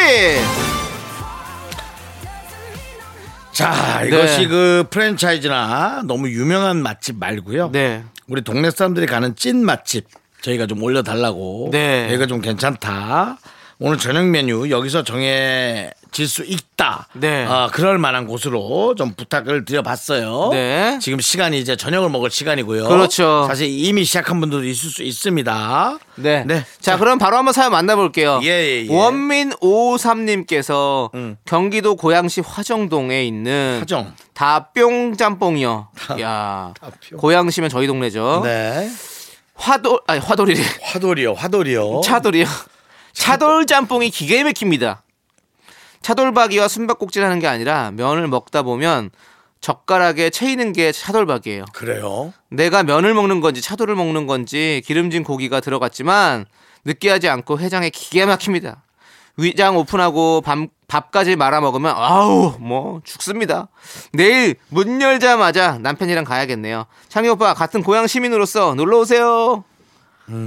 자, 3.54 4.04
이것이 4.06 4.39
네. 4.39 4.48
그 4.48 4.86
프랜차이즈나 4.89 6.02
너무 6.06 6.30
유명한 6.30 6.82
맛집 6.84 7.18
말고요. 7.18 7.72
네. 7.72 8.04
우리 8.28 8.42
동네 8.42 8.70
사람들이 8.72 9.06
가는 9.06 9.34
찐 9.36 9.63
맛집 9.63 10.08
저희가 10.42 10.68
좀 10.68 10.84
올려달라고. 10.84 11.70
네. 11.72 12.08
여기가 12.08 12.26
좀 12.28 12.42
괜찮다. 12.42 13.38
오늘 13.82 13.98
저녁 13.98 14.26
메뉴 14.28 14.70
여기서 14.70 15.06
정해질 15.06 16.28
수 16.28 16.44
있다. 16.44 17.08
네. 17.13 17.46
아, 17.48 17.70
그럴 17.72 17.98
만한 17.98 18.28
곳으로 18.28 18.94
좀 18.96 19.13
부탁을 19.13 19.63
드려봤어요. 19.63 20.50
네. 20.52 21.00
지금 21.02 21.22
시간이 21.22 21.58
이제 21.58 21.78
저녁을 21.78 22.10
먹을 22.10 22.30
시간이고요. 22.30 22.89
그렇죠. 22.89 23.46
사실 23.48 23.70
이미 23.70 24.04
시작한 24.04 24.42
분들도 24.42 24.65
있을 24.65 24.89
수 24.89 25.02
있습니다. 25.02 25.98
네. 26.15 26.44
네. 26.46 26.65
자, 26.82 26.98
그럼 26.98 27.20
바로 27.20 27.38
한번 27.38 27.54
사연 27.54 27.72
만나볼게요. 27.72 28.42
예, 28.44 28.48
예, 28.50 28.86
예. 28.86 28.94
원민 28.94 29.52
553님께서 29.52 31.13
음. 31.15 31.38
경기도 31.46 31.96
고양시 31.96 32.42
화정동에 32.42 33.24
있는 33.24 33.78
하정. 33.80 34.13
다뿅 34.34 35.15
짬뽕이요. 35.15 35.88
야, 36.20 36.74
다뿅. 36.82 37.18
고양시면 37.18 37.70
저희 37.70 37.88
동네죠. 37.88 38.42
네. 38.44 38.89
화돌 39.56 40.02
아니 40.06 40.20
화돌이래. 40.20 40.62
화돌이요, 40.84 41.34
화돌이요. 41.34 42.02
차돌이요. 42.04 42.46
차돌 43.13 43.65
짬뽕이 43.65 44.10
기가 44.10 44.43
막힙니다. 44.43 45.04
차돌박이와 46.02 46.67
숨바꼭질 46.67 47.24
하는 47.24 47.39
게 47.39 47.48
아니라 47.48 47.91
면을 47.91 48.28
먹다 48.28 48.62
보면 48.62 49.12
젓가락에 49.62 50.30
채이는 50.30 50.72
게 50.72 50.91
차돌박이에요. 50.91 51.65
그래요. 51.74 52.34
내가 52.50 52.84
면을 52.84 53.13
먹는 53.13 53.41
건지 53.41 53.62
차돌을 53.62 53.95
먹는 53.95 54.26
건지 54.26 54.82
기름진 54.86 55.24
고기가 55.24 55.60
들어갔지만 55.60 56.45
느끼하지 56.86 57.28
않고 57.28 57.60
해장에 57.60 57.89
기가 57.89 58.26
막힙니다. 58.26 58.84
위장 59.36 59.78
오픈하고 59.78 60.41
밤, 60.41 60.67
밥까지 60.88 61.36
말아 61.36 61.62
먹으면 61.62 61.93
아우 61.95 62.56
뭐 62.60 63.02
죽습니다. 63.04 63.69
내일 64.12 64.56
문 64.69 65.02
열자마자 65.02 65.78
남편이랑 65.80 66.24
가야겠네요. 66.26 66.86
창희 67.08 67.30
오빠 67.30 67.54
같은 67.54 67.84
고향 67.84 68.08
시민으로서 68.08 68.76
놀러 68.76 69.00
오세요. 69.00 69.63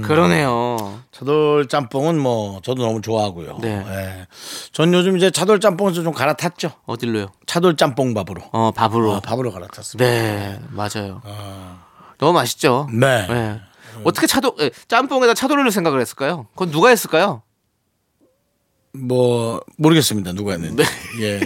그러네요. 0.03 0.99
차돌 1.11 1.67
짬뽕은 1.67 2.19
뭐 2.19 2.59
저도 2.63 2.83
너무 2.85 3.01
좋아하고요. 3.01 3.57
네. 3.61 3.83
예. 3.87 4.27
전 4.71 4.93
요즘 4.93 5.17
이제 5.17 5.29
차돌 5.31 5.59
짬뽕에서 5.59 6.03
좀 6.03 6.13
갈아탔죠. 6.13 6.71
어딜로요? 6.85 7.27
차돌 7.45 7.75
짬뽕 7.75 8.13
밥으로. 8.13 8.41
어 8.51 8.71
밥으로. 8.71 9.11
어, 9.13 9.19
밥으로 9.19 9.51
갈아탔습니다. 9.51 10.03
네 10.09 10.59
맞아요. 10.71 11.21
너무 12.17 12.33
맛있죠. 12.33 12.87
네. 12.91 13.27
네. 13.27 13.61
어떻게 14.03 14.25
차돌 14.27 14.53
에, 14.59 14.71
짬뽕에다 14.87 15.33
차돌을 15.33 15.69
생각을 15.71 15.99
했을까요? 16.01 16.47
그건 16.53 16.71
누가 16.71 16.89
했을까요? 16.89 17.41
뭐 18.95 19.59
모르겠습니다. 19.77 20.33
누가 20.33 20.51
했는지. 20.51 20.75
네. 20.75 20.83
예. 21.21 21.39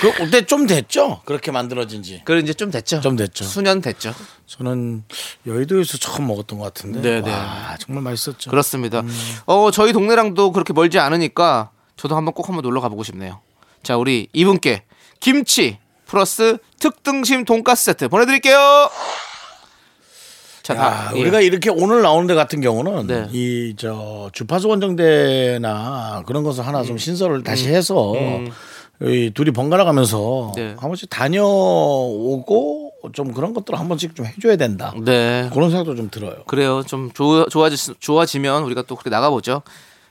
그 0.00 0.12
그때 0.12 0.46
좀 0.46 0.66
됐죠. 0.66 1.20
그렇게 1.26 1.50
만들어진지. 1.50 2.22
그래 2.24 2.40
이제 2.40 2.54
좀 2.54 2.70
됐죠. 2.70 3.00
좀 3.02 3.14
됐죠. 3.14 3.44
수년 3.44 3.82
됐죠. 3.82 4.14
저는 4.46 5.04
여의도에서 5.46 5.98
처음 5.98 6.26
먹었던 6.26 6.58
것 6.58 6.64
같은데. 6.64 7.00
네, 7.02 7.20
네. 7.20 7.30
와, 7.30 7.76
정말 7.78 8.02
맛있었죠. 8.04 8.50
그렇습니다. 8.50 9.00
음. 9.00 9.36
어 9.44 9.70
저희 9.70 9.92
동네랑도 9.92 10.52
그렇게 10.52 10.72
멀지 10.72 10.98
않으니까 10.98 11.70
저도 11.96 12.16
한번 12.16 12.32
꼭 12.32 12.48
한번 12.48 12.62
놀러 12.62 12.80
가보고 12.80 13.04
싶네요. 13.04 13.40
자 13.82 13.98
우리 13.98 14.28
이분께 14.32 14.84
김치 15.20 15.78
플러스 16.06 16.56
특등심 16.80 17.44
돈가스 17.44 17.84
세트 17.84 18.08
보내드릴게요. 18.08 18.90
자, 20.68 20.74
야, 20.76 20.80
다, 20.80 21.12
예. 21.16 21.20
우리가 21.22 21.40
이렇게 21.40 21.70
오늘 21.70 22.02
나오는 22.02 22.26
데 22.26 22.34
같은 22.34 22.60
경우는 22.60 23.06
네. 23.06 23.26
이저 23.32 24.28
주파수 24.34 24.68
원정대나 24.68 26.24
그런 26.26 26.44
것을 26.44 26.66
하나 26.66 26.82
음. 26.82 26.84
좀 26.84 26.98
신설을 26.98 27.42
다시 27.42 27.68
해서 27.70 28.12
이 29.00 29.30
둘이 29.32 29.50
번갈아 29.52 29.84
가면서 29.84 30.52
네. 30.56 30.74
한 30.78 30.90
번씩 30.90 31.08
다녀오고 31.08 32.92
좀 33.14 33.32
그런 33.32 33.54
것들을 33.54 33.78
한 33.78 33.88
번씩 33.88 34.14
좀 34.14 34.26
해줘야 34.26 34.56
된다. 34.56 34.92
네. 35.02 35.48
그런 35.54 35.70
생각도 35.70 35.94
좀 35.94 36.10
들어요. 36.10 36.42
그래요. 36.46 36.82
좀 36.86 37.12
좋아, 37.14 37.46
좋아지, 37.48 37.94
좋아지면 37.98 38.64
우리가 38.64 38.82
또 38.82 38.94
그렇게 38.94 39.08
나가보죠. 39.08 39.62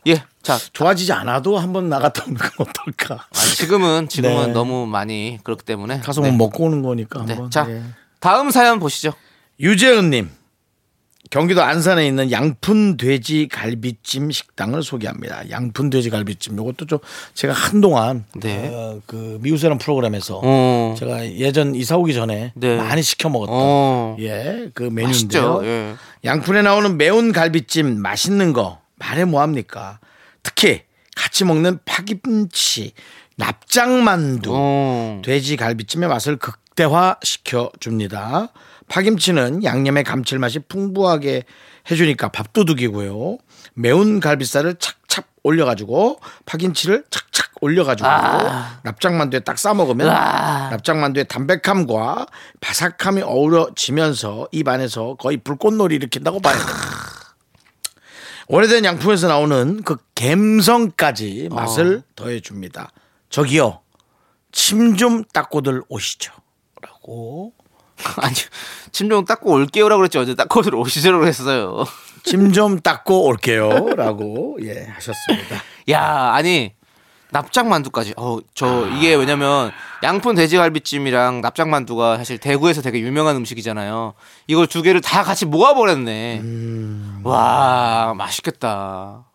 예. 0.08 0.24
자, 0.42 0.58
좋아지지 0.74 1.12
않아도 1.12 1.60
한 1.60 1.72
번 1.72 1.88
나갔다 1.90 2.24
오는 2.24 2.36
건 2.36 2.50
어떨까? 2.58 3.26
아, 3.30 3.40
지금은, 3.58 4.08
지금은 4.10 4.48
네. 4.48 4.54
너무 4.54 4.88
많이 4.88 5.38
그렇기 5.44 5.66
때문에. 5.66 6.00
가서 6.00 6.22
네. 6.22 6.32
뭐 6.32 6.48
먹고 6.48 6.64
오는 6.64 6.82
거니까 6.82 7.24
네. 7.26 7.34
한번. 7.34 7.52
자, 7.52 7.68
예. 7.70 7.84
다음 8.20 8.50
사연 8.50 8.80
보시죠. 8.80 9.14
유재은님. 9.60 10.32
경기도 11.30 11.62
안산에 11.62 12.08
있는 12.08 12.32
양푼 12.32 12.98
돼지 12.98 13.48
갈비찜 13.52 14.32
식당을 14.32 14.84
소개합니다. 14.84 15.50
양푼 15.50 15.90
돼지 15.90 16.10
갈비찜. 16.10 16.54
이것도 16.54 16.86
좀 16.86 17.00
제가 17.34 17.54
한동안 17.54 18.26
네. 18.36 18.72
어, 18.74 19.02
그 19.06 19.40
미우새란 19.42 19.78
프로그램에서 19.78 20.42
어. 20.44 20.96
제가 20.98 21.26
예전 21.34 21.76
이사 21.76 21.98
오기 21.98 22.14
전에 22.14 22.54
네. 22.56 22.78
많이 22.78 23.02
시켜 23.02 23.30
먹었던 23.30 23.56
어. 23.56 24.16
예, 24.20 24.70
그 24.74 24.84
맛있죠. 24.84 25.60
메뉴인데요. 25.60 25.62
예. 25.64 25.96
양푼에 26.24 26.62
나오는 26.62 26.98
매운 26.98 27.32
갈비찜 27.32 28.02
맛있는 28.02 28.54
거 28.54 28.80
말해 28.96 29.26
뭐 29.26 29.42
합니까? 29.42 30.00
특히 30.44 30.82
같이 31.16 31.46
먹는 31.46 31.80
파김치, 31.86 32.94
납작만두, 33.36 34.52
어. 34.54 35.22
돼지 35.26 35.58
갈비찜의 35.58 36.08
맛을 36.10 36.38
극대화 36.38 37.18
시켜 37.24 37.72
줍니다. 37.80 38.50
파김치는 38.90 39.64
양념의 39.64 40.04
감칠맛이 40.04 40.60
풍부하게 40.68 41.44
해주니까 41.90 42.30
밥도둑이고요. 42.30 43.38
매운 43.74 44.20
갈비살을 44.20 44.76
착착 44.76 45.28
올려가지고 45.44 46.20
파김치를 46.46 47.06
착착 47.10 47.52
올려가지고 47.62 48.08
납작만두에 48.84 49.42
딱 49.42 49.58
싸먹으면 49.58 50.10
아. 50.10 50.70
납작만두의 50.72 51.28
담백함과 51.28 52.28
바삭함이 52.62 53.22
어우러지면서 53.24 54.50
입 54.52 54.68
안에서 54.68 55.16
거의 55.16 55.38
불꽃놀이 55.38 55.96
일으킨다고 55.96 56.40
봐요. 56.40 56.58
오래된 58.48 58.86
양품에서 58.86 59.28
나오는 59.28 59.82
그 59.84 59.98
갬성까지 60.16 61.50
맛을 61.52 62.04
더해줍니다. 62.16 62.92
저기요, 63.30 63.82
침 64.54 64.96
좀 64.96 65.24
닦고들 65.26 65.84
오시죠. 65.90 66.32
라고. 66.82 67.54
아니, 68.22 68.36
침 68.92 69.10
좀 69.10 69.26
닦고 69.26 69.52
올게요라고 69.52 70.00
그랬지. 70.00 70.18
어제 70.18 70.36
닦고 70.36 70.62
오시죠라고 70.76 71.26
했어요. 71.28 71.86
침 72.24 72.52
좀 72.52 72.80
닦고 72.80 73.26
올게요. 73.26 73.70
라고, 73.96 74.58
예, 74.62 74.86
하셨습니다. 74.96 75.56
야, 75.92 76.32
아니 76.34 76.74
납작 77.32 77.68
만두까지. 77.68 78.14
어, 78.18 78.38
저 78.54 78.88
이게 78.88 79.14
왜냐면 79.16 79.72
양푼 80.04 80.36
돼지갈비찜이랑 80.36 81.42
납작 81.42 81.68
만두가 81.70 82.18
사실 82.18 82.38
대구에서 82.38 82.82
되게 82.82 83.00
유명한 83.00 83.36
음식이잖아요. 83.38 84.14
이걸 84.48 84.68
두 84.68 84.82
개를 84.82 85.02
다 85.02 85.24
같이 85.24 85.46
모아 85.46 85.74
버렸네. 85.74 86.42
와, 87.24 88.14
맛있겠다. 88.16 89.26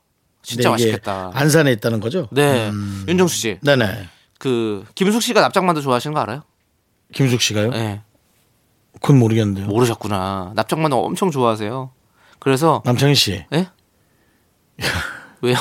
진짜 0.43 0.69
네, 0.69 0.73
맛있겠다. 0.73 1.31
안산에 1.35 1.71
있다는 1.73 2.01
거죠? 2.01 2.29
네, 2.33 2.71
윤정수 3.09 3.37
씨, 3.37 3.59
네네. 3.63 4.09
그 4.39 4.85
김숙 4.95 5.23
씨가 5.23 5.41
납작 5.41 5.65
만두 5.65 5.83
좋아하시는 5.83 6.13
거 6.15 6.21
알아요? 6.21 6.43
김숙 7.15 7.41
씨가요? 7.41 7.71
네, 7.71 8.03
그건 9.01 9.19
모르겠는데요. 9.19 9.67
모르셨구나. 9.67 10.53
납작만두 10.55 10.97
엄청 10.97 11.31
좋아하세요. 11.31 11.91
그래서 12.39 12.83
남창희 12.85 13.15
씨, 13.15 13.45
예? 13.53 13.69
왜요? 15.43 15.57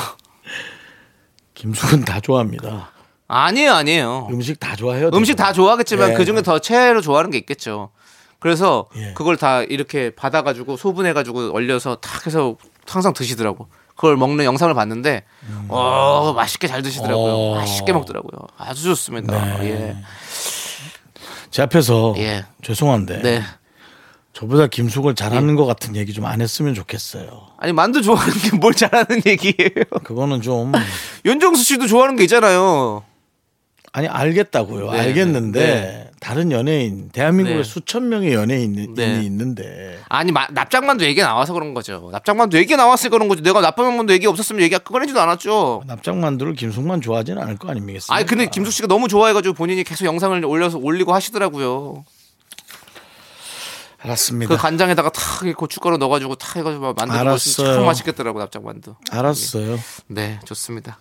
김숙은 1.54 2.04
다 2.04 2.20
좋아합니다. 2.20 2.90
아니에요, 3.28 3.72
아니에요. 3.72 4.28
음식 4.30 4.58
다 4.60 4.76
좋아해요. 4.76 5.10
음식 5.14 5.36
다 5.36 5.52
좋아하겠지만 5.52 6.10
예. 6.10 6.14
그 6.14 6.24
중에 6.24 6.42
더 6.42 6.58
최애로 6.58 7.00
좋아하는 7.00 7.30
게 7.30 7.38
있겠죠. 7.38 7.90
그래서 8.40 8.88
예. 8.96 9.12
그걸 9.14 9.36
다 9.36 9.62
이렇게 9.62 10.10
받아가지고 10.14 10.76
소분해가지고 10.76 11.52
얼려서 11.54 11.96
탁 11.96 12.26
해서 12.26 12.56
항상 12.86 13.12
드시더라고. 13.12 13.68
그걸 13.94 14.16
먹는 14.16 14.44
영상을 14.44 14.72
봤는데, 14.74 15.22
어 15.68 16.32
맛있게 16.34 16.66
잘 16.66 16.82
드시더라고요. 16.82 17.26
음. 17.26 17.52
어. 17.52 17.54
맛있게 17.56 17.92
먹더라고요. 17.92 18.40
아주 18.58 18.82
좋습니다. 18.82 19.58
네. 19.58 19.96
제 21.52 21.62
앞에서 21.62 22.14
예. 22.16 22.44
죄송한데 22.62 23.14
예. 23.18 23.22
네. 23.22 23.42
저보다 24.32 24.66
김숙을 24.66 25.14
잘하는 25.14 25.54
것 25.56 25.66
같은 25.66 25.94
얘기 25.94 26.12
좀 26.14 26.24
안 26.24 26.40
했으면 26.40 26.72
좋겠어요. 26.74 27.28
아니 27.58 27.72
만두 27.74 28.00
좋아하는 28.02 28.32
게 28.34 28.56
뭘 28.56 28.72
잘하는 28.74 29.20
얘기예요. 29.26 29.84
그거는 30.02 30.40
좀 30.42 30.72
윤정수 31.26 31.62
씨도 31.62 31.86
좋아하는 31.86 32.16
게 32.16 32.24
있잖아요. 32.24 33.04
아니 33.94 34.08
알겠다고요. 34.08 34.90
네, 34.90 35.00
알겠는데 35.00 35.60
네. 35.60 36.10
다른 36.18 36.50
연예인 36.50 37.10
대한민국에 37.10 37.58
네. 37.58 37.62
수천 37.62 38.08
명의 38.08 38.32
연예인이 38.32 38.94
네. 38.94 39.20
있는데 39.24 39.98
아니 40.08 40.32
마- 40.32 40.46
납작만두 40.50 41.04
얘기 41.04 41.20
나와서 41.20 41.52
그런 41.52 41.74
거죠. 41.74 42.08
납작만두 42.10 42.56
얘기 42.56 42.74
나왔을 42.74 43.10
그런 43.10 43.28
거지. 43.28 43.42
내가 43.42 43.60
납작만두 43.60 44.14
얘기 44.14 44.26
없었으면 44.26 44.62
얘기 44.62 44.78
꺼내지도 44.78 45.20
않았죠. 45.20 45.82
납작만두를 45.86 46.54
김숙만 46.54 47.02
좋아하지는 47.02 47.42
않을 47.42 47.58
거 47.58 47.68
아닙니까? 47.68 48.00
아니 48.08 48.24
근데 48.24 48.46
김숙 48.46 48.72
씨가 48.72 48.88
너무 48.88 49.08
좋아해가지고 49.08 49.54
본인이 49.54 49.84
계속 49.84 50.06
영상을 50.06 50.42
올려서 50.44 50.78
올리고 50.78 51.12
하시더라고요. 51.12 52.04
알았습니다. 54.02 54.54
그 54.54 54.60
간장에다가 54.60 55.10
탁 55.10 55.22
고춧가루 55.56 55.96
넣어가지고 55.98 56.34
탁 56.34 56.56
해가지고 56.56 56.82
막 56.82 56.96
만두는 56.96 57.24
것이. 57.24 57.56
참 57.56 57.86
맛있겠더라고 57.86 58.38
납작만두. 58.40 58.96
알았어요. 59.10 59.78
네, 60.08 60.40
좋습니다. 60.44 60.98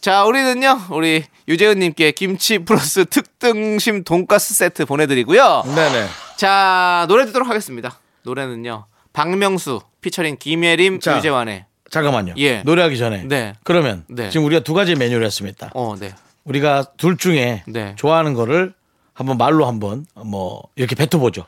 자, 0.00 0.24
우리는요, 0.24 0.82
우리 0.90 1.24
유재은님께 1.48 2.12
김치 2.12 2.58
플러스 2.58 3.04
특등심 3.04 4.04
돈가스 4.04 4.54
세트 4.54 4.86
보내드리고요. 4.86 5.62
네네. 5.64 6.06
자, 6.36 7.06
노래 7.08 7.24
듣도록 7.26 7.48
하겠습니다. 7.48 7.98
노래는요, 8.24 8.86
박명수 9.12 9.80
피처링 10.00 10.36
김예림 10.38 11.00
자. 11.00 11.16
유재환의 11.18 11.66
잠깐만요. 11.90 12.34
예. 12.38 12.62
노래하기 12.62 12.96
전에. 12.96 13.24
네. 13.24 13.54
그러면 13.64 14.04
네. 14.08 14.30
지금 14.30 14.46
우리가 14.46 14.62
두 14.62 14.72
가지 14.74 14.94
메뉴를 14.94 15.26
했습니다. 15.26 15.70
어, 15.74 15.94
네. 15.98 16.14
우리가 16.44 16.86
둘 16.96 17.16
중에 17.18 17.62
네. 17.66 17.94
좋아하는 17.96 18.34
거를 18.34 18.74
한번 19.12 19.36
말로 19.36 19.66
한번 19.66 20.06
뭐 20.16 20.62
이렇게 20.74 20.94
뱉어보죠. 20.96 21.44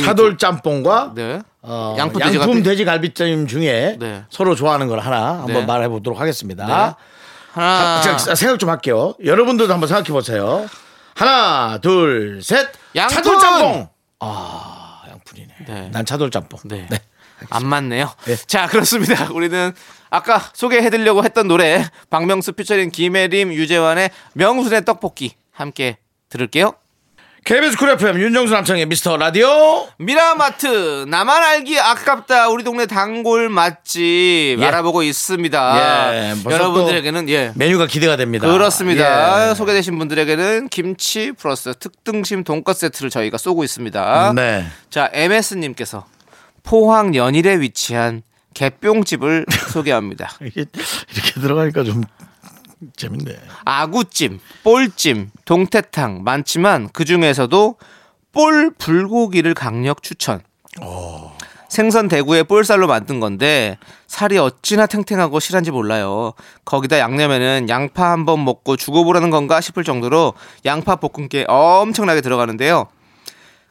차돌 0.00 0.38
짬뽕과 0.38 1.12
네. 1.14 1.40
어, 1.62 1.94
양품 1.98 2.20
양품, 2.20 2.38
돼지갈비? 2.38 2.62
돼지 2.62 2.84
갈비찜 2.84 3.46
중에 3.46 3.96
네. 3.98 4.24
서로 4.30 4.54
좋아하는 4.54 4.88
걸 4.88 5.00
하나 5.00 5.38
한번 5.40 5.52
네. 5.54 5.64
말해 5.66 5.88
보도록 5.88 6.20
하겠습니다. 6.20 6.66
네. 6.66 6.94
하나, 7.52 8.00
자, 8.00 8.34
생각 8.34 8.58
좀 8.58 8.68
할게요. 8.68 9.14
여러분들도 9.24 9.72
한번 9.72 9.88
생각해 9.88 10.08
보세요. 10.08 10.68
하나, 11.14 11.78
둘, 11.78 12.40
셋. 12.42 12.68
양푼! 12.96 13.14
차돌 13.14 13.38
짬뽕. 13.38 13.88
아, 14.20 15.02
양푼이네. 15.08 15.54
네. 15.68 15.90
난 15.92 16.04
차돌 16.04 16.30
짬뽕. 16.30 16.58
네. 16.64 16.86
네. 16.90 16.98
안 17.50 17.66
맞네요. 17.66 18.10
네. 18.24 18.36
자, 18.36 18.66
그렇습니다. 18.66 19.30
우리는 19.32 19.72
아까 20.10 20.40
소개해드리려고 20.54 21.24
했던 21.24 21.48
노래 21.48 21.84
박명수 22.10 22.52
피처링 22.52 22.90
김혜림 22.90 23.52
유재환의 23.52 24.10
명순의 24.34 24.84
떡볶이 24.84 25.34
함께 25.52 25.98
들을게요. 26.28 26.74
KBS 27.44 27.76
쿨 27.76 27.90
FM 27.90 28.18
윤정수 28.20 28.54
남창희의 28.54 28.86
미스터 28.86 29.18
라디오. 29.18 29.86
미라마트 29.98 31.04
나만 31.06 31.42
알기 31.42 31.78
아깝다 31.78 32.48
우리 32.48 32.64
동네 32.64 32.86
단골 32.86 33.50
맛집 33.50 34.56
예. 34.58 34.64
알아보고 34.64 35.02
있습니다. 35.02 36.14
예, 36.14 36.34
여러분들에게는 36.50 37.28
예. 37.28 37.52
메뉴가 37.54 37.86
기대가 37.86 38.16
됩니다. 38.16 38.50
그렇습니다. 38.50 39.50
예. 39.50 39.54
소개되신 39.54 39.98
분들에게는 39.98 40.68
김치 40.70 41.32
플러스 41.32 41.74
특등심 41.78 42.44
돈가스 42.44 42.80
세트를 42.80 43.10
저희가 43.10 43.36
쏘고 43.36 43.62
있습니다. 43.62 44.32
네. 44.34 44.64
자, 44.88 45.10
MS님께서 45.12 46.06
포항 46.62 47.14
연일에 47.14 47.60
위치한 47.60 48.22
개뿅집을 48.54 49.44
소개합니다. 49.70 50.30
이게 50.40 50.64
이렇게 51.12 51.40
들어가니까 51.42 51.84
좀 51.84 52.04
재밌네. 52.96 53.36
아구찜, 53.64 54.40
볼찜, 54.62 55.30
동태탕 55.44 56.22
많지만 56.24 56.88
그 56.92 57.04
중에서도 57.04 57.76
볼 58.32 58.74
불고기를 58.76 59.54
강력 59.54 60.02
추천. 60.02 60.40
생선 61.68 62.06
대구에 62.08 62.44
볼살로 62.44 62.86
만든 62.86 63.18
건데 63.18 63.78
살이 64.06 64.38
어찌나 64.38 64.86
탱탱하고 64.86 65.40
실한지 65.40 65.70
몰라요. 65.72 66.32
거기다 66.64 66.98
양념에는 67.00 67.68
양파 67.68 68.10
한 68.12 68.24
번 68.24 68.44
먹고 68.44 68.76
죽어보라는 68.76 69.30
건가 69.30 69.60
싶을 69.60 69.82
정도로 69.82 70.34
양파 70.64 70.96
볶음깨 70.96 71.46
엄청나게 71.48 72.20
들어가는데요. 72.20 72.86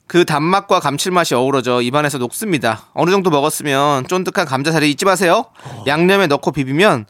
그 0.06 0.26
단맛과 0.26 0.82
감칠맛이 0.82 1.34
어우러져 1.34 1.82
입안에서 1.82 2.17
녹습니다. 2.17 2.88
어느 2.93 3.10
정도 3.10 3.30
먹었으면 3.30 4.06
쫀득한 4.08 4.45
감자살이 4.45 4.91
잊지 4.91 5.06
마세요. 5.06 5.45
양념에 5.88 6.28
넣고 6.28 6.52
비비면 6.52 7.06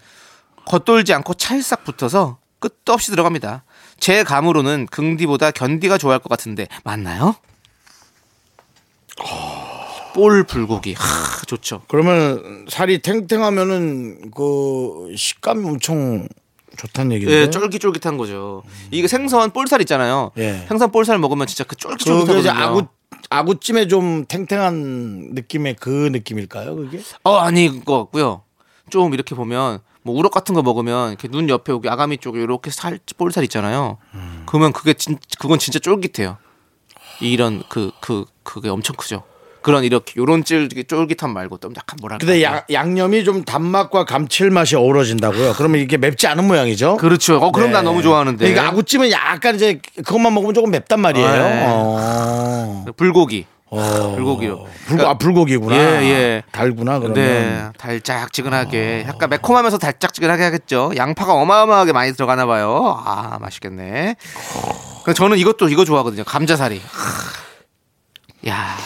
겉돌지 0.65 1.13
않고 1.13 1.33
찰싹 1.35 1.83
붙어서 1.83 2.37
끝도 2.59 2.93
없이 2.93 3.11
들어갑니다. 3.11 3.63
제 3.99 4.23
감으로는 4.23 4.87
긍디보다 4.87 5.51
견디가 5.51 5.97
좋아할 5.97 6.19
것 6.19 6.29
같은데 6.29 6.67
맞나요? 6.83 7.35
볼 10.13 10.43
불고기 10.43 10.93
하, 10.93 11.41
좋죠. 11.45 11.81
그러면 11.87 12.65
살이 12.69 12.99
탱탱하면은 12.99 14.31
그 14.31 15.13
식감이 15.15 15.67
엄청 15.67 16.27
좋다는 16.77 17.13
얘기인데. 17.13 17.35
예, 17.41 17.49
쫄깃쫄깃한 17.49 18.17
거죠. 18.17 18.63
이게 18.91 19.07
생선 19.07 19.51
볼살 19.51 19.81
있잖아요. 19.81 20.31
예. 20.37 20.65
생선 20.67 20.91
볼살 20.91 21.17
먹으면 21.19 21.47
진짜 21.47 21.63
그 21.63 21.75
그게 21.75 21.93
이제 21.95 22.05
쫄깃쫄깃하거든요. 22.05 22.63
아구 22.63 22.87
아구찜에 23.29 23.87
좀 23.87 24.25
탱탱한 24.25 25.31
느낌의 25.33 25.75
그 25.79 26.09
느낌일까요? 26.11 26.75
그게? 26.75 27.01
어 27.23 27.37
아닌 27.37 27.83
것 27.83 27.97
같고요. 27.99 28.43
좀 28.89 29.13
이렇게 29.13 29.35
보면 29.35 29.79
뭐 30.03 30.15
우럭 30.17 30.31
같은 30.31 30.53
거 30.53 30.61
먹으면 30.61 31.09
이렇게 31.09 31.27
눈 31.27 31.49
옆에 31.49 31.71
여기 31.71 31.89
아가미 31.89 32.17
쪽에 32.17 32.41
이렇게 32.41 32.71
살 32.71 32.99
볼살 33.17 33.43
있잖아요. 33.45 33.97
음. 34.13 34.43
그러면 34.45 34.73
그게 34.73 34.93
진 34.93 35.17
그건 35.39 35.59
진짜 35.59 35.79
쫄깃해요. 35.79 36.37
이런 37.21 37.63
그그 37.69 38.25
그, 38.43 38.61
게 38.61 38.69
엄청 38.69 38.95
크죠. 38.95 39.23
그런 39.61 39.85
이렇게 39.85 40.13
요런 40.17 40.43
쫄 40.43 40.67
쫄깃함 40.67 41.33
말고 41.33 41.57
좀 41.59 41.73
약간 41.77 41.97
뭐랄까. 42.01 42.25
근데 42.25 42.43
야- 42.43 42.65
양념이 42.69 43.23
좀 43.23 43.45
단맛과 43.45 44.03
감칠맛이 44.03 44.75
어우러진다고요. 44.75 45.53
그러면 45.53 45.79
이게 45.79 45.95
맵지 45.95 46.27
않은 46.27 46.45
모양이죠? 46.45 46.97
그렇죠. 46.97 47.37
어 47.37 47.51
그럼 47.51 47.69
네. 47.69 47.73
난 47.75 47.85
너무 47.85 48.01
좋아하는데. 48.01 48.45
그러니까 48.45 48.67
아구찜은 48.73 49.11
약간 49.11 49.55
이제 49.55 49.79
그것만 49.95 50.33
먹으면 50.33 50.53
조금 50.53 50.69
맵단 50.71 50.99
말이에요. 50.99 51.27
네. 51.31 51.65
어. 51.65 52.85
불고기. 52.97 53.45
어. 53.79 54.15
불고기로. 54.15 54.67
불, 54.87 55.01
아, 55.05 55.13
불고기구나. 55.17 55.75
예, 55.75 55.81
예. 56.03 56.43
달구나, 56.51 56.99
그러면. 56.99 57.15
네, 57.15 57.69
달짝지근하게 57.77 59.05
약간 59.07 59.29
매콤하면서 59.29 59.77
달짝지근하게 59.77 60.43
하겠죠. 60.43 60.91
양파가 60.95 61.33
어마어마하게 61.33 61.93
많이 61.93 62.13
들어가나 62.13 62.45
봐요. 62.45 63.01
아 63.05 63.37
맛있겠네. 63.39 64.15
저는 65.15 65.37
이것도 65.37 65.69
이거 65.69 65.85
좋아하거든요. 65.85 66.23
감자살이. 66.23 66.81
하, 66.85 68.49
야, 68.49 68.77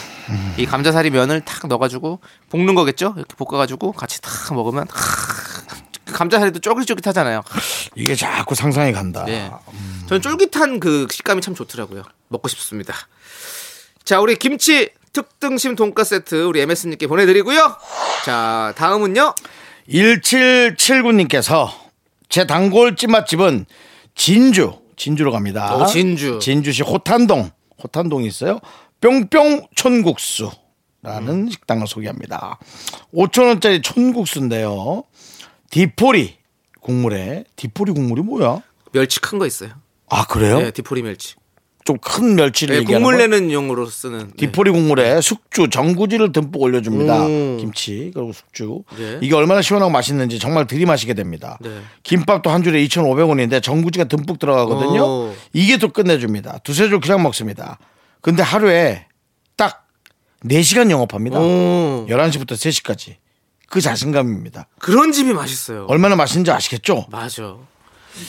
이 0.56 0.66
감자살이 0.66 1.10
면을 1.10 1.40
탁 1.40 1.66
넣어가지고 1.66 2.20
볶는 2.50 2.74
거겠죠? 2.74 3.14
이렇게 3.16 3.34
볶아가지고 3.36 3.92
같이 3.92 4.20
탁 4.20 4.54
먹으면 4.54 4.86
하, 4.90 6.12
감자살이도 6.12 6.60
쫄깃쫄깃하잖아요. 6.60 7.42
이게 7.94 8.14
자꾸 8.14 8.54
상상이 8.54 8.92
간다. 8.92 9.24
네. 9.24 9.50
저는 10.08 10.22
쫄깃한 10.22 10.80
그 10.80 11.06
식감이 11.10 11.40
참 11.42 11.54
좋더라고요. 11.54 12.02
먹고 12.28 12.48
싶습니다. 12.48 12.94
자, 14.08 14.20
우리 14.20 14.36
김치 14.36 14.88
특등심 15.12 15.76
돈가스 15.76 16.20
세트 16.20 16.44
우리 16.44 16.62
MS님께 16.62 17.06
보내드리고요. 17.06 17.76
자, 18.24 18.72
다음은요. 18.74 19.34
1779님께서 19.86 21.68
제 22.30 22.46
단골 22.46 22.96
찜맛집은 22.96 23.66
진주, 24.14 24.78
진주로 24.96 25.30
갑니다. 25.30 25.76
오, 25.76 25.84
진주. 25.84 26.38
진주시 26.40 26.84
호탄동, 26.84 27.50
호탄동이 27.84 28.26
있어요. 28.26 28.60
뿅뿅 29.02 29.66
촌국수 29.74 30.52
라는 31.02 31.28
음. 31.44 31.50
식당을 31.50 31.86
소개합니다. 31.86 32.58
5천원짜리 33.12 33.82
촌국수인데요. 33.82 35.04
디포리 35.70 36.38
국물에, 36.80 37.44
디포리 37.56 37.92
국물이 37.92 38.22
뭐야? 38.22 38.62
멸치 38.92 39.20
큰 39.20 39.38
거 39.38 39.44
있어요. 39.46 39.72
아, 40.08 40.24
그래요? 40.24 40.60
네, 40.60 40.70
디포리 40.70 41.02
멸치. 41.02 41.34
좀 41.88 41.98
큰 42.00 42.34
멸치를 42.36 42.74
네, 42.76 42.80
얘기하는 42.82 43.02
국물? 43.04 43.18
내는 43.18 43.50
용으로 43.50 43.86
쓰는. 43.86 44.18
네. 44.18 44.32
디포리 44.36 44.70
국물에 44.70 45.20
숙주, 45.22 45.70
전구지를 45.70 46.32
듬뿍 46.32 46.60
올려줍니다. 46.60 47.24
오. 47.24 47.56
김치 47.58 48.10
그리고 48.14 48.32
숙주. 48.32 48.82
네. 48.98 49.18
이게 49.22 49.34
얼마나 49.34 49.62
시원하고 49.62 49.90
맛있는지 49.90 50.38
정말 50.38 50.66
들이마시게 50.66 51.14
됩니다. 51.14 51.58
네. 51.62 51.80
김밥도 52.02 52.50
한 52.50 52.62
줄에 52.62 52.84
2,500원인데 52.86 53.62
전구지가 53.62 54.04
듬뿍 54.04 54.38
들어가거든요. 54.38 55.02
오. 55.02 55.34
이게 55.54 55.78
또 55.78 55.88
끝내줍니다. 55.88 56.58
두세 56.58 56.88
줄 56.88 57.00
그냥 57.00 57.22
먹습니다. 57.22 57.78
근데 58.20 58.42
하루에 58.42 59.06
딱 59.56 59.86
4시간 60.44 60.90
영업합니다. 60.90 61.40
오. 61.40 62.06
11시부터 62.08 62.52
3시까지. 62.52 63.14
그 63.70 63.80
자신감입니다. 63.80 64.66
그런 64.78 65.12
집이 65.12 65.32
맛있어요. 65.32 65.86
얼마나 65.88 66.16
맛있는지 66.16 66.50
아시겠죠? 66.50 67.06
맞아. 67.10 67.56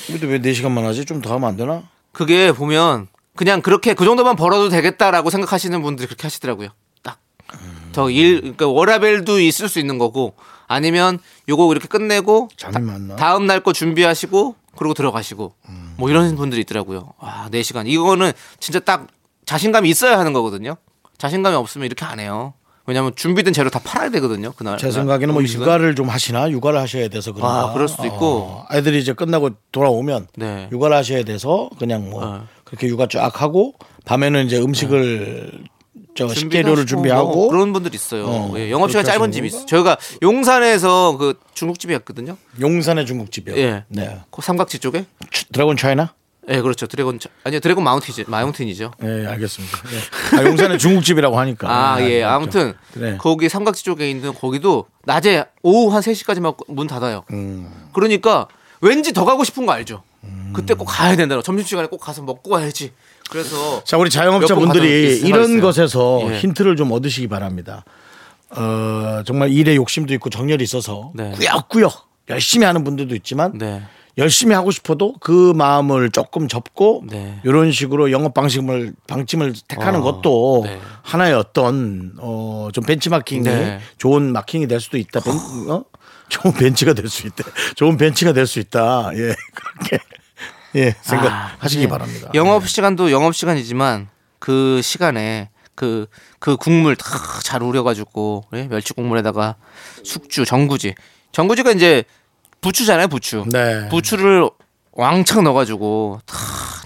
근데 0.07 0.27
왜 0.27 0.39
4시간만 0.39 0.83
하지? 0.83 1.05
좀 1.05 1.21
더 1.21 1.33
하면 1.35 1.49
안 1.49 1.57
되나? 1.57 1.83
그게 2.11 2.51
보면 2.51 3.07
그냥 3.39 3.61
그렇게 3.61 3.93
그 3.93 4.03
정도만 4.03 4.35
벌어도 4.35 4.67
되겠다라고 4.67 5.29
생각하시는 5.29 5.81
분들이 5.81 6.07
그렇게 6.07 6.23
하시더라고요. 6.23 6.67
딱. 7.01 7.19
더 7.93 8.09
일, 8.09 8.41
그러니까 8.41 8.67
워라벨도 8.67 9.39
있을 9.39 9.69
수 9.69 9.79
있는 9.79 9.97
거고 9.97 10.33
아니면 10.67 11.19
요거 11.47 11.71
이렇게 11.71 11.87
끝내고 11.87 12.49
많나? 12.85 13.15
다음 13.15 13.47
날 13.47 13.61
거 13.63 13.71
준비하시고 13.71 14.55
그러고 14.75 14.93
들어가시고 14.93 15.53
뭐 15.95 16.09
이런 16.09 16.35
분들이 16.35 16.59
있더라고요. 16.63 17.13
와, 17.19 17.47
4시간. 17.49 17.87
이거는 17.87 18.33
진짜 18.59 18.79
딱 18.81 19.07
자신감이 19.45 19.89
있어야 19.89 20.19
하는 20.19 20.33
거거든요. 20.33 20.75
자신감이 21.17 21.55
없으면 21.55 21.85
이렇게 21.85 22.03
안 22.03 22.19
해요. 22.19 22.53
왜냐면 22.85 23.13
준비된 23.15 23.53
재료 23.53 23.69
다 23.69 23.79
팔아야 23.81 24.09
되거든요. 24.09 24.51
그날. 24.51 24.77
제 24.77 24.91
생각에는 24.91 25.33
뭐 25.33 25.41
음식은. 25.41 25.61
육아를 25.63 25.95
좀 25.95 26.09
하시나? 26.09 26.49
육아를 26.49 26.77
하셔야 26.79 27.07
돼서 27.07 27.31
그런가? 27.31 27.69
아, 27.69 27.73
그럴 27.73 27.87
수도 27.87 28.05
있고. 28.07 28.25
어, 28.41 28.65
아이들이 28.67 28.99
이제 28.99 29.13
끝나고 29.13 29.51
돌아오면 29.71 30.27
네. 30.35 30.67
육아를 30.73 30.97
하셔야 30.97 31.23
돼서 31.23 31.69
그냥 31.79 32.09
뭐 32.09 32.25
어. 32.25 32.47
그렇게 32.69 32.87
육아 32.87 33.07
쫙 33.07 33.41
하고 33.41 33.73
밤에는 34.05 34.45
이제 34.45 34.57
음식을 34.57 35.63
저 36.15 36.27
준비도 36.27 36.39
식재료를 36.57 36.85
준비하고 36.85 37.33
뭐 37.33 37.49
그런 37.49 37.71
분들 37.73 37.93
있어요. 37.95 38.25
어, 38.27 38.53
예, 38.57 38.69
영업 38.71 38.89
시간 38.89 39.03
그렇게 39.03 39.17
짧은 39.17 39.31
집이 39.31 39.49
건가? 39.49 39.57
있어 39.57 39.63
요. 39.63 39.67
저희가 39.67 39.97
용산에서 40.21 41.17
그 41.17 41.39
중국집이었거든요. 41.53 42.35
용산의 42.59 43.05
중국집이요. 43.05 43.57
예. 43.57 43.83
네. 43.87 44.19
그 44.31 44.41
삼각지 44.41 44.79
쪽에. 44.79 45.05
치- 45.31 45.45
Dragon 45.51 45.77
China? 45.77 46.13
예, 46.49 46.61
그렇죠. 46.61 46.87
Dragon 46.87 47.19
차- 47.19 47.29
아니요, 47.43 47.59
Dragon 47.59 47.83
Mountain이죠. 47.83 48.29
Mountain이죠. 48.29 48.91
예, 49.03 49.27
알겠습니다. 49.27 49.77
예. 49.93 50.37
아, 50.39 50.43
용산에 50.45 50.77
중국집이라고 50.77 51.37
하니까. 51.39 51.69
아, 51.69 51.99
예. 52.01 52.23
알겠죠. 52.23 52.27
아무튼 52.27 52.73
그래. 52.93 53.17
거기 53.19 53.47
삼각지 53.49 53.83
쪽에 53.83 54.09
있는 54.09 54.33
거기도 54.33 54.87
낮에 55.05 55.45
오후 55.61 55.93
한 55.93 56.01
3시까지만 56.01 56.55
문 56.67 56.87
닫아요. 56.87 57.23
음. 57.31 57.69
그러니까 57.93 58.47
왠지 58.81 59.13
더 59.13 59.25
가고 59.25 59.43
싶은 59.43 59.65
거 59.65 59.73
알죠? 59.73 60.01
그때 60.53 60.73
꼭 60.73 60.85
가야 60.85 61.15
된다. 61.15 61.41
점심시간에 61.41 61.87
꼭 61.87 61.99
가서 61.99 62.21
먹고 62.21 62.51
와야지. 62.51 62.91
그래서 63.29 63.83
자, 63.83 63.97
우리 63.97 64.09
자영업자분들이 64.09 65.19
이런. 65.19 65.59
것에서 65.59 66.21
예. 66.31 66.39
힌트를 66.39 66.75
좀 66.75 66.91
얻으시기 66.91 67.27
바랍니다. 67.27 67.83
어, 68.51 69.21
정말 69.25 69.51
일에 69.51 69.75
욕심도 69.75 70.13
있고 70.15 70.29
정열이 70.29 70.63
있어서 70.63 71.11
네. 71.13 71.31
꾸역꾸역 71.31 71.93
열심히 72.29 72.65
하는 72.65 72.83
분들도 72.83 73.15
있지만 73.15 73.57
네. 73.57 73.81
열심히 74.17 74.53
하고 74.53 74.71
싶어도 74.71 75.13
그 75.19 75.53
마음을 75.55 76.09
조금 76.11 76.47
접고 76.47 77.03
네. 77.09 77.39
이런 77.43 77.71
식으로 77.71 78.11
영업 78.11 78.33
방식을 78.33 78.93
방침을 79.07 79.53
택하는 79.67 80.01
어, 80.01 80.03
것도 80.03 80.63
네. 80.65 80.79
하나의 81.03 81.33
어떤 81.33 82.13
어, 82.19 82.69
좀 82.73 82.83
벤치마킹이 82.83 83.43
네. 83.43 83.79
좋은 83.97 84.31
마킹이 84.33 84.67
될 84.67 84.79
수도 84.79 84.97
있다. 84.97 85.21
벤, 85.21 85.33
어? 85.69 85.85
좋은 86.29 86.53
벤치가 86.53 86.93
될 86.93 87.09
수 87.09 87.27
있다. 87.27 87.43
좋은 87.75 87.97
벤치가 87.97 88.33
될 88.33 88.47
수 88.47 88.59
있다. 88.59 89.11
예, 89.15 89.35
그렇게 89.53 89.99
예 90.75 90.95
생각하시기 91.01 91.83
네. 91.83 91.89
바랍니다. 91.89 92.29
영업 92.35 92.67
시간도 92.67 93.11
영업 93.11 93.35
시간이지만 93.35 94.07
그 94.39 94.81
시간에 94.83 95.49
그, 95.75 96.07
그 96.39 96.57
국물 96.57 96.95
다 96.95 97.39
잘 97.41 97.63
우려가지고, 97.63 98.43
예? 98.53 98.67
멸치 98.67 98.93
국물에다가 98.93 99.55
숙주, 100.03 100.45
전구지. 100.45 100.93
전구지가 101.31 101.71
이제 101.71 102.03
부추잖아요, 102.61 103.07
부추. 103.07 103.45
네. 103.47 103.87
부추를 103.89 104.47
왕창 104.91 105.43
넣어가지고, 105.45 106.19
다, 106.25 106.37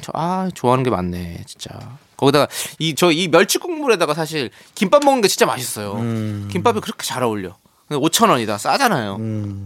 저, 0.01 0.11
아, 0.13 0.49
좋아하는 0.53 0.83
게 0.85 0.89
많네, 0.91 1.43
진짜. 1.47 1.71
거기다가 2.15 2.47
이, 2.79 2.93
저, 2.95 3.11
이 3.11 3.27
멸치 3.27 3.57
국물에다가 3.57 4.13
사실 4.13 4.51
김밥 4.75 5.03
먹는 5.03 5.21
게 5.21 5.27
진짜 5.27 5.45
맛있어요. 5.47 5.93
음. 5.95 6.47
김밥이 6.51 6.79
그렇게 6.79 7.03
잘 7.05 7.23
어울려. 7.23 7.57
5천 7.97 8.29
원이다. 8.29 8.57
싸잖아요. 8.57 9.17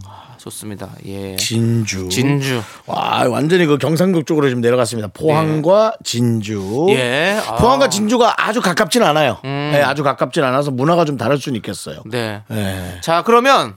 아, 0.06 0.36
좋습니다. 0.38 0.90
예. 1.06 1.32
음. 1.32 1.36
진주. 1.36 2.08
진주. 2.08 2.62
와 2.86 3.26
완전히 3.28 3.66
그 3.66 3.78
경상도 3.78 4.22
쪽으로 4.22 4.48
지금 4.48 4.60
내려갔습니다. 4.60 5.08
포항과 5.08 5.94
진주. 6.04 6.86
예. 6.90 7.40
아. 7.46 7.56
포항과 7.56 7.88
진주가 7.88 8.34
아주 8.36 8.60
가깝진 8.60 9.02
않아요. 9.02 9.38
음. 9.44 9.72
예, 9.74 9.82
아주 9.82 10.02
가깝진 10.02 10.42
않아서 10.44 10.70
문화가 10.70 11.04
좀 11.04 11.16
다를 11.16 11.38
수는 11.38 11.56
있겠어요. 11.56 12.02
네. 12.06 12.42
예. 12.50 13.00
자, 13.02 13.22
그러면 13.22 13.76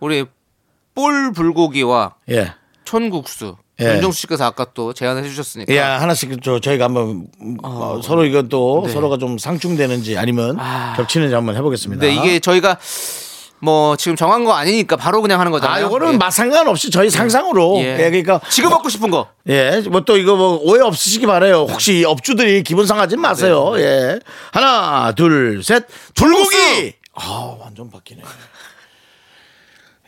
우리 0.00 0.24
볼 0.94 1.32
불고기와 1.32 2.14
예. 2.30 2.52
촌국수. 2.84 3.56
예. 3.80 3.94
윤정수 3.94 4.20
씨께서 4.20 4.44
아까 4.44 4.66
또 4.74 4.92
제안해 4.92 5.22
주셨으니까. 5.22 5.72
예, 5.72 5.78
하나씩 5.78 6.42
저 6.42 6.60
저희가 6.60 6.84
한번 6.84 7.26
음, 7.40 7.56
어, 7.62 8.00
서로 8.02 8.24
이건 8.24 8.48
또 8.48 8.84
네. 8.86 8.92
서로가 8.92 9.16
좀 9.18 9.38
상충되는지 9.38 10.18
아니면 10.18 10.56
아. 10.60 10.94
겹치는지 10.96 11.34
한번 11.34 11.56
해보겠습니다. 11.56 12.00
근데 12.06 12.14
이게 12.14 12.38
저희가 12.38 12.78
뭐 13.64 13.96
지금 13.96 14.16
정한 14.16 14.44
거 14.44 14.54
아니니까 14.54 14.96
바로 14.96 15.22
그냥 15.22 15.38
하는 15.38 15.52
거잖아요. 15.52 15.84
아, 15.84 15.86
이거는 15.88 16.14
예. 16.14 16.16
맛 16.16 16.30
상관 16.32 16.66
없이 16.66 16.90
저희 16.90 17.08
상상으로. 17.10 17.76
예. 17.78 17.92
예, 17.92 18.10
그러니까 18.10 18.40
지금 18.50 18.70
먹고 18.70 18.88
싶은 18.88 19.08
거. 19.10 19.28
예, 19.48 19.80
뭐 19.88 20.00
또 20.04 20.16
이거 20.16 20.34
뭐 20.34 20.58
오해 20.62 20.80
없으시기 20.82 21.26
바래요. 21.26 21.66
혹시 21.70 22.00
이 22.00 22.04
업주들이 22.04 22.64
기분 22.64 22.86
상하지 22.86 23.16
마세요. 23.16 23.74
네. 23.76 23.82
예. 23.82 24.20
하나, 24.50 25.12
둘, 25.12 25.62
셋. 25.62 25.86
불고기! 26.16 26.94
아, 27.14 27.56
완전 27.60 27.88
바뀌네. 27.88 28.22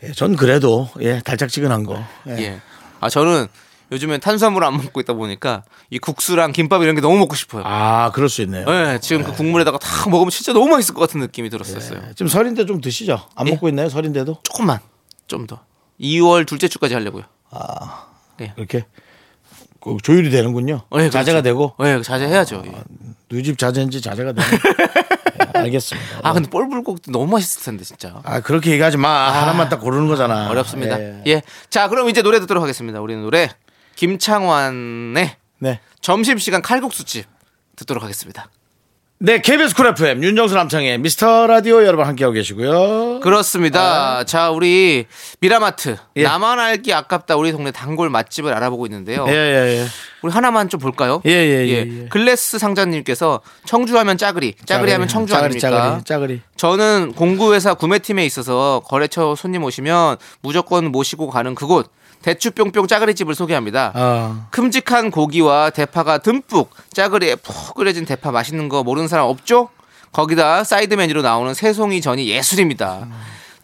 예, 0.03 0.11
전 0.11 0.35
그래도 0.35 0.89
예, 0.99 1.21
달짝지근한 1.23 1.85
거. 1.85 2.03
예. 2.27 2.37
예. 2.37 2.61
아 2.99 3.07
저는 3.07 3.47
요즘엔 3.91 4.19
탄수화물 4.19 4.63
안 4.63 4.77
먹고 4.77 4.99
있다 4.99 5.13
보니까 5.13 5.63
이 5.89 5.99
국수랑 5.99 6.51
김밥 6.51 6.81
이런 6.81 6.95
게 6.95 7.01
너무 7.01 7.17
먹고 7.19 7.35
싶어요. 7.35 7.63
아, 7.65 8.11
그럴 8.13 8.29
수 8.29 8.41
있네요. 8.41 8.65
예, 8.67 8.99
지금 9.01 9.23
그 9.23 9.31
국물에다가 9.31 9.77
다 9.77 10.09
먹으면 10.09 10.31
진짜 10.31 10.53
너무 10.53 10.67
맛있을 10.69 10.93
것 10.95 11.01
같은 11.01 11.19
느낌이 11.19 11.49
들었었어요. 11.49 12.01
예, 12.03 12.13
지금 12.15 12.27
설인데 12.27 12.65
좀 12.65 12.81
드시죠. 12.81 13.27
안 13.35 13.47
예. 13.47 13.51
먹고 13.51 13.69
있나요? 13.69 13.89
설인데도? 13.89 14.39
조금만 14.43 14.79
좀 15.27 15.45
더. 15.47 15.59
2월 15.99 16.45
둘째 16.47 16.67
주까지 16.67 16.93
하려고요. 16.93 17.23
이렇게 18.57 18.85
그 19.79 19.97
조율이 20.01 20.29
되는군요. 20.31 20.81
예, 20.93 20.97
그렇죠. 20.97 21.11
자제가 21.11 21.41
되고 21.41 21.75
예, 21.83 22.01
자제해야죠. 22.01 22.63
예. 22.65 22.71
누집 23.29 23.57
자제인지 23.57 24.01
자제가 24.01 24.33
되는. 24.33 24.49
예, 25.55 25.59
알겠습니다. 25.59 26.19
아 26.23 26.33
근데 26.33 26.49
볼불고기도 26.49 27.11
너무 27.11 27.27
맛있을 27.27 27.63
텐데 27.63 27.83
진짜. 27.83 28.19
아, 28.23 28.39
그렇게 28.41 28.71
얘기하지 28.71 28.97
마. 28.97 29.31
하나만 29.31 29.69
딱 29.69 29.79
고르는 29.79 30.07
거잖아. 30.07 30.49
어렵습니다. 30.49 30.99
예. 30.99 31.21
예. 31.27 31.41
자, 31.69 31.87
그럼 31.87 32.09
이제 32.09 32.21
노래 32.21 32.39
듣도록 32.39 32.63
하겠습니다. 32.63 32.99
우리는 32.99 33.21
노래 33.21 33.51
김창완의 33.95 35.35
네. 35.59 35.79
점심시간 36.01 36.61
칼국수집 36.61 37.25
듣도록 37.75 38.03
하겠습니다. 38.03 38.49
네, 39.17 39.39
KBS 39.39 39.75
쿨 39.75 39.87
FM 39.87 40.21
윤정수 40.25 40.55
남창희 40.55 40.97
미스터 40.99 41.47
라디오 41.47 41.85
여러분 41.85 42.05
함께하고 42.05 42.33
계시고요. 42.33 43.21
그렇습니다. 43.21 44.25
자, 44.25 44.49
우리 44.49 45.05
미라마트 45.39 45.95
아. 45.97 46.07
예. 46.17 46.23
나만 46.23 46.59
알기 46.59 46.93
아깝다 46.93 47.37
우리 47.37 47.53
동네 47.53 47.71
단골 47.71 48.09
맛집을 48.09 48.53
알아보고 48.53 48.85
있는데요. 48.87 49.25
예, 49.29 49.31
예, 49.31 49.79
예. 49.79 49.85
우리 50.21 50.33
하나만 50.33 50.67
좀 50.67 50.81
볼까요? 50.81 51.21
예, 51.25 51.31
예, 51.31 51.67
예, 51.67 52.01
예. 52.01 52.07
글래스 52.09 52.59
상자님께서 52.59 53.39
청주하면 53.65 54.17
짜글이, 54.17 54.55
짜글이 54.65 54.91
하면 54.91 55.07
청주 55.07 55.31
짜글이, 55.31 55.45
아닙니까? 55.45 55.69
짜글이, 55.69 56.03
짜글이. 56.03 56.41
저는 56.57 57.13
공구회사 57.15 57.73
구매팀에 57.75 58.25
있어서 58.25 58.81
거래처 58.85 59.35
손님 59.35 59.63
오시면 59.63 60.17
무조건 60.41 60.91
모시고 60.91 61.29
가는 61.29 61.55
그곳 61.55 61.89
대추뿅뿅 62.25 62.87
짜글이집을 62.87 63.35
소개합니다. 63.35 63.91
아, 63.93 64.47
큼직한 64.49 65.11
고기와 65.11 65.69
대파가 65.69 66.17
듬뿍 66.17 66.71
짜글이에 66.91 67.35
푹 67.35 67.75
끓여진 67.75 68.05
대파 68.05 68.31
맛있는 68.31 68.67
거 68.67 68.81
모르는 68.81 69.07
사람 69.07 69.27
없죠? 69.27 69.69
거기다 70.11 70.63
사이드 70.63 70.95
메뉴로 70.95 71.21
나오는 71.21 71.53
새송이 71.53 72.01
전이 72.01 72.27
예술입니다. 72.27 73.07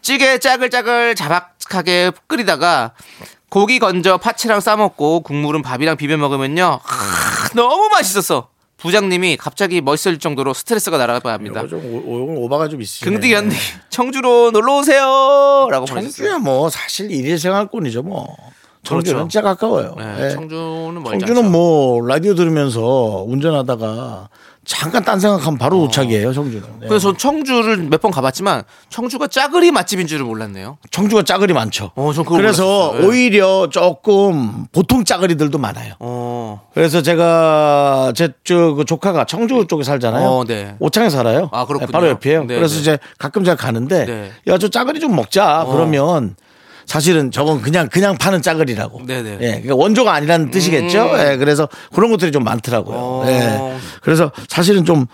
찌개 0.00 0.38
짜글짜글 0.38 1.16
자박하게 1.16 2.12
끓이다가 2.28 2.92
고기 3.48 3.80
건져 3.80 4.16
파채랑 4.16 4.60
싸먹고 4.60 5.20
국물은 5.22 5.62
밥이랑 5.62 5.96
비벼 5.96 6.16
먹으면요 6.16 6.80
아, 6.84 7.48
너무 7.54 7.88
맛있어서 7.88 8.48
부장님이 8.82 9.36
갑자기 9.36 9.80
멋있을 9.80 10.18
정도로 10.18 10.52
스트레스가 10.54 10.98
날아가야 10.98 11.34
합니다. 11.34 11.66
좀 11.68 11.80
오, 12.04 12.44
오바가 12.44 12.68
좀 12.68 12.82
있으시네. 12.82 13.10
긍디 13.10 13.30
견디 13.30 13.56
청주로 13.90 14.50
놀러 14.50 14.78
오세요라고. 14.78 15.86
청주야 15.86 16.38
뭐 16.38 16.68
사실 16.68 17.10
일일생활권이죠 17.10 18.02
뭐. 18.02 18.36
청주는 18.82 19.14
그렇죠. 19.18 19.28
진짜 19.28 19.42
가까워요. 19.42 19.94
네, 19.96 20.24
예. 20.24 20.30
청주는 20.30 20.94
멀지 21.00 21.20
청주는 21.20 21.42
않죠. 21.44 21.50
뭐 21.50 22.04
라디오 22.04 22.34
들으면서 22.34 23.24
운전하다가 23.28 24.28
잠깐 24.64 25.02
딴 25.04 25.18
생각하면 25.18 25.58
바로 25.58 25.78
도착이에요. 25.80 26.32
청주는. 26.32 26.62
네. 26.80 26.86
그래서 26.88 27.16
전 27.16 27.42
청주를 27.44 27.78
몇 27.88 28.00
번 28.00 28.10
가봤지만 28.12 28.62
청주가 28.90 29.26
짜그리 29.26 29.72
맛집인 29.72 30.06
줄을 30.06 30.24
몰랐네요. 30.24 30.78
청주가 30.90 31.22
짜글이 31.24 31.52
많죠. 31.52 31.90
어, 31.96 32.12
전 32.12 32.24
그걸 32.24 32.42
그래서 32.42 32.64
몰랐어요. 32.92 33.02
예. 33.02 33.06
오히려 33.06 33.68
조금 33.70 34.66
보통 34.72 35.04
짜글이들도 35.04 35.58
많아요. 35.58 35.94
어, 35.98 36.62
그래서 36.74 37.02
제가 37.02 38.12
제저그 38.14 38.84
조카가 38.86 39.24
청주 39.24 39.66
쪽에 39.68 39.82
살잖아요. 39.82 40.28
어, 40.28 40.44
네. 40.44 40.76
오창에 40.78 41.10
살아요. 41.10 41.48
아, 41.52 41.64
그렇군요. 41.66 41.90
바로 41.90 42.08
옆이에요. 42.08 42.44
네, 42.44 42.54
그래서 42.56 42.74
네. 42.76 42.80
이제 42.80 42.98
가끔 43.18 43.42
제가 43.44 43.56
가는데 43.56 44.04
네. 44.06 44.30
야 44.48 44.58
저 44.58 44.68
짜글이 44.68 45.00
좀 45.00 45.16
먹자. 45.16 45.62
어. 45.62 45.72
그러면 45.72 46.36
사실은 46.86 47.30
저건 47.30 47.62
그냥 47.62 47.88
그냥 47.88 48.16
파는 48.16 48.42
짜글이라고. 48.42 49.02
네, 49.06 49.22
네. 49.22 49.32
예, 49.40 49.46
그러니까 49.52 49.74
원조가 49.76 50.12
아니라는 50.12 50.50
뜻이겠죠. 50.50 51.02
음. 51.12 51.18
예, 51.18 51.36
그래서 51.36 51.68
그런 51.94 52.10
것들이 52.10 52.32
좀 52.32 52.44
많더라고요. 52.44 52.96
어. 52.96 53.24
예. 53.26 53.76
그래서 54.02 54.30
사실은 54.48 54.84
좀 54.84 55.06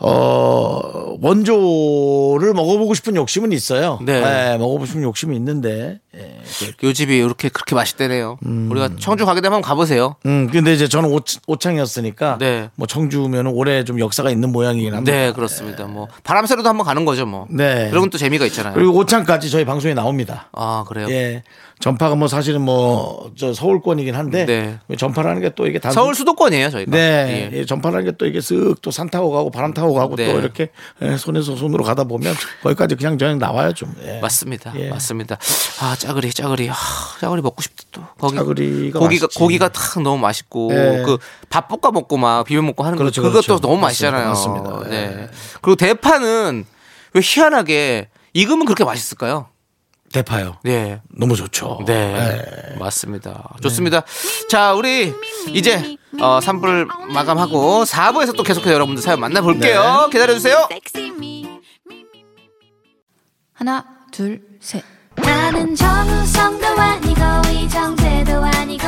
어, 0.00 1.16
원조를 1.20 2.54
먹어보고 2.54 2.94
싶은 2.94 3.16
욕심은 3.16 3.52
있어요. 3.52 3.98
네. 4.04 4.14
예, 4.14 4.56
먹어보고 4.58 4.86
싶은 4.86 5.02
욕심이 5.02 5.36
있는데. 5.36 6.00
예, 6.18 6.88
요 6.88 6.92
집이 6.92 7.16
이렇게 7.16 7.48
그렇게 7.48 7.74
맛있대네요. 7.74 8.38
우리가 8.42 8.90
청주 8.98 9.24
가게 9.26 9.40
되면 9.40 9.56
한번 9.56 9.68
가보세요. 9.68 10.16
음, 10.26 10.48
근데 10.50 10.72
이제 10.72 10.88
저는 10.88 11.10
오, 11.10 11.20
오창이었으니까 11.46 12.38
네. 12.38 12.70
뭐 12.74 12.86
청주면 12.86 13.46
오래 13.48 13.84
좀 13.84 14.00
역사가 14.00 14.30
있는 14.30 14.50
모양이긴 14.50 14.94
합니다. 14.94 15.12
네, 15.12 15.32
그렇습니다. 15.32 15.84
뭐 15.86 16.08
바람 16.24 16.46
쐬러도 16.46 16.68
한번 16.68 16.86
가는 16.86 17.04
거죠, 17.04 17.26
뭐. 17.26 17.46
네. 17.50 17.88
그런 17.90 18.10
또 18.10 18.18
재미가 18.18 18.46
있잖아요. 18.46 18.74
그리고 18.74 18.92
오창까지 18.94 19.50
저희 19.50 19.64
방송에 19.64 19.94
나옵니다. 19.94 20.48
아, 20.52 20.84
그래요? 20.88 21.06
예. 21.10 21.42
전파가 21.80 22.16
뭐 22.16 22.26
사실은 22.28 22.62
뭐 22.62 23.30
저 23.36 23.52
서울권이긴 23.54 24.14
한데 24.16 24.46
네. 24.46 24.78
전파라는 24.96 25.40
게 25.42 25.50
또 25.54 25.66
이게 25.66 25.78
단순 25.78 26.02
서울 26.02 26.14
수도권이에요, 26.14 26.70
저희가. 26.70 26.90
네, 26.90 27.50
예. 27.52 27.56
예, 27.58 27.64
전파라는 27.64 28.04
게 28.06 28.12
또 28.18 28.26
이게 28.26 28.38
쓱 28.40 28.80
또 28.82 28.90
산 28.90 29.08
타고 29.10 29.30
가고 29.30 29.50
바람 29.50 29.72
타고 29.72 29.94
가고 29.94 30.16
네. 30.16 30.32
또 30.32 30.38
이렇게 30.40 30.70
예, 31.02 31.16
손에서 31.16 31.54
손으로 31.56 31.84
가다 31.84 32.04
보면 32.04 32.34
거기까지 32.62 32.96
그냥 32.96 33.16
저냥 33.18 33.38
나와요 33.38 33.72
좀. 33.72 33.94
예. 34.04 34.18
맞습니다. 34.20 34.72
예. 34.76 34.88
맞습니다. 34.90 35.38
아, 35.80 35.94
짜그리, 35.96 36.32
짜그리. 36.32 36.68
아, 36.70 36.74
짜그리 37.20 37.42
먹고 37.42 37.62
싶다 37.62 37.84
또. 37.92 38.02
거기 38.18 38.36
짜그리가 38.36 38.98
고기가 38.98 39.26
맛있지. 39.26 39.38
고기가 39.38 39.68
탁 39.68 40.02
너무 40.02 40.18
맛있고 40.18 40.70
예. 40.72 41.02
그밥 41.06 41.68
볶아 41.68 41.92
먹고 41.92 42.16
막 42.16 42.44
비벼 42.44 42.60
먹고 42.62 42.82
하는 42.84 42.98
그렇죠, 42.98 43.22
거 43.22 43.28
그것도 43.28 43.46
그렇죠. 43.46 43.60
너무 43.60 43.80
맞습니다. 43.80 44.18
맛있잖아요. 44.26 44.28
맞습니다. 44.28 44.90
네. 44.90 45.22
예. 45.22 45.28
그리고 45.62 45.76
대파는 45.76 46.64
왜 47.14 47.20
희한하게 47.22 48.08
익으면 48.34 48.64
그렇게 48.64 48.84
맛있을까요? 48.84 49.46
대파요. 50.12 50.56
네. 50.64 51.00
너무 51.10 51.36
좋죠. 51.36 51.80
네. 51.86 52.76
맞습니다. 52.78 53.50
좋습니다. 53.62 54.02
자, 54.48 54.74
우리 54.74 55.12
이제 55.48 55.96
어, 56.20 56.38
3부를 56.40 56.86
마감하고 57.12 57.84
4부에서 57.84 58.36
또 58.36 58.42
계속해서 58.42 58.72
여러분들 58.72 59.02
사연 59.02 59.20
만나볼게요. 59.20 60.08
기다려주세요. 60.10 60.68
하나, 63.52 63.84
둘, 64.12 64.40
셋. 64.60 64.82
나는 65.16 65.74
정우성도 65.74 66.66
아니고 66.66 67.20
이정재도 67.52 68.32
아니고 68.44 68.84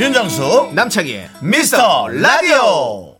윤정수 0.00 0.70
남창희의 0.72 1.28
미스터 1.42 2.08
라디오. 2.08 3.16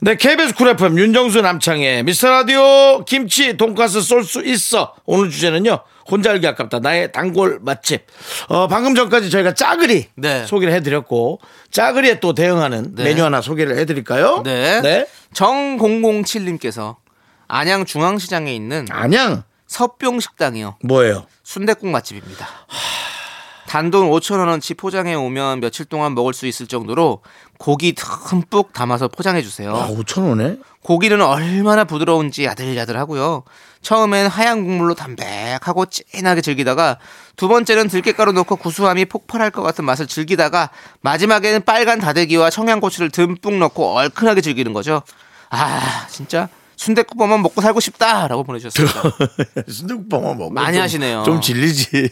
네, 0.00 0.14
KBS 0.14 0.54
쿨 0.54 0.68
FM 0.68 0.96
윤정수 0.96 1.40
남창희 1.40 2.04
미스터 2.04 2.30
라디오 2.30 3.04
김치 3.04 3.56
돈가스 3.56 4.00
쏠 4.00 4.22
수 4.22 4.40
있어. 4.44 4.94
오늘 5.06 5.28
주제는요. 5.30 5.80
혼자 6.08 6.30
알기 6.30 6.46
아깝다. 6.46 6.78
나의 6.78 7.10
단골 7.10 7.58
맛집. 7.62 8.06
어, 8.46 8.68
방금 8.68 8.94
전까지 8.94 9.28
저희가 9.28 9.54
짜글이 9.54 10.06
네. 10.14 10.46
소개를 10.46 10.72
해드렸고 10.74 11.40
짜글이에 11.72 12.20
또 12.20 12.32
대응하는 12.32 12.94
네. 12.94 13.02
메뉴 13.04 13.24
하나 13.24 13.40
소개를 13.40 13.76
해드릴까요? 13.78 14.42
네. 14.44 15.06
정007님께서 15.34 16.94
안양 17.48 17.86
중앙시장에 17.86 18.54
있는 18.54 18.86
안양 18.88 19.42
서뿅 19.66 20.20
식당이요. 20.20 20.76
뭐예요? 20.84 21.26
순대국 21.42 21.88
맛집입니다. 21.88 22.46
단돈 23.74 24.08
5천 24.08 24.38
원어치 24.38 24.74
포장해 24.74 25.14
오면 25.14 25.58
며칠 25.58 25.84
동안 25.84 26.14
먹을 26.14 26.32
수 26.32 26.46
있을 26.46 26.68
정도로 26.68 27.22
고기 27.58 27.92
듬뿍 27.92 28.72
담아서 28.72 29.08
포장해 29.08 29.42
주세요. 29.42 29.74
아, 29.74 29.88
5천 29.88 30.28
원에? 30.28 30.58
고기는 30.84 31.20
얼마나 31.20 31.82
부드러운지 31.82 32.44
야들야들하고요. 32.44 33.42
처음엔 33.82 34.28
하얀 34.28 34.62
국물로 34.62 34.94
담백하고 34.94 35.86
진하게 35.86 36.40
즐기다가 36.40 36.98
두 37.34 37.48
번째는 37.48 37.88
들깨가루 37.88 38.30
넣고 38.30 38.54
구수함이 38.54 39.06
폭발할 39.06 39.50
것 39.50 39.62
같은 39.62 39.84
맛을 39.84 40.06
즐기다가 40.06 40.70
마지막에는 41.00 41.62
빨간 41.64 41.98
다대기와 41.98 42.50
청양고추를 42.50 43.10
듬뿍 43.10 43.58
넣고 43.58 43.96
얼큰하게 43.96 44.40
즐기는 44.40 44.72
거죠. 44.72 45.02
아 45.50 46.06
진짜 46.08 46.48
순대국밥만 46.76 47.42
먹고 47.42 47.60
살고 47.60 47.80
싶다라고 47.80 48.44
보내주셨습니다. 48.44 49.02
순대국밥만 49.68 50.36
먹고 50.38 50.50
많이 50.50 50.74
좀- 50.76 50.82
하시네요. 50.82 51.22
좀 51.24 51.40
질리지. 51.40 52.10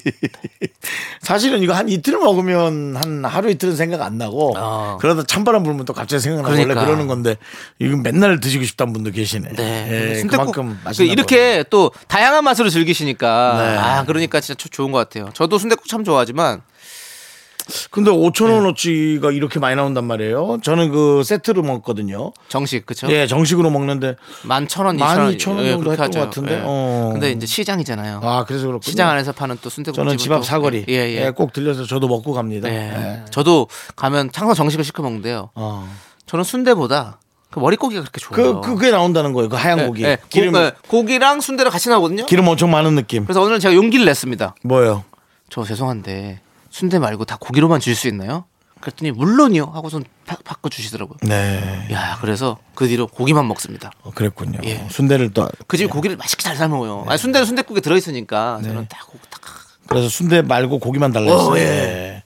사실은 1.21 1.63
이거 1.63 1.73
한 1.73 1.89
이틀 1.89 2.19
먹으면 2.19 2.97
한 2.97 3.25
하루 3.25 3.51
이틀은 3.51 3.77
생각 3.77 4.03
안 4.03 4.19
나고 4.19 4.55
어. 4.57 4.99
그러다 5.01 5.23
찬바람 5.25 5.63
불면 5.63 5.85
또 5.85 5.93
갑자기 5.93 6.21
생각나고 6.23 6.51
원래 6.53 6.65
그러니까. 6.65 6.85
그러는 6.87 7.07
건데 7.07 7.37
이건 7.79 8.03
맨날 8.03 8.41
드시고 8.41 8.65
싶다는 8.65 8.93
분도 8.93 9.11
계시네. 9.11 9.51
네. 9.57 10.17
예, 10.19 10.23
그만큼 10.27 10.79
그 10.97 11.05
이렇게 11.05 11.65
또 11.71 11.91
다양한 12.09 12.45
맛으로 12.45 12.69
즐기시니까 12.71 13.55
네. 13.59 13.77
아 13.79 14.05
그러니까 14.05 14.41
진짜 14.41 14.57
조- 14.57 14.69
좋은 14.69 14.93
것 14.93 14.99
같아요. 14.99 15.31
저도 15.35 15.59
순대국 15.59 15.87
참 15.89 16.05
좋아하지만 16.05 16.63
근데 17.91 18.11
5천 18.11 18.47
네. 18.47 18.53
원어치가 18.53 19.31
이렇게 19.33 19.59
많이 19.61 19.77
나온단 19.77 20.05
말이에요. 20.05 20.59
저는 20.63 20.91
그 20.91 21.23
세트로 21.25 21.63
먹거든요. 21.63 22.33
정식 22.49 22.87
그쵸? 22.87 23.07
예, 23.11 23.27
정식으로 23.27 23.71
먹는데 23.71 24.17
만 24.45 24.67
천 24.69 24.87
원, 24.87 24.97
만 24.97 25.33
이천 25.33 25.57
원, 25.57 25.65
예, 25.65 25.71
정도 25.71 25.93
했던 25.93 26.11
것 26.11 26.19
하죠. 26.19 26.21
같은데. 26.21 26.55
예. 26.55 26.63
어. 26.65 27.11
근데 27.13 27.31
이제 27.33 27.47
시장이잖아요. 27.47 28.21
아 28.23 28.45
그래서 28.45 28.67
그렇군요. 28.67 28.91
시장 28.91 29.09
안에서 29.11 29.33
파는 29.33 29.59
또 29.63 29.69
순대국 29.71 29.97
저는 29.97 30.17
집 30.19 30.33
앞 30.33 30.45
사거리 30.45 30.85
예, 30.89 30.95
예. 30.95 31.27
예, 31.27 31.31
꼭 31.31 31.53
들려서 31.53 31.85
저도 31.85 32.09
먹고 32.09 32.33
갑니다. 32.33 32.69
예. 32.69 32.75
예. 32.75 33.25
저도 33.31 33.69
가면 33.97 34.31
항상 34.35 34.55
정식을 34.55 34.85
시켜 34.85 35.03
먹는데요. 35.03 35.51
어. 35.55 35.89
저는 36.27 36.45
순대보다 36.45 37.19
그 37.51 37.59
머리고기가 37.61 38.01
그렇게 38.03 38.21
그 38.35 38.43
좋아요. 38.43 38.61
그게 38.63 38.91
나온다는 38.91 39.33
거예요. 39.35 39.51
그 39.51 39.57
하얀 39.57 39.81
예, 39.81 39.87
고기. 39.87 40.05
예. 40.05 40.19
기름 40.31 40.53
고, 40.53 40.59
예, 40.61 40.73
고기랑 40.89 41.41
순대를 41.43 41.71
같이 41.71 41.91
나오거든요. 41.91 42.25
기름 42.25 42.49
엄청 42.49 42.71
많은 42.71 42.95
느낌. 42.95 43.25
그래서 43.25 43.43
오늘 43.43 43.61
제가 43.61 43.75
용기를 43.75 44.07
냈습니다. 44.07 44.55
뭐예요? 44.65 45.05
저 45.51 45.63
죄송한데 45.63 46.41
순대 46.73 46.99
말고 46.99 47.25
다 47.27 47.37
고기로만 47.39 47.79
주실 47.81 47.95
수 47.95 48.09
있나요? 48.09 48.47
그랬더니 48.81 49.13
물론이요 49.13 49.67
하고선 49.67 50.03
바, 50.27 50.37
바꿔 50.43 50.69
주시더라고요. 50.69 51.19
네. 51.23 51.87
야 51.93 52.19
그래서 52.21 52.59
그 52.75 52.89
뒤로 52.89 53.07
고기만 53.07 53.47
먹습니다. 53.47 53.93
어, 54.03 54.11
그랬군요. 54.11 54.59
예. 54.65 54.89
순대를 54.91 55.33
또 55.33 55.49
그 55.69 55.77
집에 55.77 55.89
고기를 55.89 56.17
맛있게 56.17 56.43
잘 56.43 56.57
삶아요. 56.57 57.05
아니, 57.07 57.17
순대는 57.19 57.47
순대국에 57.47 57.81
들어 57.81 57.97
있으니까 57.97 58.59
저는 58.65 58.89
딱 58.89 59.07
고기 59.07 59.21
딱 59.31 59.41
그래서 59.87 60.09
순대 60.09 60.43
말고 60.43 60.79
고기만 60.81 61.13
달라 61.13 61.31
어, 61.33 61.55
했어요. 61.55 61.57
예. 61.59 61.61
예. 61.69 62.25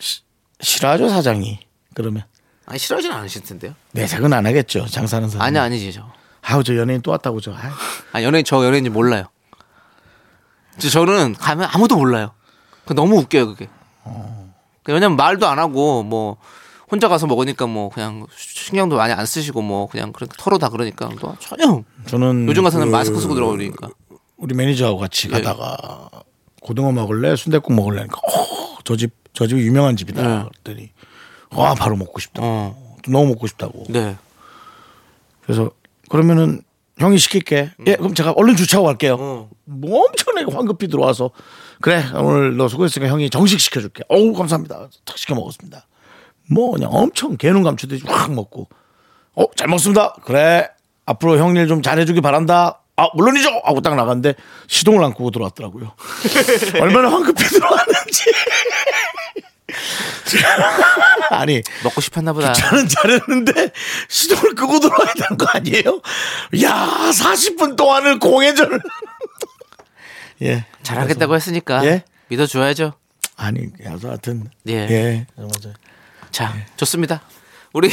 시- 0.00 0.20
싫어하죠 0.60 1.08
사장이. 1.08 1.60
그러면 1.94 2.24
아니 2.66 2.78
싫어하진 2.78 3.12
않으실 3.12 3.42
텐데요. 3.44 3.72
내색은 3.92 4.32
안 4.32 4.44
하겠죠. 4.46 4.86
장사하는 4.86 5.30
사람. 5.30 5.46
아니 5.46 5.58
아니지 5.58 5.92
저. 5.92 6.10
아우 6.42 6.62
저 6.64 6.76
연예인 6.76 7.00
또 7.00 7.12
왔다고 7.12 7.40
저. 7.40 7.54
아유. 7.54 7.70
아 8.12 8.22
연예인 8.22 8.44
저 8.44 8.62
연예인지 8.66 8.90
몰라요. 8.90 9.26
저- 10.78 10.90
저는 10.90 11.34
가면 11.34 11.68
아무도 11.72 11.96
몰라요. 11.96 12.32
그 12.84 12.92
너무 12.94 13.16
웃겨요 13.16 13.46
그게. 13.46 13.68
그 14.82 14.92
왜냐면 14.92 15.16
말도 15.16 15.46
안 15.46 15.58
하고 15.58 16.02
뭐 16.02 16.36
혼자 16.90 17.08
가서 17.08 17.26
먹으니까 17.26 17.66
뭐 17.66 17.88
그냥 17.90 18.26
신경도 18.36 18.96
많이 18.96 19.12
안 19.12 19.26
쓰시고 19.26 19.62
뭐 19.62 19.88
그냥 19.88 20.12
그렇게 20.12 20.32
털어 20.38 20.58
다 20.58 20.68
그러니까 20.68 21.08
또 21.20 21.36
전혀 21.40 21.82
저는 22.06 22.46
요즘 22.48 22.62
같아서는 22.62 22.88
그 22.88 22.92
마스크 22.92 23.18
쓰고 23.18 23.34
들어오니까 23.34 23.88
우리 24.36 24.54
매니저하고 24.54 24.98
같이 24.98 25.28
예. 25.28 25.32
가다가 25.32 26.08
고등어 26.60 26.92
먹을래 26.92 27.34
순대국 27.36 27.72
먹을래니까 27.74 28.16
어, 28.16 28.78
저집 28.84 29.12
저 29.32 29.46
집이 29.46 29.60
유명한 29.62 29.96
집이다. 29.96 30.22
네. 30.22 30.44
그랬더니 30.62 30.90
와 31.50 31.74
바로 31.74 31.96
먹고 31.96 32.20
싶다. 32.20 32.42
어. 32.42 32.96
너무 33.08 33.28
먹고 33.28 33.46
싶다고. 33.46 33.84
네. 33.88 34.16
그래서 35.42 35.70
그러면은 36.08 36.62
형이 36.98 37.18
시킬게. 37.18 37.70
예, 37.86 37.96
그럼 37.96 38.14
제가 38.14 38.32
얼른 38.32 38.56
주차하고 38.56 38.86
갈게요. 38.86 39.16
어. 39.18 39.50
뭐 39.64 40.06
엄청나게 40.06 40.52
황급히 40.52 40.88
들어와서 40.88 41.30
그래 41.80 42.04
오늘 42.14 42.56
너 42.56 42.68
수고했으니까 42.68 43.10
형이 43.10 43.30
정식 43.30 43.60
시켜줄게. 43.60 44.02
어우 44.08 44.32
감사합니다. 44.32 44.88
탁 45.04 45.18
시켜 45.18 45.34
먹었습니다. 45.34 45.86
뭐 46.50 46.72
그냥 46.72 46.90
엄청 46.92 47.36
개눈 47.36 47.62
감추듯이 47.62 48.04
확 48.06 48.32
먹고 48.32 48.68
어잘 49.34 49.68
먹습니다. 49.68 50.14
그래 50.24 50.68
앞으로 51.04 51.38
형일 51.38 51.68
좀 51.68 51.82
잘해주기 51.82 52.20
바란다. 52.20 52.80
아 52.96 53.08
물론이죠 53.14 53.50
하고 53.64 53.82
딱 53.82 53.94
나갔는데 53.94 54.34
시동을 54.68 55.04
안 55.04 55.12
끄고 55.12 55.30
들어왔더라고요. 55.30 55.92
얼마나 56.80 57.10
황급히 57.10 57.44
들어왔는지. 57.44 58.24
아니 61.30 61.60
먹고 61.84 62.00
싶었나 62.00 62.32
보다. 62.32 62.52
저는 62.52 62.88
잘했는데 62.88 63.70
시동을 64.08 64.54
끄고 64.54 64.80
들어와야 64.80 65.12
되는 65.14 65.36
거 65.36 65.46
아니에요? 65.46 66.00
야 66.62 67.10
40분 67.12 67.76
동안을 67.76 68.18
공회전을 68.18 68.80
예 70.42 70.66
잘하겠다고 70.82 71.34
했으니까 71.34 71.84
예? 71.86 72.04
믿어줘야죠. 72.28 72.92
아니 73.36 73.68
하여튼 73.84 74.50
예. 74.68 74.72
예 74.72 75.26
맞아요 75.36 75.74
자, 76.30 76.54
좋습니다. 76.76 77.22
우리 77.72 77.88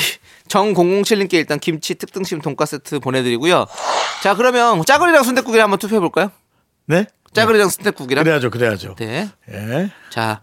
정007님께 0.49 1.33
일단 1.33 1.59
김치 1.59 1.95
특등심 1.95 2.41
돈가스 2.41 2.77
세트 2.77 2.99
보내드리고요. 2.99 3.65
자, 4.21 4.35
그러면 4.35 4.83
짜글이랑 4.85 5.23
순대국이랑 5.23 5.63
한번 5.65 5.79
투표해 5.79 5.99
볼까요? 5.99 6.31
네 6.85 7.05
짜글이랑 7.33 7.69
순대국이랑. 7.69 8.23
그래야죠 8.23 8.49
그래야죠 8.49 8.95
네. 8.95 9.29
예. 9.49 9.89
자, 10.09 10.41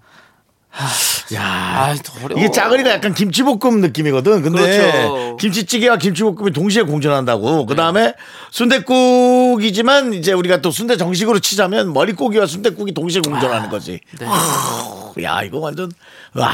야 1.34 1.42
아. 1.42 1.94
이게 2.36 2.50
짜글이가 2.50 2.90
약간 2.90 3.14
김치볶음 3.14 3.80
느낌이거든. 3.80 4.42
근데 4.42 4.62
그렇죠. 4.62 5.36
김치찌개와 5.36 5.96
김치볶음이 5.96 6.52
동시에 6.52 6.82
공존한다고. 6.82 7.66
그 7.66 7.74
다음에 7.74 8.14
순대국이지만 8.50 10.14
이제 10.14 10.32
우리가 10.32 10.60
또 10.60 10.70
순대 10.70 10.96
정식으로 10.96 11.40
치자면 11.40 11.92
머릿고기와 11.92 12.46
순대국이 12.46 12.92
동시에 12.92 13.20
공존하는 13.20 13.68
거지. 13.68 14.00
네. 14.18 15.24
야 15.24 15.42
이거 15.42 15.58
완전 15.58 15.90
와. 16.34 16.52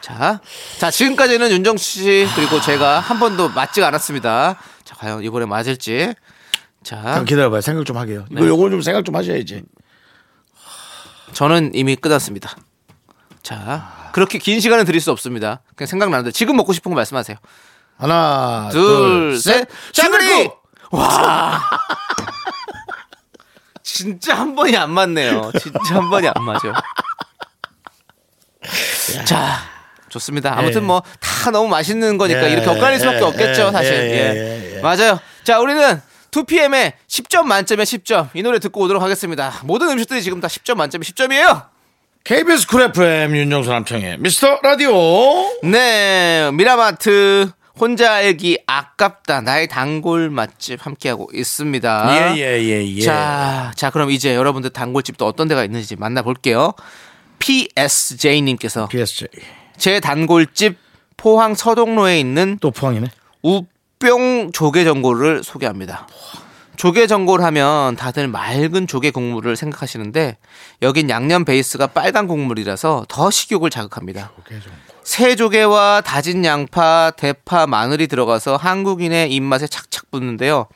자, 0.00 0.40
자, 0.78 0.90
지금까지는 0.90 1.50
윤정수 1.50 1.84
씨 1.84 2.26
그리고 2.34 2.60
제가 2.60 3.00
한 3.00 3.20
번도 3.20 3.50
맞지가 3.50 3.88
않았습니다. 3.88 4.56
자, 4.82 4.94
과연 4.96 5.22
이번에 5.22 5.44
맞을지. 5.44 6.14
자, 6.82 7.22
기다려봐요. 7.26 7.60
생각 7.60 7.84
좀 7.84 7.96
하게요. 7.98 8.24
네. 8.30 8.40
이거 8.40 8.46
요거 8.46 8.70
좀 8.70 8.80
생각 8.80 9.04
좀 9.04 9.14
하셔야지. 9.14 9.62
저는 11.34 11.72
이미 11.74 11.96
끝났습니다. 11.96 12.56
자, 13.42 14.10
그렇게 14.12 14.38
긴 14.38 14.60
시간을 14.60 14.84
드릴 14.84 15.00
수 15.00 15.10
없습니다. 15.10 15.60
그냥 15.76 15.86
생각나는데 15.86 16.32
지금 16.32 16.56
먹고 16.56 16.72
싶은 16.72 16.90
거 16.90 16.96
말씀하세요. 16.96 17.36
하나, 17.98 18.68
둘, 18.72 18.82
둘, 18.82 19.38
셋. 19.38 19.68
순대국! 19.92 20.62
와. 20.92 21.60
진짜 23.82 24.34
한 24.38 24.54
번이 24.54 24.76
안 24.76 24.90
맞네요. 24.90 25.52
진짜 25.60 25.96
한 25.96 26.08
번이 26.08 26.28
안 26.28 26.42
맞아. 26.42 26.72
자, 29.24 29.58
좋습니다. 30.08 30.58
아무튼 30.58 30.82
예. 30.82 30.86
뭐다 30.86 31.50
너무 31.52 31.68
맛있는 31.68 32.18
거니까 32.18 32.44
예, 32.44 32.52
이렇게 32.52 32.68
엇갈릴 32.68 32.98
수밖에 32.98 33.18
예, 33.18 33.22
없겠죠, 33.22 33.66
예, 33.68 33.72
사실. 33.72 33.92
예, 33.92 33.98
예, 33.98 34.72
예, 34.72 34.76
예. 34.76 34.80
맞아요. 34.80 35.18
자, 35.44 35.60
우리는 35.60 36.00
2PM의 36.30 36.92
10점 37.08 37.44
만점에 37.44 37.84
10점 37.84 38.28
이 38.34 38.42
노래 38.42 38.58
듣고 38.58 38.80
오도록 38.80 39.02
하겠습니다. 39.02 39.52
모든 39.64 39.88
음식들이 39.90 40.22
지금 40.22 40.40
다 40.40 40.48
10점 40.48 40.76
만점에 40.76 41.02
10점이에요. 41.04 41.69
KBS 42.24 42.66
쿨 42.66 42.82
FM 42.82 43.34
윤정수 43.34 43.70
남창희 43.70 44.18
미스터 44.18 44.60
라디오. 44.62 44.92
네, 45.62 46.50
미라마트 46.52 47.50
혼자 47.78 48.12
알기 48.12 48.58
아깝다 48.66 49.40
나의 49.40 49.68
단골 49.68 50.28
맛집 50.30 50.84
함께하고 50.84 51.30
있습니다. 51.32 52.36
예, 52.36 52.40
예, 52.40 52.62
예, 52.62 52.86
예. 52.86 53.00
자, 53.00 53.72
자 53.74 53.90
그럼 53.90 54.10
이제 54.10 54.34
여러분들 54.34 54.70
단골집도 54.70 55.26
어떤 55.26 55.48
데가 55.48 55.64
있는지 55.64 55.96
만나볼게요. 55.96 56.74
PSJ님께서 57.38 58.88
PSJ. 58.88 59.28
제 59.78 59.98
단골집 59.98 60.76
포항 61.16 61.54
서동로에 61.54 62.20
있는 62.20 62.58
또 62.60 62.70
포항이네. 62.70 63.08
우뿅 63.42 64.52
조개전골을 64.52 65.42
소개합니다. 65.42 66.06
조개 66.80 67.06
전골 67.06 67.42
하면 67.42 67.94
다들 67.94 68.26
맑은 68.26 68.86
조개 68.86 69.10
국물을 69.10 69.54
생각하시는데 69.54 70.38
여긴 70.80 71.10
양념 71.10 71.44
베이스가 71.44 71.88
빨간 71.88 72.26
국물이라서 72.26 73.04
더 73.06 73.30
식욕을 73.30 73.68
자극합니다. 73.68 74.32
새조개와 75.02 76.00
다진 76.00 76.42
양파, 76.46 77.12
대파, 77.14 77.66
마늘이 77.66 78.06
들어가서 78.06 78.56
한국인의 78.56 79.30
입맛에 79.30 79.66
착착 79.66 80.10
붙는데요. 80.10 80.68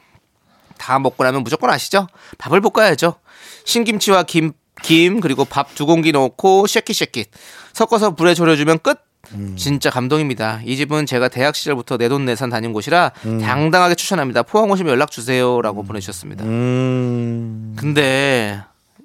다 0.77 0.99
먹고 0.99 1.25
나면 1.25 1.43
무조건 1.43 1.71
아시죠? 1.71 2.07
밥을 2.37 2.61
볶아야죠. 2.61 3.15
신김치와 3.65 4.25
김, 4.25 4.53
김 4.83 5.21
그리고 5.21 5.47
밥 5.47 5.75
두 5.75 5.87
공기 5.87 6.13
넣고 6.13 6.67
쉐킷쉐킷 6.67 7.31
섞어서 7.73 8.15
불에 8.15 8.35
졸여주면 8.35 8.81
끝. 8.81 9.01
진짜 9.57 9.91
감동입니다. 9.91 10.61
이 10.65 10.77
집은 10.77 11.07
제가 11.07 11.29
대학 11.29 11.55
시절부터 11.57 11.97
내돈내산 11.97 12.51
다닌 12.51 12.73
곳이라 12.73 13.13
당당하게 13.41 13.95
추천합니다. 13.95 14.43
포항 14.43 14.71
오시면 14.71 14.93
연락 14.93 15.11
주세요라고 15.11 15.83
보내주셨습니다. 15.85 16.45
음, 16.45 17.75
근데 17.77 18.61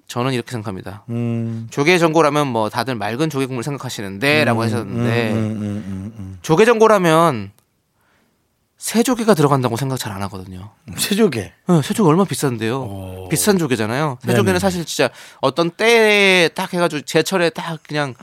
저는 0.07 0.34
이렇게 0.34 0.51
생각합니다. 0.51 1.03
음, 1.09 1.67
조개 1.70 1.97
전골하면 1.99 2.47
뭐 2.47 2.70
다들 2.70 2.95
맑은 2.95 3.30
조개 3.30 3.45
국물 3.45 3.63
생각하시는데라고 3.63 4.63
하셨는데 4.63 5.32
음, 5.32 5.38
음, 5.38 6.13
음, 6.17 6.39
조개 6.41 6.65
전골하면 6.65 7.51
새조개가 8.80 9.34
들어간다고 9.34 9.76
생각 9.76 9.99
잘 9.99 10.13
안 10.13 10.22
하거든요. 10.24 10.72
음. 10.88 10.93
새조개. 10.97 11.41
네, 11.67 11.82
새조개 11.84 12.09
얼마 12.09 12.24
나 12.24 12.28
비싼데요. 12.30 13.28
비싼 13.30 13.57
조개잖아요. 13.59 14.17
새조개는 14.22 14.45
네네. 14.45 14.59
사실 14.59 14.86
진짜 14.86 15.09
어떤 15.41 15.70
때에 15.70 16.47
딱 16.47 16.74
해가지고 16.74 17.01
제철에 17.03 17.49
딱 17.51 17.80
그냥 17.84 18.15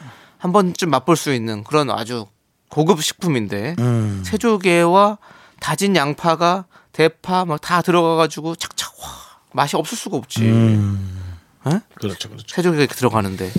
한 0.47 0.53
번쯤 0.53 0.90
맛볼 0.90 1.16
수 1.16 1.34
있는 1.34 1.64
그런 1.64 1.90
아주 1.90 2.26
고급 2.68 3.03
식품인데 3.03 3.74
음. 3.80 4.22
새조개와 4.24 5.18
다진 5.59 5.97
양파가 5.97 6.66
대파 6.92 7.44
막 7.44 7.61
다 7.61 7.82
들어가가지고 7.82 8.55
착착 8.55 8.92
와 9.01 9.07
맛이 9.53 9.74
없을 9.76 9.99
수가 9.99 10.16
없지. 10.18 10.42
음. 10.42 11.20
에? 11.66 11.80
그렇죠, 11.97 12.28
그렇죠. 12.28 12.47
새조개가 12.49 12.80
이렇게 12.80 12.94
들어가는데 12.94 13.51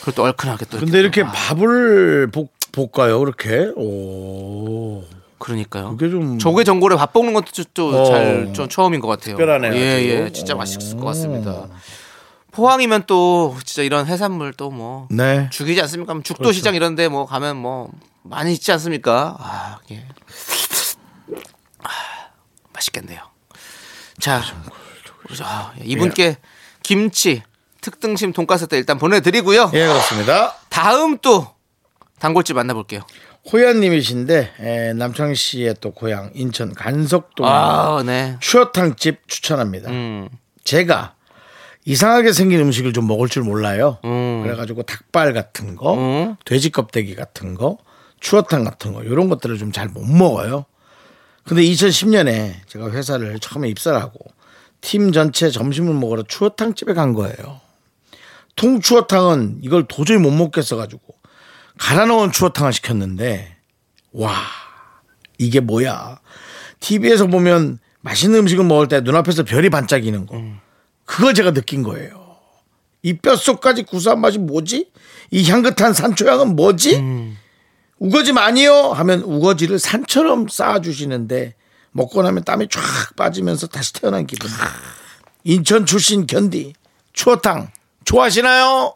그걸 0.00 0.14
또 0.14 0.24
얼큰하게 0.24 0.64
또 0.64 0.78
근데 0.78 0.98
이렇게 0.98 1.22
아, 1.22 1.30
밥을 1.30 2.30
볶, 2.32 2.48
볶아요, 2.72 3.20
그렇게? 3.20 3.70
오. 3.76 5.04
그러니까요. 5.38 5.96
그게 5.96 6.10
좀. 6.10 6.38
조개 6.38 6.64
전골에 6.64 6.96
밥 6.96 7.12
볶는 7.12 7.32
것도 7.34 7.46
어. 7.46 7.64
또잘좀 7.72 8.68
처음인 8.68 9.00
것 9.00 9.06
같아요. 9.06 9.36
특별하네요, 9.36 9.74
예. 9.74 9.78
예, 10.24 10.32
진짜 10.32 10.56
맛있을 10.56 10.96
것 10.98 11.04
같습니다. 11.06 11.66
포항이면 12.52 13.04
또 13.06 13.56
진짜 13.64 13.82
이런 13.82 14.06
해산물 14.06 14.54
또뭐 14.54 15.08
네. 15.10 15.48
죽이지 15.50 15.80
않습니까? 15.82 16.14
뭐 16.14 16.22
죽도 16.22 16.42
그렇죠. 16.42 16.56
시장 16.56 16.74
이런데 16.74 17.08
뭐 17.08 17.26
가면 17.26 17.56
뭐 17.56 17.90
많이 18.22 18.52
있지 18.52 18.70
않습니까? 18.72 19.36
아, 19.38 19.78
예. 19.90 20.06
아, 21.82 21.88
맛있겠네요. 22.72 23.20
자, 24.20 24.42
아, 25.42 25.72
이분께 25.82 26.36
김치 26.82 27.42
특등심 27.80 28.32
돈가스 28.32 28.66
때 28.66 28.76
일단 28.76 28.98
보내드리고요. 28.98 29.70
예, 29.74 29.86
그렇습니다. 29.86 30.54
다음 30.68 31.18
또 31.18 31.48
단골집 32.18 32.56
만나볼게요. 32.56 33.00
호야님이신데, 33.50 34.54
에, 34.60 34.92
남창희 34.92 35.34
씨의 35.34 35.76
또 35.80 35.92
고향, 35.92 36.30
인천 36.34 36.74
간석동. 36.74 37.46
아, 37.46 38.02
네. 38.04 38.36
추어탕집 38.40 39.26
추천합니다. 39.28 39.90
음, 39.90 40.28
제가 40.62 41.14
이상하게 41.90 42.32
생긴 42.32 42.60
음식을 42.60 42.92
좀 42.92 43.06
먹을 43.08 43.28
줄 43.28 43.42
몰라요. 43.42 43.98
음. 44.04 44.42
그래가지고 44.44 44.82
닭발 44.84 45.32
같은 45.32 45.74
거, 45.74 45.94
음. 45.94 46.36
돼지 46.44 46.70
껍데기 46.70 47.16
같은 47.16 47.54
거, 47.54 47.78
추어탕 48.20 48.62
같은 48.64 48.92
거 48.92 49.02
이런 49.02 49.28
것들을 49.28 49.58
좀 49.58 49.72
잘 49.72 49.88
못 49.88 50.04
먹어요. 50.04 50.66
근데 51.44 51.62
2010년에 51.62 52.52
제가 52.66 52.90
회사를 52.92 53.40
처음에 53.40 53.68
입사를 53.68 53.98
하고 54.00 54.20
팀 54.80 55.10
전체 55.10 55.50
점심을 55.50 55.92
먹으러 55.94 56.22
추어탕 56.22 56.74
집에 56.74 56.92
간 56.94 57.12
거예요. 57.12 57.60
통추어탕은 58.56 59.60
이걸 59.62 59.84
도저히 59.88 60.18
못 60.18 60.30
먹겠어가지고 60.30 61.00
갈아 61.78 62.04
넣은 62.06 62.30
추어탕을 62.30 62.72
시켰는데 62.72 63.56
와 64.12 64.32
이게 65.38 65.60
뭐야? 65.60 66.20
TV에서 66.80 67.26
보면 67.26 67.78
맛있는 68.02 68.40
음식을 68.40 68.64
먹을 68.64 68.86
때 68.86 69.00
눈앞에서 69.00 69.42
별이 69.44 69.70
반짝이는 69.70 70.26
거. 70.26 70.36
그걸 71.10 71.34
제가 71.34 71.52
느낀 71.52 71.82
거예요. 71.82 72.36
이 73.02 73.14
뼛속까지 73.16 73.82
구수한 73.82 74.20
맛이 74.20 74.38
뭐지? 74.38 74.92
이 75.32 75.50
향긋한 75.50 75.92
산초향은 75.92 76.54
뭐지? 76.54 77.02
우거지 77.98 78.32
많이요? 78.32 78.92
하면 78.92 79.20
우거지를 79.22 79.80
산처럼 79.80 80.46
쌓아주시는데 80.48 81.56
먹고 81.90 82.22
나면 82.22 82.44
땀이 82.44 82.68
쫙 82.68 82.80
빠지면서 83.16 83.66
다시 83.66 83.92
태어난 83.92 84.24
기분. 84.24 84.48
인천 85.42 85.84
출신 85.84 86.28
견디 86.28 86.74
추어탕 87.12 87.72
좋아하시나요? 88.04 88.94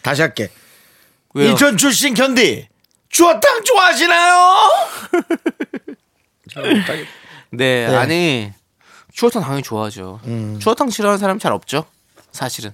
다시 0.00 0.22
할게. 0.22 0.50
왜요? 1.34 1.50
인천 1.50 1.76
출신 1.76 2.14
견디 2.14 2.66
추어탕 3.10 3.62
좋아하시나요? 3.64 4.56
네, 7.50 7.86
네. 7.88 7.94
아니 7.94 8.52
추어탕 9.14 9.42
당연히 9.42 9.62
좋아하죠. 9.62 10.20
음. 10.24 10.58
추어탕 10.60 10.90
싫어하는 10.90 11.18
사람 11.18 11.38
잘 11.38 11.52
없죠, 11.52 11.84
사실은. 12.32 12.72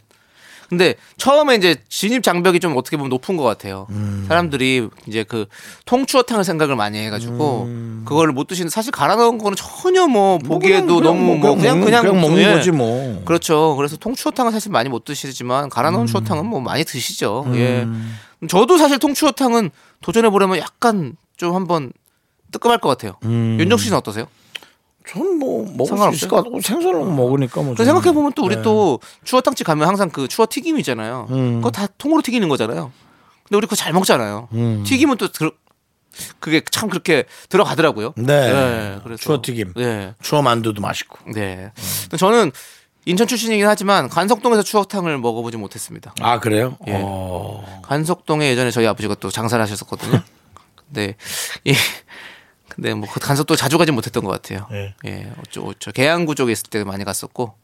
근데 0.70 0.94
처음에 1.16 1.56
이제 1.56 1.82
진입 1.88 2.22
장벽이 2.22 2.60
좀 2.60 2.76
어떻게 2.76 2.96
보면 2.96 3.10
높은 3.10 3.36
것 3.36 3.42
같아요. 3.42 3.88
음. 3.90 4.24
사람들이 4.28 4.88
이제 5.08 5.24
그 5.24 5.46
통추어탕을 5.84 6.44
생각을 6.44 6.76
많이 6.76 6.96
해가지고 6.98 7.68
그거를 8.04 8.32
못 8.32 8.46
드시는 8.46 8.70
사실 8.70 8.92
갈아 8.92 9.16
넣은 9.16 9.38
거는 9.38 9.56
전혀 9.56 10.06
뭐 10.06 10.38
보기에도 10.38 11.00
너무 11.00 11.36
뭐 11.36 11.56
그냥 11.56 11.80
그냥, 11.80 12.04
그냥 12.04 12.20
먹는 12.20 12.42
예. 12.42 12.52
거지 12.54 12.70
뭐. 12.70 13.20
그렇죠. 13.24 13.74
그래서 13.76 13.96
통추어탕은 13.96 14.52
사실 14.52 14.70
많이 14.70 14.88
못 14.88 15.04
드시지만 15.04 15.70
갈아 15.70 15.88
음. 15.88 15.94
넣은 15.94 16.06
추어탕은 16.06 16.46
뭐 16.46 16.60
많이 16.60 16.84
드시죠. 16.84 17.46
예. 17.54 17.86
저도 18.48 18.78
사실 18.78 19.00
통추어탕은 19.00 19.70
도전해 20.00 20.30
보려면 20.30 20.58
약간 20.58 21.16
좀 21.36 21.56
한번 21.56 21.92
뜨끔할 22.52 22.78
것 22.78 22.88
같아요. 22.88 23.16
음. 23.24 23.56
윤정수 23.58 23.86
씨는 23.86 23.98
어떠세요? 23.98 24.28
저는 25.08 25.38
뭐 25.38 25.64
먹을 25.64 25.86
수 25.86 25.88
상관없어요? 25.88 26.16
있을 26.16 26.28
것 26.28 26.36
같고 26.36 26.60
생선을 26.60 27.04
먹으니까 27.04 27.62
뭐. 27.62 27.74
그. 27.74 27.84
생각해 27.84 28.12
보면 28.12 28.32
또 28.34 28.44
우리 28.44 28.56
네. 28.56 28.62
또 28.62 29.00
추어탕집 29.24 29.66
가면 29.66 29.88
항상 29.88 30.10
그 30.10 30.28
추어 30.28 30.46
튀김이잖아요. 30.48 31.26
음. 31.30 31.54
그거 31.56 31.70
다 31.70 31.86
통으로 31.98 32.22
튀기는 32.22 32.48
거잖아요. 32.48 32.92
근데 33.44 33.56
우리 33.56 33.66
그거 33.66 33.76
잘 33.76 33.92
먹잖아요. 33.92 34.48
음. 34.52 34.84
튀김은 34.86 35.16
또 35.16 35.28
들, 35.32 35.50
그게 36.38 36.62
참 36.70 36.88
그렇게 36.88 37.24
들어가더라고요. 37.48 38.12
네. 38.16 38.98
그래서 39.02 39.20
추어 39.22 39.40
튀김. 39.42 39.74
네, 39.74 40.14
추어 40.22 40.42
만두도 40.42 40.80
맛있고. 40.80 41.18
네. 41.32 41.72
근데 42.02 42.16
저는 42.16 42.52
인천 43.06 43.26
출신이긴 43.26 43.66
하지만 43.66 44.08
간석동에서 44.08 44.62
추어탕을 44.62 45.18
먹어보지 45.18 45.56
못했습니다. 45.56 46.14
아 46.20 46.38
그래요? 46.38 46.76
예. 46.86 47.00
어. 47.02 47.80
간석동에 47.82 48.50
예전에 48.50 48.70
저희 48.70 48.86
아버지가 48.86 49.14
또 49.16 49.30
장사를 49.30 49.60
하셨었거든요. 49.62 50.20
근데 50.86 51.16
이 52.80 52.82
근데 52.82 52.94
뭐그 52.94 53.20
간석도 53.20 53.56
자주 53.56 53.76
가진 53.78 53.94
못했던 53.94 54.24
것 54.24 54.30
같아요. 54.30 54.66
예. 54.72 54.94
예, 55.06 55.30
어쩌 55.38 55.72
저 55.78 55.92
계양구 55.92 56.34
쪽에 56.34 56.52
있을 56.52 56.64
때 56.70 56.82
많이 56.82 57.04
갔었고 57.04 57.54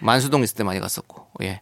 만수동 0.00 0.42
있을 0.42 0.56
때 0.56 0.64
많이 0.64 0.80
갔었고 0.80 1.26
예. 1.42 1.60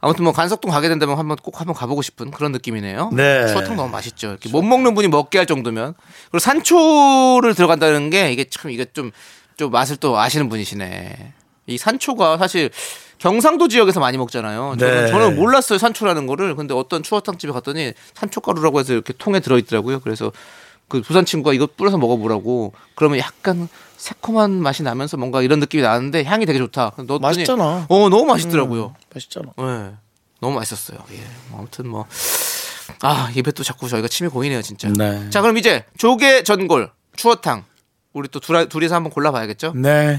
아무튼 0.00 0.24
뭐 0.24 0.32
간석동 0.32 0.72
가게 0.72 0.88
된다면 0.88 1.16
한번 1.16 1.36
꼭 1.36 1.60
한번 1.60 1.76
가보고 1.76 2.02
싶은 2.02 2.32
그런 2.32 2.50
느낌이네요. 2.50 3.10
네. 3.12 3.46
추어탕 3.46 3.76
너무 3.76 3.88
맛있죠. 3.90 4.30
이렇게 4.30 4.48
못 4.48 4.62
먹는 4.62 4.94
분이 4.96 5.06
먹게 5.06 5.38
할 5.38 5.46
정도면 5.46 5.94
그리고 6.24 6.40
산초를 6.40 7.54
들어간다는 7.54 8.10
게 8.10 8.32
이게 8.32 8.44
참 8.44 8.72
이게 8.72 8.84
좀좀 8.86 9.70
맛을 9.70 9.96
또 9.96 10.18
아시는 10.18 10.48
분이시네. 10.48 11.34
이 11.68 11.78
산초가 11.78 12.38
사실 12.38 12.70
경상도 13.18 13.68
지역에서 13.68 14.00
많이 14.00 14.18
먹잖아요. 14.18 14.74
저는, 14.80 15.04
네. 15.04 15.06
저는 15.08 15.36
몰랐어요 15.36 15.78
산초라는 15.78 16.26
거를. 16.26 16.56
근데 16.56 16.74
어떤 16.74 17.04
추어탕 17.04 17.38
집에 17.38 17.52
갔더니 17.52 17.92
산초가루라고 18.14 18.80
해서 18.80 18.92
이렇게 18.94 19.12
통에 19.16 19.38
들어있더라고요. 19.38 20.00
그래서 20.00 20.32
그 20.92 21.00
부산 21.00 21.24
친구가 21.24 21.54
이거 21.54 21.66
뿌려서 21.66 21.96
먹어보라고. 21.96 22.74
그러면 22.94 23.18
약간 23.18 23.66
새콤한 23.96 24.50
맛이 24.50 24.82
나면서 24.82 25.16
뭔가 25.16 25.40
이런 25.40 25.58
느낌이 25.58 25.82
나는데 25.82 26.22
향이 26.24 26.44
되게 26.44 26.58
좋다. 26.58 26.92
넣었더니 26.98 27.18
맛있잖아. 27.20 27.86
어 27.88 28.08
너무 28.10 28.26
맛있더라고요. 28.26 28.94
맛있잖아. 29.14 29.46
네. 29.56 29.92
너무 30.42 30.54
맛있었어요. 30.56 30.98
예. 31.12 31.20
뭐 31.48 31.60
아무튼 31.60 31.88
뭐. 31.88 32.04
아, 33.00 33.30
입에 33.34 33.52
또 33.52 33.62
자꾸 33.64 33.88
저희가 33.88 34.06
침이 34.08 34.28
고이네요, 34.28 34.60
진짜. 34.60 34.90
네. 34.90 35.30
자, 35.30 35.40
그럼 35.40 35.56
이제 35.56 35.86
조개 35.96 36.42
전골, 36.42 36.90
추어탕. 37.16 37.64
우리 38.12 38.28
또 38.28 38.38
둘, 38.38 38.68
둘이서 38.68 38.94
한번 38.94 39.10
골라봐야겠죠? 39.12 39.72
네. 39.74 40.18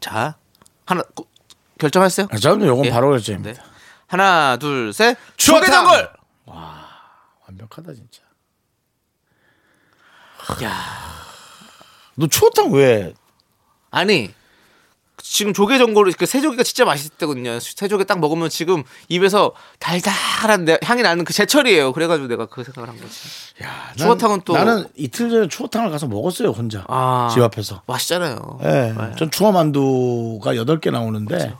자, 0.00 0.34
하나, 0.84 1.02
고- 1.14 1.26
결정하세요. 1.78 2.26
아, 2.30 2.36
저는 2.36 2.66
요건 2.66 2.84
예. 2.86 2.90
바로 2.90 3.08
결정입니다. 3.10 3.62
네. 3.62 3.68
하나, 4.08 4.58
둘, 4.58 4.92
셋. 4.92 5.16
추어탕! 5.38 5.62
조개전골. 5.70 6.10
완벽하다 7.62 7.94
진짜. 7.94 8.22
야, 10.64 10.70
너 12.16 12.26
추어탕 12.26 12.72
왜? 12.72 13.14
아니 13.90 14.32
지금 15.22 15.52
조개 15.52 15.78
전골 15.78 16.12
그 16.18 16.26
새조개가 16.26 16.64
진짜 16.64 16.84
맛있거든요. 16.84 17.60
새조개 17.60 18.04
딱 18.04 18.18
먹으면 18.18 18.48
지금 18.48 18.82
입에서 19.08 19.52
달달한 19.78 20.64
내- 20.64 20.78
향이 20.82 21.02
나는 21.02 21.24
그 21.24 21.32
제철이에요. 21.32 21.92
그래가지고 21.92 22.26
내가 22.26 22.46
그 22.46 22.64
생각을 22.64 22.88
한 22.88 22.96
거지. 23.00 23.14
난- 23.60 23.96
추어탕은 23.96 24.40
또- 24.44 24.54
나는 24.54 24.86
이틀 24.96 25.30
전에 25.30 25.48
추어탕을 25.48 25.90
가서 25.90 26.08
먹었어요 26.08 26.48
혼자 26.50 26.84
아. 26.88 27.30
집 27.32 27.40
앞에서. 27.42 27.82
맛있잖아요. 27.86 28.58
예. 28.64 28.68
네. 28.98 29.12
전 29.16 29.30
추어만두가 29.30 30.56
여덟 30.56 30.80
개 30.80 30.90
나오는데 30.90 31.54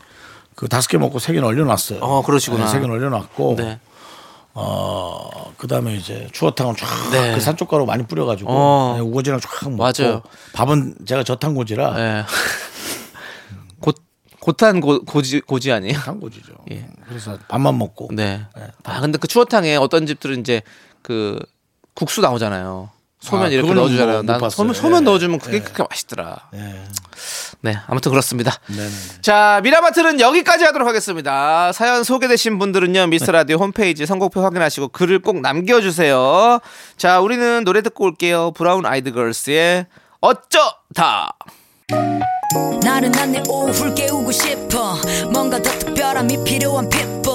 그 0.57 0.69
다섯 0.69 0.89
개 0.89 0.99
먹고 0.99 1.21
세 1.21 1.33
개는 1.33 1.47
얼려놨어요. 1.47 2.01
어, 2.01 2.23
그러시구나. 2.25 2.67
세 2.67 2.81
개는 2.81 2.93
얼려놨고 2.93 3.55
네. 3.59 3.79
어 4.55 5.53
그다음에 5.57 5.95
이제 5.95 6.29
추어탕은 6.33 6.77
쫙 6.77 6.87
네. 7.11 7.35
그 7.35 7.41
산초가루 7.41 7.87
많이 7.87 8.07
뿌려가지고 8.07 8.51
어. 8.51 8.95
네, 8.97 9.01
우거지랑 9.01 9.41
쫙 9.41 9.71
먹고 9.71 9.77
맞아요. 9.77 10.23
밥은 10.53 11.07
제가 11.07 11.25
저탄고지라 11.25 11.95
예. 11.99 12.25
곧 13.81 13.97
곧한 14.41 14.81
고, 14.81 15.05
고지 15.05 15.41
고지 15.41 15.73
아니에요? 15.73 15.99
탄고지죠. 15.99 16.53
예. 16.71 16.87
그래서 17.09 17.39
밥만 17.49 17.79
먹고 17.79 18.09
네. 18.13 18.45
아 18.85 19.01
근데 19.01 19.19
그 19.19 19.27
추어탕에 19.27 19.77
어떤 19.77 20.07
집들은 20.07 20.41
이제 20.41 20.63
그 21.01 21.39
국수 21.95 22.21
나오잖아요. 22.21 22.91
소면 23.23 23.47
아, 23.47 23.49
이렇게 23.49 23.73
넣어주잖아요. 23.73 24.23
뭐, 24.25 24.35
못 24.35 24.41
난. 24.41 24.51
소면, 24.51 24.75
소면 24.75 25.03
예. 25.03 25.05
넣어주면 25.05 25.39
그게 25.39 25.59
예. 25.59 25.61
그렇게 25.61 25.85
맛있더라. 25.89 26.49
네. 26.53 26.85
네, 27.61 27.79
아무튼 27.87 28.11
그렇습니다. 28.11 28.53
네네. 28.67 28.91
자, 29.21 29.61
미라마트는 29.63 30.19
여기까지 30.19 30.65
하도록 30.65 30.87
하겠습니다. 30.87 31.71
사연 31.73 32.03
소개되신 32.03 32.59
분들은요, 32.59 33.07
미스터 33.07 33.31
라디오 33.31 33.59
홈페이지 33.59 34.05
선곡표 34.05 34.43
확인하시고 34.43 34.89
글을 34.89 35.21
꼭 35.21 35.41
남겨주세요. 35.41 36.59
자, 36.97 37.21
우리는 37.21 37.63
노래 37.63 37.83
듣고 37.83 38.05
올게요. 38.05 38.51
브라운 38.53 38.85
아이드 38.85 39.13
걸스의 39.13 39.87
어쩌다. 40.21 41.37
나른한 42.83 43.33
내 43.33 43.43
오후를 43.49 43.95
깨우고 43.95 44.33
싶어 44.33 44.97
뭔가 45.33 45.63
더 45.63 45.71
특별함이 45.79 46.43
필요한 46.45 46.89
people 46.91 47.22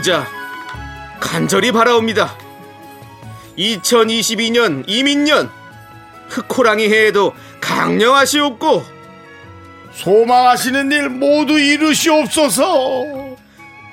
소자 0.00 0.26
간절히 1.20 1.72
바라옵니다. 1.72 2.34
2022년 3.58 4.84
이민년 4.86 5.50
흑호랑이 6.30 6.88
해에도 6.88 7.34
강령하시옵고 7.60 8.82
소망하시는 9.92 10.90
일 10.90 11.10
모두 11.10 11.58
이루시옵소서. 11.58 13.04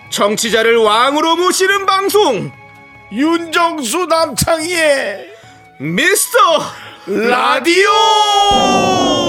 정치자를 0.10 0.78
왕으로 0.78 1.36
모시는 1.36 1.86
방송 1.86 2.54
윤정수 3.12 4.06
남창희의 4.06 5.28
미스터 5.80 6.38
라디오. 7.08 9.27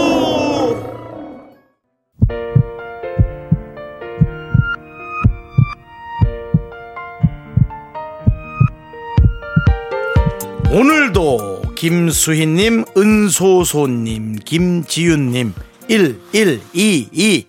오늘도 10.70 11.62
김수희님, 11.76 12.84
은소소님, 12.94 14.36
김지윤님, 14.44 15.54
1122, 15.88 17.46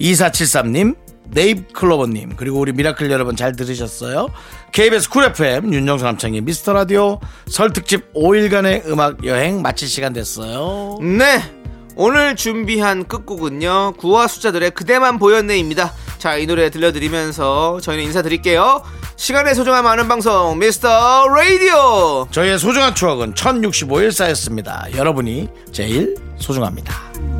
2473님, 0.00 0.96
네잎클로버님, 1.28 2.34
그리고 2.36 2.58
우리 2.58 2.72
미라클 2.72 3.08
여러분 3.10 3.36
잘 3.36 3.54
들으셨어요? 3.54 4.30
KBS 4.72 5.10
쿨 5.10 5.24
FM, 5.26 5.72
윤정수 5.72 6.04
남창희 6.04 6.40
미스터 6.40 6.72
라디오 6.72 7.20
설 7.46 7.72
특집 7.72 8.12
5일간의 8.14 8.86
음악 8.88 9.24
여행 9.24 9.62
마칠 9.62 9.86
시간 9.86 10.12
됐어요. 10.12 10.98
네 11.00 11.59
오늘 12.02 12.34
준비한 12.34 13.04
끝곡은요 13.06 13.92
구와 13.98 14.26
숫자들의 14.26 14.70
그대만 14.70 15.18
보였네입니다 15.18 15.92
자 16.18 16.38
이 16.38 16.46
노래 16.46 16.70
들려드리면서 16.70 17.80
저희는 17.82 18.04
인사드릴게요 18.04 18.82
시간의 19.16 19.54
소중함 19.54 19.86
아는 19.86 20.08
방송 20.08 20.58
미스터 20.58 21.28
라디오 21.28 22.26
저희의 22.30 22.58
소중한 22.58 22.94
추억은 22.94 23.34
1065일 23.34 24.12
쌓였습니다. 24.12 24.86
여러분이 24.96 25.48
제일 25.72 26.14
소중합니다. 26.38 27.39